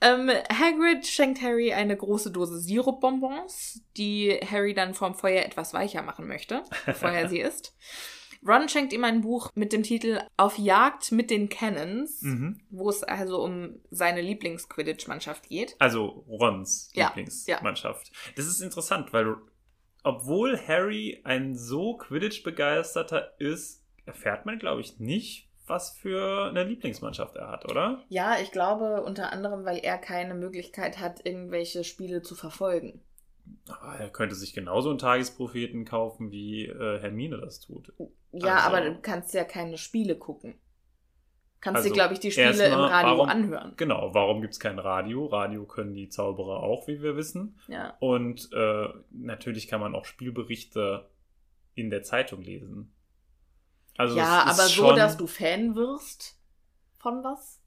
[0.00, 6.02] Ähm, Hagrid schenkt Harry eine große Dose Sirupbonbons, die Harry dann vorm Feuer etwas weicher
[6.02, 7.76] machen möchte, bevor er sie isst.
[8.46, 12.60] Ron schenkt ihm ein Buch mit dem Titel Auf Jagd mit den Cannons, Mhm.
[12.70, 15.76] wo es also um seine Lieblings-Quidditch-Mannschaft geht.
[15.78, 18.10] Also Rons Ja, Lieblingsmannschaft.
[18.36, 19.36] Das ist interessant, weil
[20.04, 27.36] obwohl Harry ein so Quidditch-begeisterter ist, erfährt man, glaube ich, nicht, was für eine Lieblingsmannschaft
[27.36, 28.02] er hat, oder?
[28.08, 33.00] Ja, ich glaube unter anderem, weil er keine Möglichkeit hat, irgendwelche Spiele zu verfolgen.
[33.68, 37.92] Aber er könnte sich genauso einen Tagespropheten kaufen, wie äh, Hermine das tut.
[38.32, 40.54] Ja, Also- aber du kannst ja keine Spiele gucken.
[41.60, 43.74] Kannst Also, dir, glaube ich, die Spiele im erstmal, Radio warum- anhören.
[43.76, 45.26] Genau, warum gibt es kein Radio?
[45.26, 47.56] Radio können die Zauberer auch, wie wir wissen.
[47.68, 47.96] Ja.
[48.00, 51.08] Und äh, natürlich kann man auch Spielberichte
[51.74, 52.92] in der Zeitung lesen.
[53.96, 56.36] Also ja, aber so, schon- dass du Fan wirst
[56.98, 57.60] von was?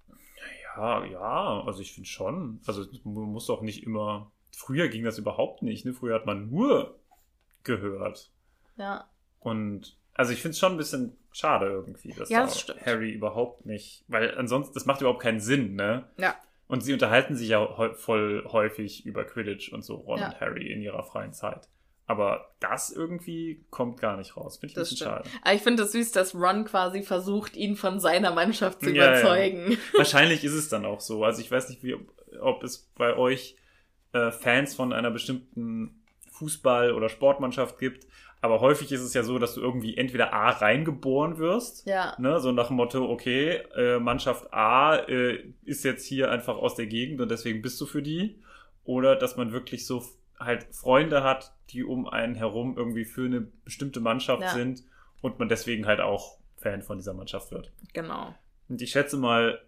[0.76, 2.60] Ja, ja, also ich finde schon.
[2.68, 4.32] Also man muss doch nicht immer.
[4.56, 5.86] Früher ging das überhaupt nicht.
[5.86, 5.94] Ne?
[5.94, 7.00] Früher hat man nur
[7.64, 8.32] gehört.
[8.78, 9.10] Ja.
[9.40, 12.86] Und also ich finde es schon ein bisschen schade irgendwie, dass Ja, da das stimmt.
[12.86, 14.06] Harry überhaupt nicht.
[14.08, 16.10] Weil ansonsten, das macht überhaupt keinen Sinn, ne?
[16.18, 16.36] Ja.
[16.68, 20.28] Und sie unterhalten sich ja voll häufig über Quidditch und so, Ron Ja.
[20.30, 21.68] und Harry in ihrer freien Zeit.
[22.08, 24.58] Aber das irgendwie kommt gar nicht raus.
[24.58, 25.26] Finde ich ein Das bisschen stimmt.
[25.28, 25.30] schade.
[25.44, 29.04] Aber ich finde es süß, dass Ron quasi versucht, ihn von seiner Mannschaft zu Ja,
[29.06, 29.20] ja.
[29.20, 29.78] überzeugen.
[29.96, 31.24] Wahrscheinlich ist es dann auch so.
[31.24, 31.96] Also ich weiß nicht, wie,
[32.40, 33.56] ob es bei euch
[34.16, 36.02] äh, Fans von einer bestimmten
[36.32, 38.08] Fußball- oder Sportmannschaft gibt.
[38.42, 41.86] Aber häufig ist es ja so, dass du irgendwie entweder A reingeboren wirst.
[41.88, 42.16] Ja.
[42.20, 46.76] Ne, so nach dem Motto, okay, äh, Mannschaft A äh, ist jetzt hier einfach aus
[46.76, 48.40] der Gegend und deswegen bist du für die.
[48.84, 50.04] Oder dass man wirklich so
[50.40, 54.50] halt Freunde hat, die um einen herum irgendwie für eine bestimmte Mannschaft Ja.
[54.50, 54.84] sind
[55.22, 57.72] und man deswegen halt auch Fan von dieser Mannschaft wird.
[57.94, 58.36] Genau.
[58.70, 59.60] Und ich schätze mal,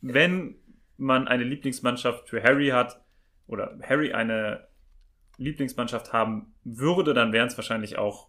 [0.00, 0.56] wenn
[0.96, 3.03] man eine Lieblingsmannschaft für Harry hat
[3.46, 4.66] oder Harry eine
[5.36, 8.28] Lieblingsmannschaft haben würde, dann wären es wahrscheinlich auch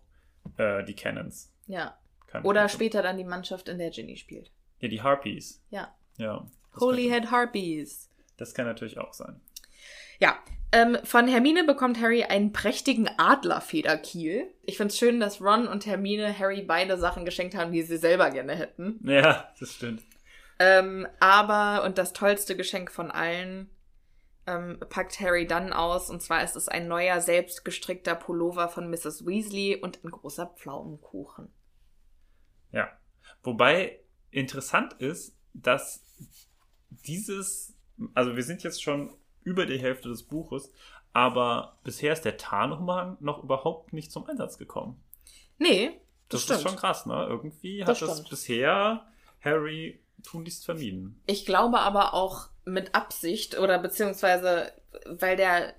[0.57, 1.53] äh, die Cannons.
[1.67, 1.97] Ja.
[2.27, 4.51] Kann- Oder später dann die Mannschaft, in der Ginny spielt.
[4.79, 5.63] Ja, die Harpies.
[5.69, 5.95] Ja.
[6.17, 6.45] Ja.
[6.73, 8.09] Das Holy kann, Head Harpies.
[8.37, 9.39] das kann natürlich auch sein.
[10.19, 10.37] Ja,
[10.71, 14.47] ähm, von Hermine bekommt Harry einen prächtigen Adlerfederkiel.
[14.63, 18.29] Ich find's schön, dass Ron und Hermine Harry beide Sachen geschenkt haben, die sie selber
[18.31, 18.99] gerne hätten.
[19.03, 20.03] Ja, das stimmt.
[20.59, 23.69] Ähm, aber, und das tollste Geschenk von allen,
[24.47, 26.09] ähm, packt Harry dann aus.
[26.09, 29.25] Und zwar ist es ein neuer, selbstgestrickter Pullover von Mrs.
[29.25, 31.51] Weasley und ein großer Pflaumenkuchen.
[32.71, 32.89] Ja.
[33.43, 33.99] Wobei
[34.31, 36.03] interessant ist, dass
[36.89, 37.75] dieses,
[38.13, 40.71] also wir sind jetzt schon über die Hälfte des Buches,
[41.13, 45.01] aber bisher ist der Tarnumhang noch überhaupt nicht zum Einsatz gekommen.
[45.57, 47.25] Nee, Das, das, ist schon krass, ne?
[47.29, 48.29] Irgendwie Das hat das stimmt.
[48.29, 49.07] bisher
[49.39, 51.21] Harry tunlichst vermieden.
[51.25, 54.71] Ich glaube aber auch mit Absicht oder beziehungsweise,
[55.05, 55.73] weil der,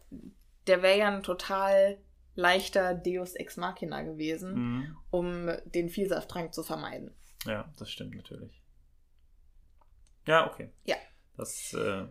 [0.66, 1.98] der wäre ja ein total
[2.34, 4.96] leichter Deus Ex Machina gewesen, Mhm.
[5.10, 7.14] um den Vielsafttrank zu vermeiden.
[7.46, 8.62] Ja, das stimmt natürlich.
[10.26, 10.70] Ja, okay.
[10.84, 10.96] Ja.
[11.36, 12.08] Das, äh, ja.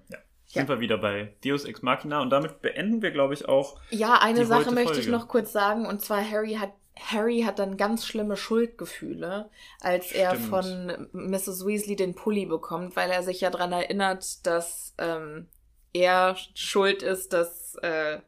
[0.47, 0.61] Ja.
[0.61, 3.79] Sind wir wieder bei Deus Ex Machina und damit beenden wir, glaube ich, auch.
[3.89, 5.11] Ja, eine Sache möchte ich Folge.
[5.11, 9.49] noch kurz sagen, und zwar Harry hat Harry hat dann ganz schlimme Schuldgefühle,
[9.81, 10.49] als er Stimmt.
[10.49, 11.65] von Mrs.
[11.65, 15.47] Weasley den Pulli bekommt, weil er sich ja dran erinnert, dass ähm,
[15.93, 18.19] er schuld ist, dass, äh,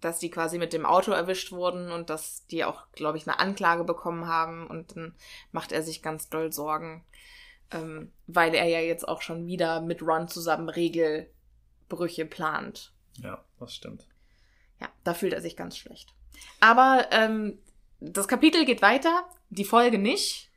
[0.00, 3.38] dass die quasi mit dem Auto erwischt wurden und dass die auch, glaube ich, eine
[3.38, 4.66] Anklage bekommen haben.
[4.66, 5.14] Und dann
[5.52, 7.04] macht er sich ganz doll Sorgen,
[7.70, 12.92] ähm, weil er ja jetzt auch schon wieder mit Ron zusammen Regelbrüche plant.
[13.22, 14.06] Ja, das stimmt.
[14.80, 16.12] Ja, da fühlt er sich ganz schlecht.
[16.60, 17.58] Aber ähm,
[18.00, 20.50] das Kapitel geht weiter, die Folge nicht.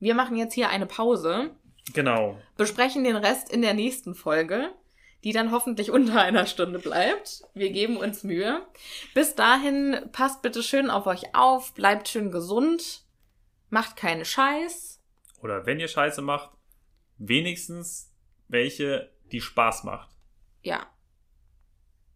[0.00, 1.50] Wir machen jetzt hier eine Pause,
[1.92, 2.38] Genau.
[2.56, 4.72] besprechen den Rest in der nächsten Folge,
[5.22, 7.42] die dann hoffentlich unter einer Stunde bleibt.
[7.54, 8.66] Wir geben uns Mühe.
[9.14, 13.04] Bis dahin, passt bitte schön auf euch auf, bleibt schön gesund,
[13.70, 15.00] macht keinen Scheiß.
[15.42, 16.50] Oder wenn ihr Scheiße macht,
[17.18, 18.12] wenigstens
[18.48, 20.10] welche, die Spaß macht.
[20.62, 20.86] Ja.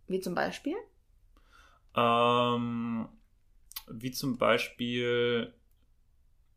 [0.06, 0.76] Wie zum Beispiel?
[1.96, 3.08] Ähm,
[3.90, 5.52] wie zum Beispiel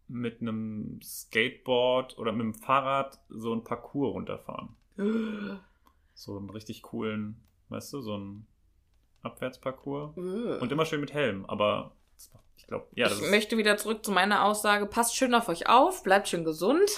[0.07, 4.75] mit einem Skateboard oder mit dem Fahrrad so ein Parcours runterfahren.
[6.13, 8.47] So einen richtig coolen, weißt du, so einen
[9.21, 10.17] Abwärtsparcours.
[10.17, 11.95] Und immer schön mit Helm, aber
[12.57, 14.85] ich glaube, ja, das ich möchte wieder zurück zu meiner Aussage.
[14.85, 16.89] Passt schön auf euch auf, bleibt schön gesund.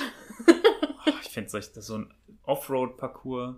[1.22, 3.56] ich finde so ein Offroad-Parcours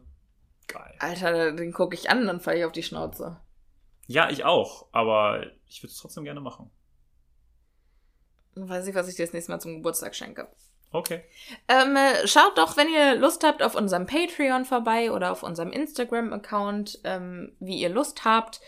[0.68, 0.96] geil.
[1.00, 3.38] Alter, den gucke ich an, dann falle ich auf die Schnauze.
[4.08, 6.70] Ja, ich auch, aber ich würde es trotzdem gerne machen.
[8.54, 10.48] Dann weiß ich, was ich dir das nächste Mal zum Geburtstag schenke.
[10.92, 11.24] Okay.
[11.68, 15.72] Ähm, äh, schaut doch, wenn ihr Lust habt, auf unserem Patreon vorbei oder auf unserem
[15.72, 18.62] Instagram-Account, ähm, wie ihr Lust habt.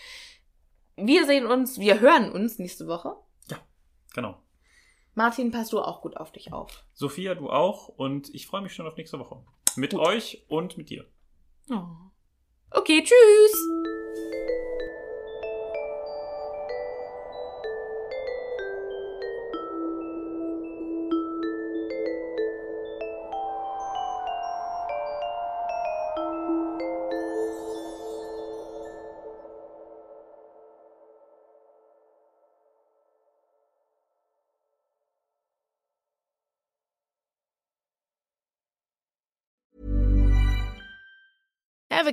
[0.98, 3.16] Wir sehen uns, wir hören uns nächste Woche.
[4.18, 4.42] Genau.
[5.14, 6.84] Martin, passt du auch gut auf dich auf.
[6.94, 9.44] Sophia, du auch und ich freue mich schon auf nächste Woche.
[9.76, 11.06] Mit euch und mit dir.
[11.70, 11.86] Oh.
[12.72, 14.67] Okay, tschüss.